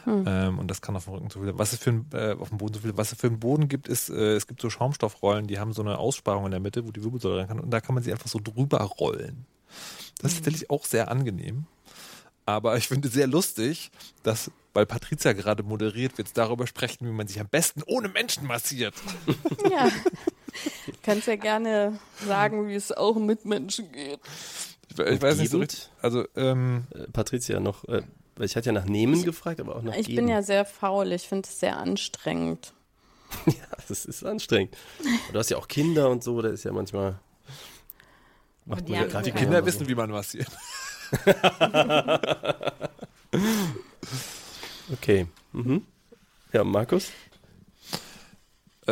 Ähm, 0.07 0.59
und 0.59 0.67
das 0.67 0.81
kann 0.81 0.95
auf 0.95 1.05
dem 1.05 1.13
Rücken 1.13 1.29
zu 1.29 1.41
viel. 1.41 1.57
Was 1.57 1.73
es 1.73 1.79
für 1.79 1.91
ein, 1.91 2.05
äh, 2.13 2.35
auf 2.39 2.49
dem 2.49 2.57
Boden 2.57 2.73
so 2.73 2.79
viel, 2.81 2.97
was 2.97 3.11
es 3.11 3.19
für 3.19 3.27
einen 3.27 3.39
Boden 3.39 3.67
gibt, 3.67 3.87
ist, 3.87 4.09
äh, 4.09 4.35
es 4.35 4.47
gibt 4.47 4.61
so 4.61 4.69
Schaumstoffrollen, 4.69 5.47
die 5.47 5.59
haben 5.59 5.73
so 5.73 5.81
eine 5.81 5.97
Aussparung 5.97 6.45
in 6.45 6.51
der 6.51 6.59
Mitte, 6.59 6.85
wo 6.87 6.91
die 6.91 7.03
Wirbelsäule 7.03 7.39
rein 7.39 7.47
kann. 7.47 7.59
Und 7.59 7.71
da 7.71 7.81
kann 7.81 7.95
man 7.95 8.03
sie 8.03 8.11
einfach 8.11 8.27
so 8.27 8.39
drüber 8.43 8.79
rollen. 8.81 9.45
Das 10.21 10.33
ist 10.33 10.39
tatsächlich 10.39 10.69
auch 10.69 10.85
sehr 10.85 11.09
angenehm. 11.09 11.65
Aber 12.45 12.75
ich 12.77 12.87
finde 12.87 13.07
sehr 13.07 13.27
lustig, 13.27 13.91
dass, 14.23 14.51
weil 14.73 14.85
Patricia 14.85 15.33
gerade 15.33 15.63
moderiert, 15.63 16.17
wir 16.17 16.25
jetzt 16.25 16.37
darüber 16.37 16.67
sprechen, 16.67 17.07
wie 17.07 17.11
man 17.11 17.27
sich 17.27 17.39
am 17.39 17.47
besten 17.47 17.83
ohne 17.85 18.09
Menschen 18.09 18.47
massiert. 18.47 18.95
Ja. 19.69 19.87
Du 19.87 20.93
kannst 21.03 21.27
ja 21.27 21.35
gerne 21.35 21.99
sagen, 22.25 22.67
wie 22.67 22.75
es 22.75 22.91
auch 22.91 23.15
mit 23.15 23.45
Menschen 23.45 23.91
geht. 23.91 24.19
Ich, 24.89 24.99
ich 24.99 25.21
weiß 25.21 25.37
nicht 25.37 25.51
so 25.51 25.59
richtig. 25.59 25.89
Also, 26.01 26.25
ähm, 26.35 26.85
Äh, 26.93 27.07
Patricia 27.13 27.59
noch, 27.59 27.85
äh, 27.85 28.01
weil 28.35 28.45
ich 28.45 28.55
hatte 28.55 28.67
ja 28.67 28.71
nach 28.73 28.85
Nehmen 28.85 29.23
gefragt, 29.23 29.59
aber 29.59 29.75
auch 29.75 29.81
nach 29.81 29.95
Ich 29.95 30.07
Geben. 30.07 30.25
bin 30.25 30.27
ja 30.27 30.41
sehr 30.41 30.65
faul, 30.65 31.11
ich 31.11 31.27
finde 31.27 31.47
es 31.47 31.59
sehr 31.59 31.77
anstrengend. 31.77 32.73
ja, 33.45 33.53
das 33.87 34.05
ist 34.05 34.23
anstrengend. 34.25 34.75
Und 35.27 35.33
du 35.33 35.39
hast 35.39 35.49
ja 35.49 35.57
auch 35.57 35.67
Kinder 35.67 36.09
und 36.09 36.23
so, 36.23 36.41
da 36.41 36.49
ist 36.49 36.63
ja 36.63 36.71
manchmal. 36.71 37.19
Macht 38.65 38.87
die 38.87 38.91
man 38.91 39.01
ja 39.01 39.07
gerade 39.07 39.31
die 39.31 39.37
Kinder 39.37 39.65
wissen, 39.65 39.85
so. 39.85 39.89
wie 39.89 39.95
man 39.95 40.11
massiert. 40.11 40.47
Okay. 44.91 45.27
Mhm. 45.53 45.85
Ja, 46.51 46.63
Markus? 46.63 47.11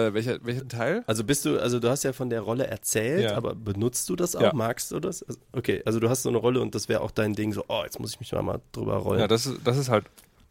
Äh, 0.07 0.13
welcher, 0.13 0.39
welchen 0.45 0.69
Teil? 0.69 1.03
Also 1.07 1.23
bist 1.23 1.45
du, 1.45 1.59
also 1.59 1.79
du 1.79 1.89
hast 1.89 2.03
ja 2.03 2.13
von 2.13 2.29
der 2.29 2.41
Rolle 2.41 2.67
erzählt, 2.67 3.23
Ja. 3.23 3.35
aber 3.35 3.55
benutzt 3.55 4.07
du 4.09 4.15
das 4.15 4.35
auch? 4.35 4.41
Ja. 4.41 4.53
Magst 4.53 4.91
du 4.91 4.99
das? 4.99 5.23
Also, 5.23 5.39
okay, 5.51 5.81
also 5.85 5.99
du 5.99 6.09
hast 6.09 6.23
so 6.23 6.29
eine 6.29 6.37
Rolle 6.37 6.61
und 6.61 6.75
das 6.75 6.89
wäre 6.89 7.01
auch 7.01 7.11
dein 7.11 7.33
Ding, 7.33 7.53
so, 7.53 7.63
oh, 7.67 7.81
jetzt 7.83 7.99
muss 7.99 8.11
ich 8.13 8.19
mich 8.19 8.31
mal, 8.31 8.41
mal 8.41 8.59
drüber 8.71 8.97
rollen. 8.97 9.19
Ja, 9.19 9.27
das 9.27 9.45
ist, 9.45 9.59
das 9.63 9.77
ist 9.77 9.89
halt, 9.89 10.05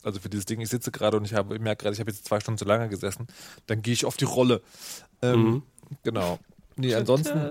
also 0.05 0.21
für 0.21 0.29
dieses 0.29 0.45
Ding, 0.47 0.61
ich 0.61 0.69
sitze 0.69 0.91
gerade 0.91 1.17
und 1.17 1.25
ich 1.25 1.35
habe, 1.35 1.55
ich 1.55 1.61
merke 1.61 1.83
gerade, 1.83 1.95
ich 1.95 2.01
habe 2.01 2.11
jetzt 2.11 2.25
zwei 2.25 2.41
Stunden 2.41 2.59
zu 2.59 2.65
lange 2.65 2.89
gesessen, 2.89 3.27
dann 3.67 3.83
gehe 3.83 3.93
ich 3.95 4.05
auf 4.05 4.17
die 4.17 4.25
Rolle. 4.25 4.61
Ähm, 5.23 5.43
Mhm. 5.43 5.63
Genau. 6.03 6.39
Nee, 6.77 6.95
ansonsten, 6.95 7.51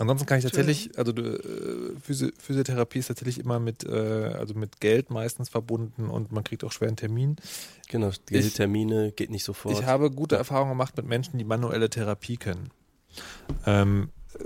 ansonsten 0.00 0.26
kann 0.26 0.38
ich 0.38 0.44
tatsächlich, 0.44 0.96
also 0.98 1.12
du, 1.12 1.22
äh, 1.22 2.00
Physi 2.00 2.32
Physiotherapie 2.38 2.98
ist 3.00 3.08
tatsächlich 3.08 3.38
immer 3.38 3.58
mit, 3.60 3.84
äh, 3.84 3.90
also 3.90 4.54
mit 4.54 4.80
Geld 4.80 5.10
meistens 5.10 5.48
verbunden 5.48 6.08
und 6.08 6.32
man 6.32 6.42
kriegt 6.44 6.64
auch 6.64 6.72
schwer 6.72 6.88
einen 6.88 6.96
Termin. 6.96 7.36
Genau, 7.88 8.10
Ich- 8.30 8.54
Termine 8.54 9.12
geht 9.12 9.30
nicht 9.30 9.44
sofort. 9.44 9.78
Ich 9.78 9.84
habe 9.84 10.10
gute 10.10 10.36
Erfahrungen 10.36 10.70
gemacht 10.70 10.96
mit 10.96 11.06
Menschen, 11.06 11.38
die 11.38 11.44
manuelle 11.44 11.90
Therapie 11.90 12.36
kennen. 12.36 12.70
Ähm, 13.66 14.10
äh, 14.38 14.44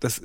das, 0.00 0.22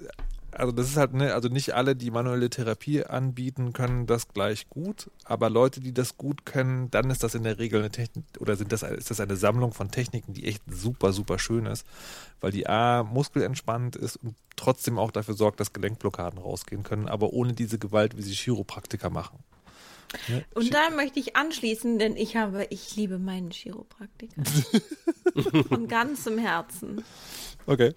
also 0.56 0.72
das 0.72 0.88
ist 0.88 0.98
halt, 0.98 1.14
ne, 1.14 1.34
also 1.34 1.50
nicht 1.50 1.74
alle, 1.76 1.96
die 1.96 2.12
manuelle 2.12 2.50
Therapie 2.50 3.04
anbieten, 3.04 3.74
können 3.74 4.08
das 4.08 4.30
gleich 4.30 4.70
gut, 4.70 5.12
aber 5.24 5.50
Leute, 5.50 5.80
die 5.80 5.94
das 5.94 6.18
gut 6.18 6.46
können, 6.46 6.90
dann 6.92 7.10
ist 7.10 7.24
das 7.24 7.36
in 7.36 7.44
der 7.44 7.60
Regel 7.60 7.80
eine 7.80 7.92
Technik 7.92 8.26
oder 8.40 8.56
sind 8.56 8.72
das, 8.72 8.84
ist 8.84 9.12
das 9.12 9.20
eine 9.20 9.36
Sammlung 9.36 9.74
von 9.74 9.92
Techniken, 9.92 10.34
die 10.34 10.46
echt 10.48 10.64
super, 10.70 11.14
super 11.14 11.40
schön 11.40 11.66
ist, 11.66 11.86
weil 12.40 12.52
die 12.52 12.68
A, 12.68 13.04
muskelentspannt 13.04 13.96
ist 13.96 14.18
und 14.18 14.36
trotzdem 14.56 14.98
auch 14.98 15.12
dafür 15.12 15.34
sorgt, 15.34 15.60
dass 15.60 15.74
Gelenkblockaden 15.74 16.40
rausgehen 16.40 16.84
können, 16.84 17.08
aber 17.08 17.34
ohne 17.34 17.54
diese 17.54 17.78
Gewalt, 17.78 18.18
wie 18.18 18.22
sie 18.22 18.34
Chiropraktiker 18.34 19.10
machen. 19.10 19.40
Ne? 20.30 20.46
Und 20.54 20.74
da 20.74 20.90
möchte 20.92 21.20
ich 21.20 21.36
anschließen, 21.36 22.00
denn 22.00 22.16
ich 22.16 22.36
habe, 22.36 22.68
ich 22.70 22.96
liebe 22.96 23.20
meinen 23.20 23.52
Chiropraktiker. 23.52 24.42
Von 25.68 25.88
ganzem 25.88 26.38
Herzen. 26.38 27.04
Okay. 27.66 27.94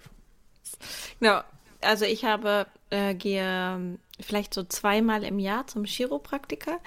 Genau. 1.19 1.41
Also 1.81 2.05
ich 2.05 2.25
habe, 2.25 2.67
äh, 2.89 3.15
gehe 3.15 3.43
ähm, 3.43 3.99
vielleicht 4.19 4.53
so 4.53 4.63
zweimal 4.63 5.23
im 5.23 5.39
Jahr 5.39 5.67
zum 5.67 5.85
Chiropraktiker. 5.85 6.79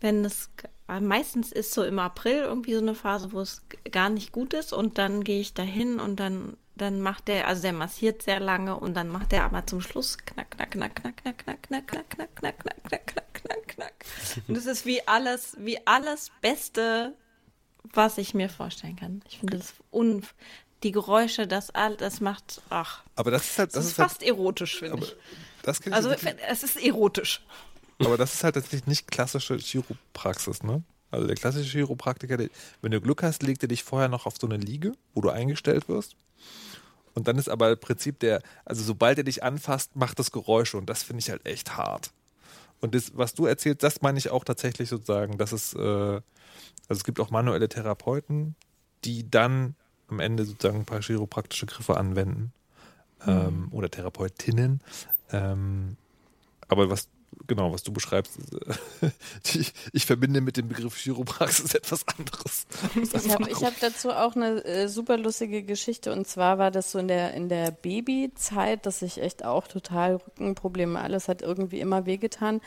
Wenn 0.00 0.24
es 0.24 0.50
äh, 0.88 1.00
meistens 1.00 1.52
ist 1.52 1.72
so 1.72 1.82
im 1.84 1.98
April 1.98 2.42
irgendwie 2.42 2.74
so 2.74 2.80
eine 2.80 2.94
Phase, 2.94 3.32
wo 3.32 3.40
es 3.40 3.62
gar 3.90 4.10
nicht 4.10 4.32
gut 4.32 4.54
ist 4.54 4.72
und 4.72 4.98
dann 4.98 5.24
gehe 5.24 5.40
ich 5.40 5.54
dahin 5.54 6.00
und 6.00 6.20
dann 6.20 6.56
dann 6.74 7.00
macht 7.00 7.28
der, 7.28 7.46
also 7.46 7.62
der 7.62 7.72
massiert 7.72 8.22
sehr 8.22 8.40
lange 8.40 8.78
und 8.78 8.94
dann 8.94 9.08
macht 9.08 9.32
der 9.32 9.44
aber 9.44 9.66
zum 9.66 9.80
Schluss 9.80 10.18
knack, 10.18 10.50
knack, 10.52 10.70
knack, 10.70 10.96
knack, 10.96 11.16
knack, 11.16 11.38
knack, 11.38 11.62
knack, 11.62 11.86
knack, 11.88 12.08
knack, 12.08 12.34
knack, 12.36 12.64
knack, 12.64 12.84
knack, 12.84 13.06
knack, 13.06 13.34
knack, 13.34 13.68
knack. 13.68 14.04
Und 14.48 14.56
das 14.56 14.66
ist 14.66 14.86
wie 14.86 15.06
alles, 15.06 15.56
wie 15.58 15.86
alles 15.86 16.30
Beste, 16.40 17.14
was 17.84 18.16
ich 18.18 18.32
mir 18.32 18.48
vorstellen 18.48 18.96
kann. 18.96 19.22
Ich 19.28 19.38
finde 19.38 19.58
das 19.58 19.74
un, 19.90 20.24
die 20.82 20.92
Geräusche, 20.92 21.46
das 21.46 21.70
all, 21.70 21.96
das 21.96 22.20
macht, 22.20 22.60
ach, 22.70 23.02
Aber 23.16 23.30
das 23.30 23.44
ist 23.44 23.58
halt, 23.58 23.70
das, 23.70 23.74
das 23.74 23.92
ist 23.92 23.98
halt, 23.98 24.10
fast 24.10 24.22
erotisch, 24.22 24.78
finde 24.78 25.04
ich. 25.04 25.16
das 25.62 25.80
ich 25.80 25.92
Also 25.92 26.10
es 26.10 26.62
ist 26.62 26.82
erotisch. 26.82 27.42
Aber 28.00 28.16
das 28.16 28.34
ist 28.34 28.44
halt 28.44 28.54
tatsächlich 28.54 28.86
nicht 28.86 29.10
klassische 29.10 29.56
Chiropraxis, 29.56 30.62
ne? 30.62 30.82
Also 31.10 31.26
der 31.26 31.36
klassische 31.36 31.70
Chiropraktiker, 31.70 32.36
der, 32.36 32.48
wenn 32.80 32.90
du 32.90 33.00
Glück 33.00 33.22
hast, 33.22 33.42
legt 33.42 33.62
er 33.62 33.68
dich 33.68 33.84
vorher 33.84 34.08
noch 34.08 34.26
auf 34.26 34.36
so 34.40 34.46
eine 34.46 34.56
Liege, 34.56 34.92
wo 35.14 35.20
du 35.20 35.28
eingestellt 35.28 35.88
wirst. 35.88 36.16
Und 37.14 37.28
dann 37.28 37.36
ist 37.36 37.50
aber 37.50 37.70
im 37.70 37.78
Prinzip 37.78 38.18
der, 38.20 38.42
also 38.64 38.82
sobald 38.82 39.18
er 39.18 39.24
dich 39.24 39.42
anfasst, 39.42 39.94
macht 39.94 40.18
das 40.18 40.32
Geräusche 40.32 40.78
und 40.78 40.86
das 40.86 41.02
finde 41.02 41.20
ich 41.20 41.30
halt 41.30 41.44
echt 41.46 41.76
hart. 41.76 42.12
Und 42.80 42.94
das, 42.94 43.12
was 43.14 43.34
du 43.34 43.46
erzählst, 43.46 43.82
das 43.82 44.00
meine 44.00 44.18
ich 44.18 44.30
auch 44.30 44.44
tatsächlich 44.44 44.88
sozusagen, 44.88 45.36
dass 45.36 45.52
es, 45.52 45.74
äh, 45.74 45.78
also 45.78 46.22
es 46.88 47.04
gibt 47.04 47.20
auch 47.20 47.30
manuelle 47.30 47.68
Therapeuten, 47.68 48.56
die 49.04 49.30
dann 49.30 49.76
am 50.12 50.20
Ende 50.20 50.44
sozusagen 50.44 50.80
ein 50.80 50.84
paar 50.84 51.00
chiropraktische 51.00 51.66
Griffe 51.66 51.96
anwenden. 51.96 52.52
Ähm, 53.26 53.68
oder 53.70 53.90
Therapeutinnen. 53.90 54.80
Ähm, 55.30 55.96
aber 56.68 56.90
was, 56.90 57.08
genau, 57.46 57.72
was 57.72 57.82
du 57.82 57.92
beschreibst, 57.92 58.38
äh, 59.00 59.10
die, 59.46 59.66
ich 59.92 60.06
verbinde 60.06 60.40
mit 60.40 60.56
dem 60.56 60.68
Begriff 60.68 60.96
Chiropraxis 60.96 61.74
etwas 61.74 62.04
anderes. 62.08 62.66
Ich 63.14 63.30
habe 63.30 63.44
hab 63.66 63.80
dazu 63.80 64.10
auch 64.10 64.34
eine 64.36 64.64
äh, 64.64 64.88
super 64.88 65.16
lustige 65.16 65.62
Geschichte 65.62 66.12
und 66.12 66.26
zwar 66.26 66.58
war 66.58 66.70
das 66.70 66.92
so 66.92 66.98
in 66.98 67.08
der, 67.08 67.34
in 67.34 67.48
der 67.48 67.70
Babyzeit, 67.70 68.86
dass 68.86 69.02
ich 69.02 69.20
echt 69.20 69.44
auch 69.44 69.68
total 69.68 70.16
Rückenprobleme, 70.16 70.98
alles 70.98 71.28
hat 71.28 71.42
irgendwie 71.42 71.80
immer 71.80 72.06
wehgetan. 72.06 72.60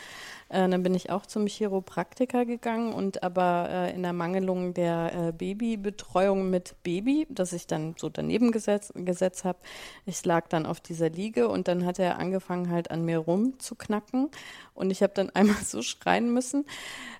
Äh, 0.49 0.69
dann 0.69 0.83
bin 0.83 0.93
ich 0.93 1.09
auch 1.09 1.25
zum 1.25 1.47
Chiropraktiker 1.47 2.45
gegangen 2.45 2.93
und 2.93 3.23
aber 3.23 3.67
äh, 3.69 3.93
in 3.95 4.03
der 4.03 4.13
Mangelung 4.13 4.73
der 4.73 5.11
äh, 5.13 5.31
Babybetreuung 5.31 6.49
mit 6.49 6.75
Baby, 6.83 7.25
das 7.29 7.51
ich 7.53 7.65
dann 7.67 7.95
so 7.97 8.09
daneben 8.09 8.51
gesetzt, 8.51 8.93
gesetzt 8.95 9.43
habe, 9.43 9.59
ich 10.05 10.23
lag 10.23 10.47
dann 10.47 10.65
auf 10.65 10.79
dieser 10.79 11.09
Liege 11.09 11.47
und 11.47 11.67
dann 11.67 11.85
hat 11.85 11.97
er 11.99 12.19
angefangen 12.19 12.69
halt 12.69 12.91
an 12.91 13.03
mir 13.05 13.17
rumzuknacken 13.17 14.29
und 14.75 14.91
ich 14.91 15.01
habe 15.01 15.13
dann 15.13 15.29
einmal 15.33 15.63
so 15.63 15.81
schreien 15.81 16.33
müssen, 16.33 16.65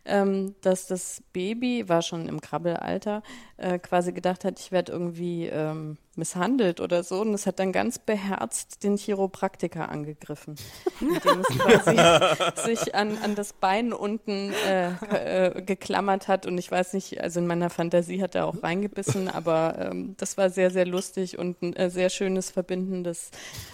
ähm, 0.05 0.55
dass 0.61 0.87
das 0.87 1.23
Baby, 1.33 1.89
war 1.89 2.01
schon 2.01 2.27
im 2.27 2.39
Krabbelalter, 2.39 3.23
äh, 3.57 3.79
quasi 3.79 4.13
gedacht 4.13 4.45
hat, 4.45 4.59
ich 4.59 4.71
werde 4.71 4.91
irgendwie 4.91 5.47
ähm, 5.47 5.97
misshandelt 6.15 6.79
oder 6.79 7.03
so. 7.03 7.21
Und 7.21 7.33
es 7.33 7.45
hat 7.45 7.59
dann 7.59 7.71
ganz 7.71 7.99
beherzt 7.99 8.83
den 8.83 8.97
Chiropraktiker 8.97 9.89
angegriffen, 9.89 10.55
indem 11.01 11.41
es 11.41 11.57
quasi 11.57 12.67
sich 12.67 12.95
an, 12.95 13.17
an 13.23 13.35
das 13.35 13.53
Bein 13.53 13.93
unten 13.93 14.53
äh, 14.67 15.57
äh, 15.57 15.61
geklammert 15.61 16.27
hat. 16.27 16.45
Und 16.45 16.57
ich 16.57 16.71
weiß 16.71 16.93
nicht, 16.93 17.21
also 17.21 17.39
in 17.39 17.47
meiner 17.47 17.69
Fantasie 17.69 18.21
hat 18.21 18.35
er 18.35 18.45
auch 18.45 18.61
reingebissen, 18.63 19.29
aber 19.29 19.75
ähm, 19.79 20.15
das 20.17 20.37
war 20.37 20.49
sehr, 20.49 20.71
sehr 20.71 20.85
lustig 20.85 21.37
und 21.37 21.61
ein 21.61 21.75
äh, 21.75 21.89
sehr 21.89 22.09
schönes 22.09 22.51
verbindendes 22.51 23.31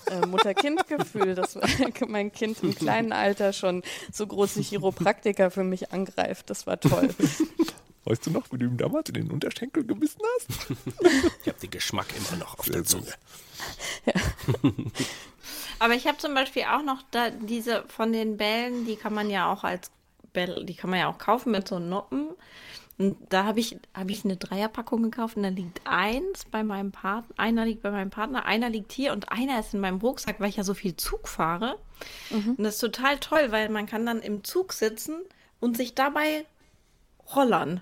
äh, 0.09 0.25
Mutter-Kind-Gefühl, 0.25 1.35
dass 1.35 1.57
mein 2.07 2.31
Kind 2.31 2.63
im 2.63 2.75
kleinen 2.75 3.13
Alter 3.13 3.53
schon 3.53 3.70
so 4.11 4.27
große 4.27 4.61
Chiropraktiker 4.61 5.51
für 5.51 5.63
mich 5.63 5.91
angreift. 5.91 6.49
Das 6.49 6.67
war 6.67 6.79
toll. 6.79 7.09
Weißt 8.05 8.25
du 8.25 8.31
noch, 8.31 8.51
wie 8.51 8.57
du 8.57 8.65
ihm 8.65 8.77
damals 8.77 9.09
in 9.09 9.15
den 9.15 9.31
Unterschenkel 9.31 9.85
gebissen 9.85 10.21
hast? 10.35 10.71
ich 11.41 11.47
habe 11.47 11.59
den 11.59 11.69
Geschmack 11.69 12.07
immer 12.17 12.39
noch 12.39 12.57
auf 12.57 12.65
der 12.65 12.83
Zunge. 12.83 13.13
Ja. 14.05 14.13
Aber 15.79 15.93
ich 15.93 16.07
habe 16.07 16.17
zum 16.17 16.33
Beispiel 16.33 16.63
auch 16.63 16.83
noch 16.83 17.03
da 17.11 17.29
diese 17.29 17.83
von 17.87 18.11
den 18.11 18.37
Bällen, 18.37 18.85
die 18.85 18.95
kann 18.95 19.13
man 19.13 19.29
ja 19.29 19.51
auch 19.51 19.63
als 19.63 19.91
Bälle, 20.33 20.65
die 20.65 20.75
kann 20.75 20.89
man 20.89 20.99
ja 20.99 21.09
auch 21.09 21.17
kaufen 21.17 21.51
mit 21.51 21.67
so 21.67 21.79
Noppen. 21.79 22.29
Und 23.01 23.17
da 23.29 23.45
habe 23.45 23.59
ich, 23.59 23.79
hab 23.95 24.11
ich 24.11 24.23
eine 24.25 24.37
Dreierpackung 24.37 25.01
gekauft 25.01 25.35
und 25.35 25.41
da 25.41 25.49
liegt 25.49 25.81
eins 25.85 26.45
bei 26.45 26.63
meinem 26.63 26.91
Partner, 26.91 27.33
einer 27.35 27.65
liegt 27.65 27.81
bei 27.81 27.89
meinem 27.89 28.11
Partner, 28.11 28.45
einer 28.45 28.69
liegt 28.69 28.91
hier 28.91 29.11
und 29.11 29.31
einer 29.31 29.59
ist 29.59 29.73
in 29.73 29.79
meinem 29.79 29.97
Rucksack, 29.97 30.39
weil 30.39 30.49
ich 30.49 30.57
ja 30.57 30.63
so 30.63 30.75
viel 30.75 30.95
Zug 30.95 31.27
fahre. 31.27 31.79
Mhm. 32.29 32.53
Und 32.57 32.63
das 32.63 32.75
ist 32.75 32.81
total 32.81 33.17
toll, 33.17 33.47
weil 33.51 33.69
man 33.69 33.87
kann 33.87 34.05
dann 34.05 34.21
im 34.21 34.43
Zug 34.43 34.73
sitzen 34.73 35.19
und 35.59 35.77
sich 35.77 35.95
dabei 35.95 36.45
rollern. 37.35 37.81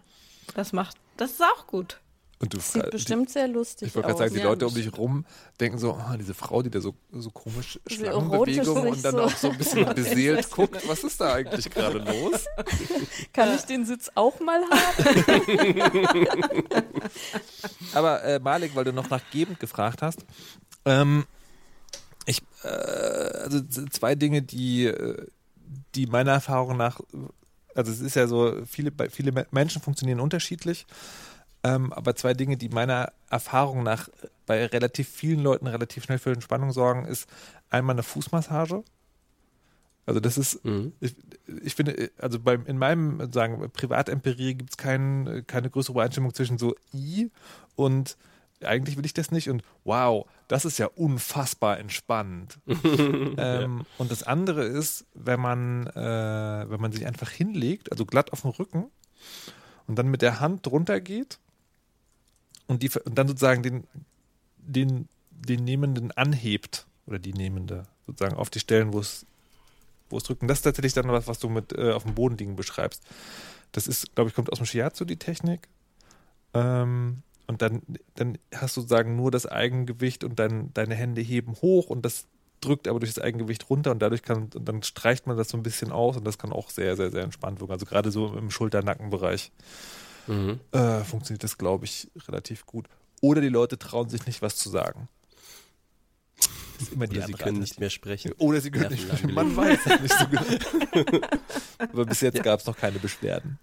Das 0.56 0.72
macht, 0.72 0.96
das 1.18 1.32
ist 1.32 1.44
auch 1.44 1.68
gut. 1.68 2.00
Und 2.42 2.54
du, 2.54 2.60
Sieht 2.62 2.90
bestimmt 2.90 3.28
die, 3.28 3.34
sehr 3.34 3.50
lustig 3.50 3.90
Ich 3.90 3.96
wollte 3.96 4.08
gerade 4.08 4.20
sagen, 4.20 4.34
die 4.34 4.40
ja, 4.40 4.46
Leute 4.46 4.66
um 4.66 4.74
dich 4.74 4.98
rum 4.98 5.26
denken 5.60 5.78
so, 5.78 5.92
oh, 5.92 6.16
diese 6.18 6.34
Frau, 6.34 6.62
die 6.62 6.70
da 6.70 6.80
so, 6.80 6.96
so 7.12 7.32
komisch 7.32 7.82
Schlangenbewegungen 7.86 8.88
und 8.88 9.04
dann 9.04 9.16
so. 9.16 9.24
auch 9.24 9.36
so 9.36 9.50
ein 9.50 9.58
bisschen 9.58 9.86
beseelt 9.96 10.50
guckt, 10.50 10.88
was 10.88 11.04
ist 11.04 11.20
da 11.20 11.34
eigentlich 11.34 11.70
gerade 11.70 11.98
los? 11.98 12.46
Kann 13.34 13.54
ich 13.56 13.64
den 13.64 13.86
Sitz 13.86 14.10
auch 14.16 14.40
mal 14.40 14.62
haben? 14.62 15.52
Aber 17.94 18.24
äh, 18.24 18.40
Malik, 18.40 18.74
weil 18.74 18.86
du 18.86 18.94
noch 18.94 19.10
nach 19.10 19.22
Gebend 19.32 19.60
gefragt 19.60 20.02
hast, 20.02 20.20
ähm, 20.86 21.26
ich, 22.26 22.42
äh, 22.64 22.68
also 22.68 23.62
zwei 23.90 24.16
Dinge, 24.16 24.42
die, 24.42 24.86
äh, 24.86 25.28
die 25.94 26.08
meiner 26.08 26.32
Erfahrung 26.32 26.78
nach 26.78 27.02
also 27.76 27.92
es 27.92 28.02
ist 28.02 28.16
ja 28.16 28.28
so, 28.28 28.66
viele, 28.66 28.92
viele 29.10 29.46
Menschen 29.52 29.82
funktionieren 29.82 30.20
unterschiedlich. 30.20 30.86
Ähm, 31.64 31.92
aber 31.92 32.16
zwei 32.16 32.34
Dinge, 32.34 32.58
die 32.58 32.70
meiner 32.70 33.12
Erfahrung 33.30 33.84
nach 33.84 34.10
bei 34.46 34.66
relativ 34.66 35.10
vielen 35.10 35.42
Leuten 35.42 35.68
relativ 35.68 36.06
schnell 36.06 36.20
für 36.20 36.32
Entspannung 36.32 36.72
sorgen, 36.72 37.06
ist 37.06 37.30
einmal 37.70 37.96
eine 37.96 38.04
Fußmassage. 38.04 38.84
Also 40.06 40.20
das 40.20 40.38
ist, 40.38 40.66
mhm. 40.66 40.94
ich, 41.00 41.16
ich, 41.64 41.76
finde, 41.76 42.10
also 42.18 42.40
beim, 42.40 42.66
in 42.66 42.78
meinem 42.78 43.32
sagen 43.32 43.70
Privatempirie 43.72 44.56
gibt 44.56 44.72
es 44.72 44.78
kein, 44.78 45.44
keine 45.46 45.70
größere 45.70 45.94
Übereinstimmung 45.94 46.34
zwischen 46.34 46.58
so 46.58 46.76
I 46.94 47.30
und 47.76 48.18
eigentlich 48.64 48.98
will 48.98 49.06
ich 49.06 49.14
das 49.14 49.30
nicht 49.30 49.50
und 49.50 49.62
wow, 49.84 50.26
das 50.48 50.66
ist 50.66 50.80
ja 50.80 50.88
unfassbar 50.88 51.78
entspannend. 51.80 52.58
ähm, 52.68 53.38
ja. 53.38 53.86
Und 54.00 54.12
das 54.12 54.24
andere 54.24 54.64
ist, 54.64 55.06
wenn 55.14 55.40
man, 55.40 55.88
äh, 55.88 56.66
wenn 56.70 56.82
man 56.82 56.92
sich 56.92 57.06
einfach 57.06 57.30
hinlegt, 57.30 57.92
also 57.92 58.06
glatt 58.06 58.34
auf 58.34 58.42
dem 58.42 58.52
Rücken 58.52 58.88
und 59.86 59.96
dann 59.96 60.08
mit 60.08 60.24
der 60.24 60.40
Hand 60.40 60.66
drunter 60.66 61.02
geht 61.02 61.40
und, 62.70 62.84
die, 62.84 62.90
und 63.04 63.18
dann 63.18 63.28
sozusagen 63.28 63.64
den, 63.64 63.84
den, 64.58 65.10
den 65.32 65.64
Nehmenden 65.66 66.12
anhebt 66.12 66.88
oder 67.06 67.20
die 67.20 67.34
Nehmende 67.34 67.84
sozusagen 68.08 68.36
auf 68.36 68.50
die 68.50 68.60
Stellen, 68.60 68.94
wo 68.94 69.00
es 69.00 69.26
wo 70.10 70.18
es 70.18 70.24
drückt. 70.24 70.42
Und 70.42 70.48
das 70.48 70.60
ist 70.60 70.64
tatsächlich 70.64 70.94
dann 70.94 71.08
was, 71.10 71.28
was 71.28 71.40
du 71.40 71.50
mit 71.50 71.74
äh, 71.74 71.92
auf 71.92 72.04
dem 72.04 72.16
Boden 72.16 72.38
liegen 72.38 72.56
beschreibst. 72.56 73.04
Das 73.72 73.88
ist, 73.88 74.16
glaube 74.16 74.30
ich, 74.30 74.36
kommt 74.36 74.52
aus 74.52 74.58
dem 74.58 74.66
Shiatsu, 74.66 75.06
die 75.06 75.18
Technik. 75.18 75.68
Ähm, 76.54 77.22
und 77.48 77.62
dann, 77.62 77.82
dann 78.16 78.38
hast 78.54 78.78
du 78.78 78.82
sozusagen 78.82 79.16
nur 79.16 79.32
das 79.32 79.46
Eigengewicht 79.46 80.24
und 80.24 80.40
dein, 80.40 80.74
deine 80.74 80.96
Hände 80.96 81.22
heben 81.22 81.54
hoch 81.62 81.90
und 81.90 82.04
das 82.04 82.26
drückt 82.62 82.88
aber 82.88 83.00
durch 83.00 83.14
das 83.14 83.24
Eigengewicht 83.24 83.70
runter 83.70 83.92
und 83.92 84.00
dadurch 84.00 84.22
kann, 84.22 84.50
und 84.54 84.66
dann 84.66 84.84
streicht 84.84 85.28
man 85.28 85.38
das 85.38 85.50
so 85.50 85.58
ein 85.58 85.64
bisschen 85.64 85.92
aus 85.92 86.18
und 86.18 86.26
das 86.26 86.38
kann 86.38 86.52
auch 86.52 86.70
sehr, 86.70 86.96
sehr, 86.96 87.10
sehr 87.10 87.24
entspannt 87.24 87.60
wirken. 87.60 87.72
Also 87.72 87.86
gerade 87.86 88.12
so 88.12 88.36
im 88.36 88.52
Schulter-Nackenbereich 88.52 89.52
mhm. 90.30 90.60
äh, 90.72 91.04
funktioniert 91.04 91.44
das, 91.44 91.58
glaube 91.58 91.86
ich, 91.86 92.10
relativ 92.28 92.66
gut. 92.66 92.88
Oder 93.22 93.42
die 93.42 93.50
Leute 93.50 93.78
trauen 93.78 94.10
sich 94.10 94.26
nicht, 94.26 94.42
was 94.42 94.56
zu 94.56 94.70
sagen. 94.70 95.10
Ist 96.80 96.94
immer 96.94 97.08
die 97.08 97.18
Oder 97.18 97.28
sie 97.28 97.34
können 97.34 97.60
nicht 97.60 97.80
mehr 97.80 97.90
sprechen. 97.90 98.32
Oder 98.38 98.62
sie 98.62 98.72
können 98.72 98.92
nicht 98.92 99.04
sprechen. 99.04 99.34
Man 99.34 99.56
weiß 99.56 99.80
es 99.86 100.02
nicht 100.02 100.18
so 100.18 100.28
genau. 100.28 101.28
aber 101.78 102.06
bis 102.06 102.22
jetzt 102.22 102.38
ja. 102.38 102.44
gab 102.44 102.62
es 102.62 102.66
noch 102.66 102.78
keine 102.78 103.00
Beschwerden. 103.00 103.60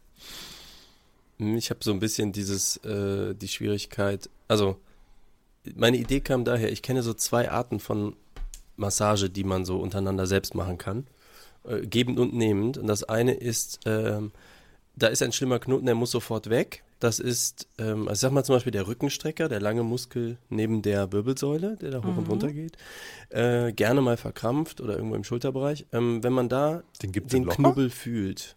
Hm, 1.38 1.56
ich 1.56 1.70
habe 1.70 1.80
so 1.82 1.92
ein 1.92 2.00
bisschen 2.00 2.32
dieses, 2.32 2.76
äh, 2.78 3.34
die 3.34 3.48
Schwierigkeit, 3.48 4.28
also 4.48 4.78
meine 5.74 5.96
Idee 5.96 6.20
kam 6.20 6.44
daher, 6.44 6.70
ich 6.70 6.82
kenne 6.82 7.02
so 7.02 7.14
zwei 7.14 7.50
Arten 7.50 7.80
von 7.80 8.14
Massage, 8.76 9.30
die 9.30 9.44
man 9.44 9.64
so 9.64 9.78
untereinander 9.78 10.26
selbst 10.26 10.54
machen 10.54 10.78
kann. 10.78 11.06
Äh, 11.64 11.86
gebend 11.86 12.18
und 12.18 12.34
nehmend. 12.34 12.78
Und 12.78 12.86
das 12.86 13.04
eine 13.04 13.34
ist, 13.34 13.80
ähm, 13.86 14.32
da 14.96 15.08
ist 15.08 15.22
ein 15.22 15.32
schlimmer 15.32 15.58
Knoten, 15.58 15.86
der 15.86 15.94
muss 15.94 16.10
sofort 16.10 16.50
weg. 16.50 16.82
Das 16.98 17.18
ist, 17.18 17.68
ähm, 17.78 18.08
also 18.08 18.12
ich 18.12 18.20
sag 18.20 18.32
mal 18.32 18.44
zum 18.44 18.56
Beispiel 18.56 18.72
der 18.72 18.86
Rückenstrecker, 18.86 19.48
der 19.48 19.60
lange 19.60 19.82
Muskel 19.82 20.38
neben 20.48 20.80
der 20.80 21.12
Wirbelsäule, 21.12 21.76
der 21.76 21.90
da 21.90 21.98
hoch 21.98 22.12
mhm. 22.12 22.18
und 22.18 22.28
runter 22.30 22.52
geht. 22.52 22.76
Äh, 23.28 23.72
gerne 23.72 24.00
mal 24.00 24.16
verkrampft 24.16 24.80
oder 24.80 24.96
irgendwo 24.96 25.14
im 25.14 25.24
Schulterbereich. 25.24 25.86
Ähm, 25.92 26.22
wenn 26.22 26.32
man 26.32 26.48
da 26.48 26.82
den, 27.02 27.12
den 27.12 27.46
Knubbel 27.46 27.90
fühlt 27.90 28.56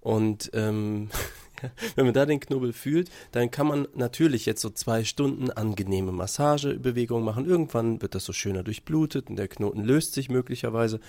und 0.00 0.50
ähm, 0.54 1.10
Wenn 1.94 2.06
man 2.06 2.14
da 2.14 2.26
den 2.26 2.40
Knubbel 2.40 2.72
fühlt, 2.72 3.10
dann 3.32 3.50
kann 3.50 3.66
man 3.66 3.86
natürlich 3.94 4.46
jetzt 4.46 4.62
so 4.62 4.70
zwei 4.70 5.04
Stunden 5.04 5.50
angenehme 5.50 6.12
Massagebewegungen 6.12 7.24
machen. 7.24 7.46
Irgendwann 7.46 8.00
wird 8.02 8.14
das 8.14 8.24
so 8.24 8.32
schöner 8.32 8.62
durchblutet 8.62 9.28
und 9.28 9.36
der 9.36 9.48
Knoten 9.48 9.84
löst 9.84 10.14
sich 10.14 10.30
möglicherweise. 10.30 11.00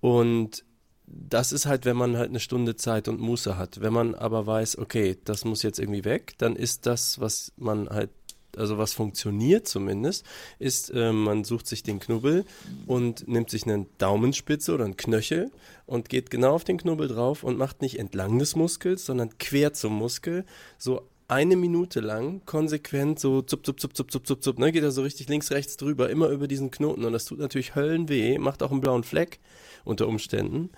Und 0.00 0.64
das 1.12 1.52
ist 1.52 1.66
halt, 1.66 1.84
wenn 1.84 1.96
man 1.96 2.16
halt 2.16 2.30
eine 2.30 2.40
Stunde 2.40 2.76
Zeit 2.76 3.08
und 3.08 3.20
Muße 3.20 3.56
hat. 3.56 3.80
Wenn 3.80 3.92
man 3.92 4.14
aber 4.14 4.46
weiß, 4.46 4.78
okay, 4.78 5.16
das 5.24 5.44
muss 5.44 5.62
jetzt 5.62 5.78
irgendwie 5.78 6.04
weg, 6.04 6.34
dann 6.38 6.56
ist 6.56 6.86
das, 6.86 7.20
was 7.20 7.52
man 7.56 7.88
halt 7.88 8.10
also 8.56 8.78
was 8.78 8.92
funktioniert 8.92 9.68
zumindest, 9.68 10.24
ist, 10.58 10.90
äh, 10.90 11.12
man 11.12 11.44
sucht 11.44 11.68
sich 11.68 11.84
den 11.84 12.00
Knubbel 12.00 12.44
und 12.86 13.28
nimmt 13.28 13.50
sich 13.50 13.64
eine 13.64 13.86
Daumenspitze 13.98 14.74
oder 14.74 14.84
einen 14.84 14.96
Knöchel 14.96 15.52
und 15.86 16.08
geht 16.08 16.30
genau 16.30 16.54
auf 16.54 16.64
den 16.64 16.78
Knubbel 16.78 17.08
drauf 17.08 17.44
und 17.44 17.58
macht 17.58 17.82
nicht 17.82 17.98
entlang 17.98 18.38
des 18.38 18.56
Muskels, 18.56 19.06
sondern 19.06 19.38
quer 19.38 19.72
zum 19.72 19.92
Muskel, 19.92 20.44
so 20.78 21.08
eine 21.30 21.56
Minute 21.56 22.00
lang 22.00 22.42
konsequent 22.44 23.20
so 23.20 23.42
zup, 23.42 23.64
zup, 23.64 23.80
zup, 23.80 23.96
zup, 23.96 24.10
zup, 24.10 24.26
zup, 24.26 24.42
zup, 24.42 24.58
ne, 24.58 24.72
geht 24.72 24.82
er 24.82 24.90
so 24.90 25.02
richtig 25.02 25.28
links, 25.28 25.50
rechts 25.50 25.76
drüber, 25.76 26.10
immer 26.10 26.28
über 26.28 26.48
diesen 26.48 26.70
Knoten 26.70 27.04
und 27.04 27.12
das 27.12 27.24
tut 27.24 27.38
natürlich 27.38 27.74
Höllenweh, 27.74 28.38
macht 28.38 28.62
auch 28.62 28.70
einen 28.70 28.80
blauen 28.80 29.04
Fleck 29.04 29.38
unter 29.84 30.08
Umständen, 30.08 30.70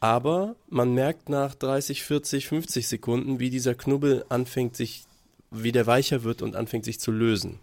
aber 0.00 0.56
man 0.68 0.94
merkt 0.94 1.28
nach 1.28 1.54
30, 1.54 2.02
40, 2.02 2.48
50 2.48 2.88
Sekunden, 2.88 3.38
wie 3.38 3.50
dieser 3.50 3.74
Knubbel 3.74 4.24
anfängt 4.28 4.76
sich 4.76 5.04
wie 5.50 5.72
der 5.72 5.86
weicher 5.86 6.22
wird 6.22 6.42
und 6.42 6.56
anfängt 6.56 6.84
sich 6.84 7.00
zu 7.00 7.10
lösen. 7.10 7.58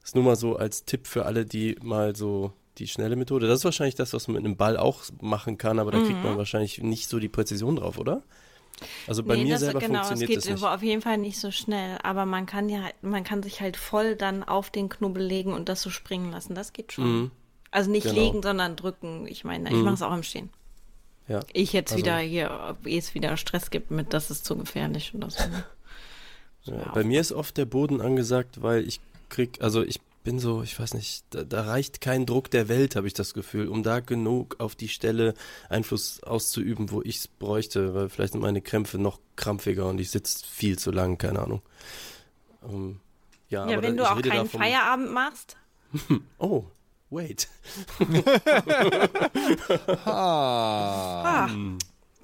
Das 0.00 0.10
ist 0.10 0.14
nur 0.14 0.24
mal 0.24 0.36
so 0.36 0.56
als 0.56 0.84
Tipp 0.84 1.06
für 1.06 1.26
alle, 1.26 1.44
die 1.44 1.76
mal 1.82 2.16
so 2.16 2.52
die 2.78 2.86
schnelle 2.86 3.16
Methode. 3.16 3.48
Das 3.48 3.58
ist 3.58 3.64
wahrscheinlich 3.64 3.96
das, 3.96 4.12
was 4.12 4.28
man 4.28 4.36
mit 4.36 4.44
einem 4.44 4.56
Ball 4.56 4.76
auch 4.76 5.02
machen 5.20 5.58
kann, 5.58 5.78
aber 5.78 5.90
da 5.90 5.98
mhm. 5.98 6.06
kriegt 6.06 6.24
man 6.24 6.38
wahrscheinlich 6.38 6.80
nicht 6.80 7.08
so 7.08 7.18
die 7.18 7.28
Präzision 7.28 7.76
drauf, 7.76 7.98
oder? 7.98 8.22
Also 9.06 9.22
bei 9.22 9.36
nee, 9.36 9.44
mir 9.44 9.52
das, 9.54 9.60
selber 9.60 9.80
genau, 9.80 10.04
funktioniert 10.04 10.36
das 10.36 10.44
nicht. 10.44 10.54
Es 10.54 10.60
geht 10.60 10.68
auf 10.68 10.82
jeden 10.82 11.02
Fall 11.02 11.18
nicht 11.18 11.38
so 11.38 11.50
schnell, 11.50 11.98
aber 12.02 12.26
man 12.26 12.46
kann 12.46 12.68
ja, 12.68 12.88
man 13.02 13.24
kann 13.24 13.42
sich 13.42 13.60
halt 13.60 13.76
voll 13.76 14.16
dann 14.16 14.42
auf 14.42 14.70
den 14.70 14.88
Knubbel 14.88 15.22
legen 15.22 15.52
und 15.52 15.68
das 15.68 15.82
so 15.82 15.90
springen 15.90 16.30
lassen. 16.32 16.54
Das 16.54 16.72
geht 16.72 16.92
schon. 16.92 17.04
Mhm. 17.04 17.30
Also 17.70 17.90
nicht 17.90 18.04
genau. 18.04 18.20
legen, 18.20 18.42
sondern 18.42 18.76
drücken. 18.76 19.26
Ich 19.26 19.44
meine, 19.44 19.68
ich 19.68 19.76
mhm. 19.76 19.82
mache 19.82 19.94
es 19.94 20.02
auch 20.02 20.14
im 20.14 20.22
Stehen. 20.22 20.50
Ja. 21.28 21.40
Ich 21.52 21.72
jetzt 21.72 21.92
Also- 21.92 22.04
wieder 22.04 22.18
hier, 22.18 22.76
ehe 22.84 22.98
es 22.98 23.14
wieder 23.14 23.36
Stress 23.36 23.70
gibt 23.70 23.90
mit, 23.90 24.12
das 24.12 24.30
ist 24.30 24.44
zu 24.44 24.56
gefährlich 24.56 25.14
oder 25.14 25.30
so. 25.30 25.44
Ja, 26.64 26.92
bei 26.92 27.04
mir 27.04 27.22
ist 27.22 27.32
oft 27.32 27.56
der 27.56 27.64
Boden 27.64 28.02
angesagt, 28.02 28.60
weil 28.60 28.86
ich 28.86 29.00
krieg, 29.30 29.62
also 29.62 29.82
ich 29.82 29.98
bin 30.22 30.38
so, 30.38 30.62
ich 30.62 30.78
weiß 30.78 30.94
nicht, 30.94 31.24
da, 31.30 31.44
da 31.44 31.62
reicht 31.62 32.00
kein 32.00 32.26
Druck 32.26 32.50
der 32.50 32.68
Welt, 32.68 32.94
habe 32.96 33.06
ich 33.06 33.14
das 33.14 33.32
Gefühl, 33.34 33.68
um 33.68 33.82
da 33.82 34.00
genug 34.00 34.56
auf 34.60 34.74
die 34.74 34.88
Stelle 34.88 35.34
Einfluss 35.68 36.22
auszuüben, 36.22 36.90
wo 36.90 37.00
ich 37.02 37.16
es 37.16 37.28
bräuchte, 37.28 37.94
weil 37.94 38.08
vielleicht 38.10 38.32
sind 38.32 38.42
meine 38.42 38.60
Krämpfe 38.60 38.98
noch 38.98 39.18
krampfiger 39.36 39.86
und 39.88 39.98
ich 39.98 40.10
sitze 40.10 40.44
viel 40.46 40.78
zu 40.78 40.90
lang, 40.90 41.16
keine 41.18 41.40
Ahnung. 41.40 41.62
Ähm, 42.68 43.00
ja, 43.48 43.66
Ja, 43.66 43.72
aber 43.78 43.82
wenn 43.86 43.96
da, 43.96 44.04
du 44.04 44.10
auch 44.10 44.22
keinen 44.22 44.44
davon- 44.44 44.60
Feierabend 44.60 45.10
machst, 45.12 45.56
Oh, 46.38 46.64
wait. 47.10 47.48
Ah. 50.04 51.46
ah, 51.46 51.48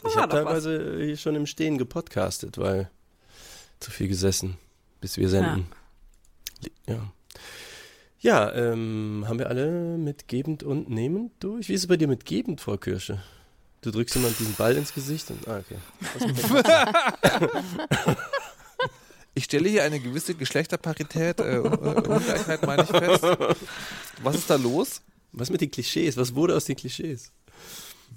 Ich 0.07 0.17
habe 0.17 0.33
was. 0.33 0.45
teilweise 0.45 0.97
hier 1.05 1.17
schon 1.17 1.35
im 1.35 1.47
Stehen 1.47 1.79
gepodcastet, 1.79 2.59
weil 2.59 2.91
zu 3.81 3.91
viel 3.91 4.09
gesessen, 4.09 4.57
bis 5.01 5.17
wir 5.17 5.29
senden. 5.29 5.67
Ja. 6.87 6.95
Ja, 6.95 7.13
ähm, 8.23 9.25
haben 9.29 9.39
wir 9.39 9.49
alle 9.49 9.99
mit 9.99 10.29
gebend 10.29 10.63
und 10.63 10.89
nehmend 10.89 11.33
durch? 11.41 11.69
Wie 11.69 11.75
ist 11.75 11.83
es 11.83 11.87
bei 11.87 11.97
dir 11.97 12.09
mit 12.09 12.25
gebend, 12.25 12.61
Frau 12.61 12.77
Kirsche? 12.77 13.23
Du 13.83 13.91
drückst 13.91 14.17
jemand 14.17 14.39
diesen 14.39 14.55
Ball 14.55 14.77
ins 14.77 14.93
Gesicht 14.95 15.31
und, 15.31 15.47
ah, 15.47 15.61
okay. 15.61 15.77
Ich 19.37 19.45
stelle 19.45 19.69
hier 19.69 19.85
eine 19.85 20.01
gewisse 20.01 20.35
Geschlechterparität, 20.35 21.41
äh, 21.41 21.57
äh, 21.57 21.59
Ungleichheit 21.59 22.67
meine 22.67 22.85
ich 22.85 22.89
fest. 22.89 23.23
Was 24.23 24.35
ist 24.35 24.49
da 24.49 24.57
los? 24.57 25.03
Was 25.33 25.51
mit 25.51 25.61
den 25.61 25.71
Klischees? 25.71 26.17
Was 26.17 26.35
wurde 26.35 26.57
aus 26.57 26.65
den 26.65 26.75
Klischees? 26.75 27.33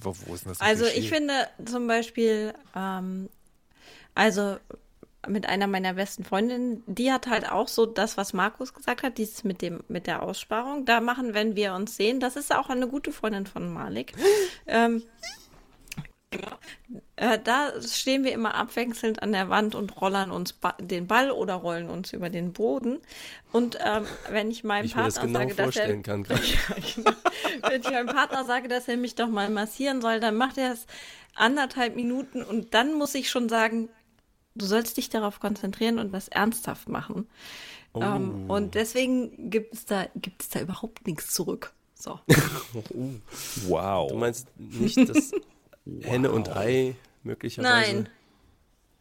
Wo, 0.01 0.15
wo 0.25 0.33
ist 0.33 0.45
denn 0.45 0.53
das? 0.53 0.61
Also 0.61 0.85
Klischee? 0.85 0.99
ich 0.99 1.09
finde 1.09 1.33
zum 1.65 1.87
Beispiel, 1.87 2.53
ähm, 2.73 3.27
also 4.15 4.57
mit 5.27 5.47
einer 5.47 5.67
meiner 5.67 5.93
besten 5.93 6.23
Freundinnen, 6.23 6.83
die 6.87 7.11
hat 7.11 7.27
halt 7.27 7.51
auch 7.51 7.67
so 7.67 7.85
das, 7.85 8.15
was 8.17 8.33
Markus 8.33 8.73
gesagt 8.73 9.03
hat, 9.03 9.17
dieses 9.17 9.43
mit 9.43 9.61
dem 9.61 9.83
mit 9.87 10.07
der 10.07 10.23
Aussparung. 10.23 10.85
Da 10.85 11.01
machen, 11.01 11.33
wenn 11.33 11.55
wir 11.55 11.73
uns 11.73 11.95
sehen, 11.95 12.19
das 12.19 12.35
ist 12.35 12.55
auch 12.55 12.69
eine 12.69 12.87
gute 12.87 13.11
Freundin 13.11 13.45
von 13.45 13.73
Malik. 13.73 14.13
ähm, 14.67 15.03
äh, 17.15 17.39
da 17.43 17.71
stehen 17.81 18.23
wir 18.23 18.31
immer 18.31 18.55
abwechselnd 18.55 19.21
an 19.21 19.31
der 19.31 19.49
Wand 19.49 19.75
und 19.75 19.99
rollern 19.99 20.31
uns 20.31 20.53
ba 20.53 20.75
den 20.79 21.07
Ball 21.07 21.31
oder 21.31 21.55
rollen 21.55 21.89
uns 21.89 22.13
über 22.13 22.29
den 22.29 22.53
Boden. 22.53 22.99
Und 23.51 23.77
ähm, 23.83 24.05
wenn 24.29 24.51
ich 24.51 24.63
meinem 24.63 24.85
ich 24.85 24.93
Partner 24.93 25.21
genau 25.21 25.39
sage, 25.39 25.55
dass 25.55 25.75
er 25.75 26.01
kann. 26.01 26.23
genau. 26.23 27.11
Wenn 27.67 27.81
ich 27.81 27.89
meinem 27.89 28.07
Partner 28.07 28.45
sage, 28.45 28.67
dass 28.67 28.87
er 28.87 28.95
mich 28.95 29.15
doch 29.15 29.27
mal 29.27 29.49
massieren 29.49 30.01
soll, 30.01 30.19
dann 30.19 30.35
macht 30.35 30.57
er 30.57 30.71
es 30.71 30.85
anderthalb 31.35 31.95
Minuten 31.95 32.43
und 32.43 32.73
dann 32.73 32.93
muss 32.93 33.15
ich 33.15 33.29
schon 33.29 33.49
sagen, 33.49 33.89
du 34.55 34.65
sollst 34.65 34.97
dich 34.97 35.09
darauf 35.09 35.39
konzentrieren 35.39 35.99
und 35.99 36.11
das 36.11 36.27
ernsthaft 36.27 36.89
machen. 36.89 37.27
Oh. 37.93 38.01
Ähm, 38.01 38.49
und 38.49 38.75
deswegen 38.75 39.49
gibt 39.49 39.73
es 39.73 39.85
da, 39.85 40.07
gibt 40.15 40.43
es 40.43 40.49
da 40.49 40.61
überhaupt 40.61 41.07
nichts 41.07 41.33
zurück. 41.33 41.73
So. 41.95 42.19
Wow. 43.67 44.11
Du 44.11 44.17
meinst 44.17 44.47
nicht 44.57 44.97
das 45.09 45.31
Henne 46.01 46.31
und 46.31 46.49
Ei 46.55 46.95
möglicherweise? 47.23 47.93
Nein, 47.93 48.09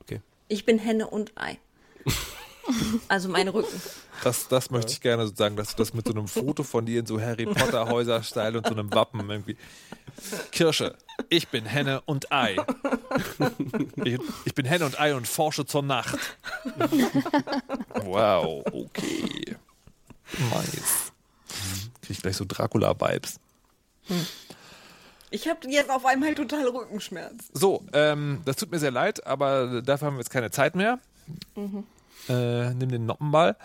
Okay. 0.00 0.20
ich 0.48 0.64
bin 0.64 0.78
Henne 0.78 1.06
und 1.08 1.32
Ei. 1.36 1.58
Also 3.08 3.28
mein 3.28 3.48
Rücken. 3.48 3.80
Das, 4.24 4.48
das 4.48 4.70
möchte 4.70 4.92
ich 4.92 5.00
gerne 5.00 5.26
sozusagen, 5.26 5.56
dass 5.56 5.70
du 5.70 5.76
das 5.76 5.94
mit 5.94 6.06
so 6.06 6.12
einem 6.12 6.28
Foto 6.28 6.62
von 6.62 6.84
dir 6.86 7.00
in 7.00 7.06
so 7.06 7.20
Harry 7.20 7.46
Potter 7.46 7.88
Häuser-Style 7.88 8.58
und 8.58 8.66
so 8.66 8.72
einem 8.72 8.92
Wappen 8.92 9.28
irgendwie. 9.28 9.56
Kirsche, 10.50 10.96
ich 11.28 11.48
bin 11.48 11.64
Henne 11.64 12.02
und 12.02 12.32
Ei. 12.32 12.56
Ich, 14.04 14.18
ich 14.44 14.54
bin 14.54 14.66
Henne 14.66 14.86
und 14.86 15.00
Ei 15.00 15.14
und 15.14 15.28
forsche 15.28 15.64
zur 15.64 15.82
Nacht. 15.82 16.18
Wow, 18.02 18.64
okay. 18.72 19.56
Nice. 20.50 21.12
Krieg 22.02 22.10
ich 22.10 22.22
gleich 22.22 22.36
so 22.36 22.44
Dracula-Vibes. 22.46 23.38
Ich 25.30 25.48
habe 25.48 25.68
jetzt 25.68 25.90
auf 25.90 26.04
einmal 26.06 26.34
total 26.34 26.66
Rückenschmerz. 26.68 27.50
So, 27.52 27.84
ähm, 27.92 28.40
das 28.44 28.56
tut 28.56 28.70
mir 28.70 28.78
sehr 28.78 28.90
leid, 28.90 29.26
aber 29.26 29.82
dafür 29.82 30.06
haben 30.08 30.14
wir 30.14 30.20
jetzt 30.20 30.30
keine 30.30 30.50
Zeit 30.50 30.74
mehr. 30.74 30.98
Äh, 32.28 32.74
nimm 32.74 32.90
den 32.90 33.06
Noppenball. 33.06 33.56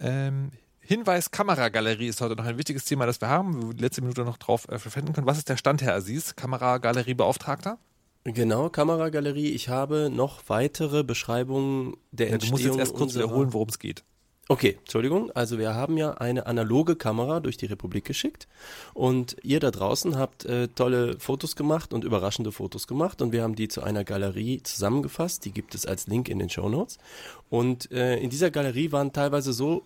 Ähm, 0.00 0.50
Hinweis, 0.80 1.32
Kameragalerie 1.32 2.06
ist 2.06 2.20
heute 2.20 2.36
noch 2.36 2.44
ein 2.44 2.58
wichtiges 2.58 2.84
Thema, 2.84 3.06
das 3.06 3.20
wir 3.20 3.28
haben, 3.28 3.60
wo 3.60 3.68
wir 3.68 3.74
die 3.74 3.82
letzte 3.82 4.02
Minute 4.02 4.22
noch 4.22 4.36
drauf 4.36 4.68
äh, 4.68 4.78
verwenden 4.78 5.12
können. 5.12 5.26
Was 5.26 5.38
ist 5.38 5.48
der 5.48 5.56
Stand, 5.56 5.82
Herr 5.82 5.94
Aziz, 5.94 6.36
Kameragalleriebeauftragter? 6.36 7.78
Genau, 8.22 8.68
Kameragalerie. 8.68 9.50
Ich 9.50 9.68
habe 9.68 10.10
noch 10.10 10.42
weitere 10.48 11.02
Beschreibungen 11.02 11.96
der 12.12 12.26
Ja, 12.26 12.30
du 12.30 12.34
Entstehung 12.34 12.52
musst 12.52 12.64
jetzt 12.64 12.78
erst 12.78 12.94
kurz 12.94 13.14
wiederholen, 13.14 13.52
worum 13.52 13.68
es 13.68 13.78
geht. 13.78 14.04
Okay, 14.48 14.76
Entschuldigung. 14.78 15.32
Also 15.32 15.58
wir 15.58 15.74
haben 15.74 15.96
ja 15.96 16.12
eine 16.12 16.46
analoge 16.46 16.94
Kamera 16.94 17.40
durch 17.40 17.56
die 17.56 17.66
Republik 17.66 18.04
geschickt 18.04 18.46
und 18.94 19.36
ihr 19.42 19.58
da 19.58 19.72
draußen 19.72 20.16
habt 20.16 20.44
äh, 20.44 20.68
tolle 20.68 21.18
Fotos 21.18 21.56
gemacht 21.56 21.92
und 21.92 22.04
überraschende 22.04 22.52
Fotos 22.52 22.86
gemacht 22.86 23.22
und 23.22 23.32
wir 23.32 23.42
haben 23.42 23.56
die 23.56 23.66
zu 23.66 23.82
einer 23.82 24.04
Galerie 24.04 24.62
zusammengefasst. 24.62 25.44
Die 25.44 25.50
gibt 25.50 25.74
es 25.74 25.84
als 25.84 26.06
Link 26.06 26.28
in 26.28 26.38
den 26.38 26.48
Show 26.48 26.68
Notes. 26.68 26.98
Und 27.50 27.90
äh, 27.90 28.18
in 28.18 28.30
dieser 28.30 28.52
Galerie 28.52 28.92
waren 28.92 29.12
teilweise 29.12 29.52
so 29.52 29.84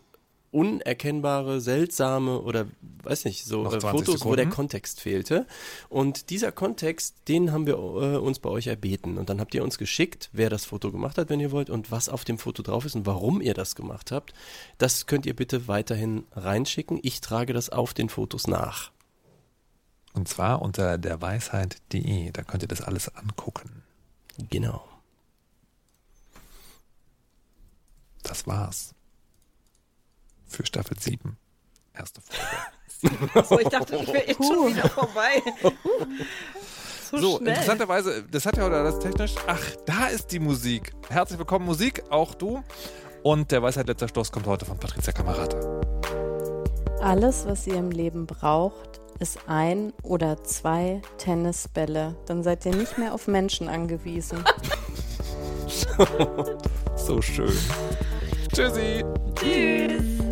unerkennbare, 0.53 1.61
seltsame 1.61 2.40
oder 2.40 2.66
weiß 3.03 3.24
nicht, 3.24 3.44
so 3.44 3.66
äh, 3.66 3.78
20 3.78 3.90
Fotos, 3.90 4.24
wo 4.24 4.34
der 4.34 4.44
Sekunden. 4.44 4.51
Kontext 4.51 5.01
fehlte. 5.01 5.46
Und 5.88 6.30
dieser 6.30 6.51
Kontext, 6.53 7.16
den 7.28 7.53
haben 7.53 7.66
wir 7.66 7.74
äh, 7.74 8.16
uns 8.16 8.40
bei 8.40 8.51
euch 8.51 8.66
erbeten. 8.66 9.16
Und 9.16 9.30
dann 9.30 9.40
habt 9.40 9.55
ihr 9.55 9.62
uns 9.62 9.78
geschickt, 9.78 10.28
wer 10.32 10.51
das 10.51 10.64
Foto 10.64 10.90
gemacht 10.90 11.18
hat, 11.18 11.28
wenn 11.28 11.40
ihr 11.40 11.53
wollt, 11.53 11.70
und 11.70 11.90
was 11.90 12.09
auf 12.09 12.24
dem 12.24 12.38
Foto 12.38 12.62
drauf 12.62 12.84
ist 12.84 12.96
und 12.96 13.07
warum 13.07 13.40
ihr 13.40 13.55
das 13.55 13.74
gemacht 13.74 14.11
habt. 14.11 14.32
Das 14.78 15.07
könnt 15.07 15.24
ihr 15.24 15.36
bitte 15.36 15.68
weiterhin 15.68 16.24
reinschicken. 16.32 16.98
Ich 17.03 17.20
trage 17.20 17.53
das 17.53 17.70
auf 17.70 17.94
den 17.94 18.09
Fotos 18.09 18.46
nach. 18.46 18.90
Und 20.12 20.28
zwar 20.28 20.62
unter 20.62 20.98
derweisheit.de. 20.98 22.32
Da 22.32 22.42
könnt 22.42 22.64
ihr 22.64 22.68
das 22.68 22.80
alles 22.80 23.14
angucken. 23.14 23.84
Genau. 24.51 24.84
Das 28.24 28.46
war's. 28.46 28.94
Für 30.51 30.66
Staffel 30.66 30.98
7. 30.98 31.36
Erste 31.94 32.20
Folge. 32.20 32.44
So, 33.48 33.59
ich 33.59 33.68
dachte, 33.68 33.96
ich 33.96 34.07
wäre 34.09 34.26
jetzt 34.26 34.44
schon 34.44 34.66
wieder 34.74 34.86
vorbei. 34.90 35.42
So, 37.11 37.16
So, 37.16 37.38
interessanterweise, 37.38 38.24
das 38.30 38.44
hat 38.44 38.59
ja 38.59 38.66
oder 38.66 38.84
das 38.84 38.98
technisch. 38.98 39.36
Ach, 39.46 39.62
da 39.86 40.09
ist 40.09 40.30
die 40.32 40.38
Musik. 40.38 40.92
Herzlich 41.09 41.38
willkommen, 41.38 41.64
Musik, 41.64 42.03
auch 42.11 42.34
du. 42.34 42.62
Und 43.22 43.53
der 43.53 43.62
Weisheit 43.62 43.86
letzter 43.86 44.09
Stoß 44.09 44.30
kommt 44.32 44.46
heute 44.46 44.66
von 44.66 44.76
Patricia 44.78 45.14
Kamerata. 45.14 45.59
Alles, 47.01 47.46
was 47.46 47.66
ihr 47.66 47.76
im 47.76 47.90
Leben 47.90 48.26
braucht, 48.26 49.01
ist 49.18 49.38
ein 49.46 49.94
oder 50.03 50.44
zwei 50.44 51.01
Tennisbälle. 51.16 52.16
Dann 52.26 52.42
seid 52.42 52.66
ihr 52.66 52.74
nicht 52.74 52.98
mehr 52.98 53.14
auf 53.14 53.28
Menschen 53.28 53.68
angewiesen. 53.68 54.44
So 56.96 57.22
schön. 57.22 57.57
Tschüssi. 58.53 59.05
Tschüss. 59.36 60.30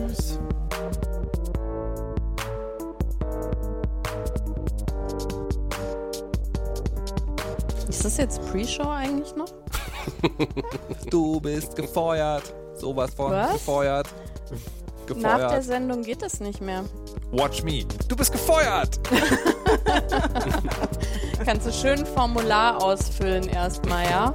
Ist 7.99 8.05
das 8.05 8.17
jetzt 8.19 8.41
Pre-Show 8.53 8.89
eigentlich 8.89 9.35
noch? 9.35 9.49
Du 11.11 11.41
bist 11.41 11.75
gefeuert. 11.75 12.45
Sowas 12.77 13.13
von 13.13 13.33
Was? 13.33 13.55
gefeuert. 13.55 14.07
Nach 15.17 15.17
der 15.17 15.35
Gefeuert. 15.49 15.65
Sendung 15.65 16.03
geht 16.03 16.23
das 16.23 16.39
nicht 16.39 16.61
mehr. 16.61 16.85
Watch 17.33 17.65
me. 17.65 17.85
Du 18.07 18.15
bist 18.15 18.31
gefeuert. 18.31 19.01
Kannst 21.45 21.67
du 21.67 21.73
schön 21.73 21.99
ein 21.99 22.07
Formular 22.07 22.81
ausfüllen 22.81 23.49
erstmal, 23.49 24.05
ja? 24.05 24.33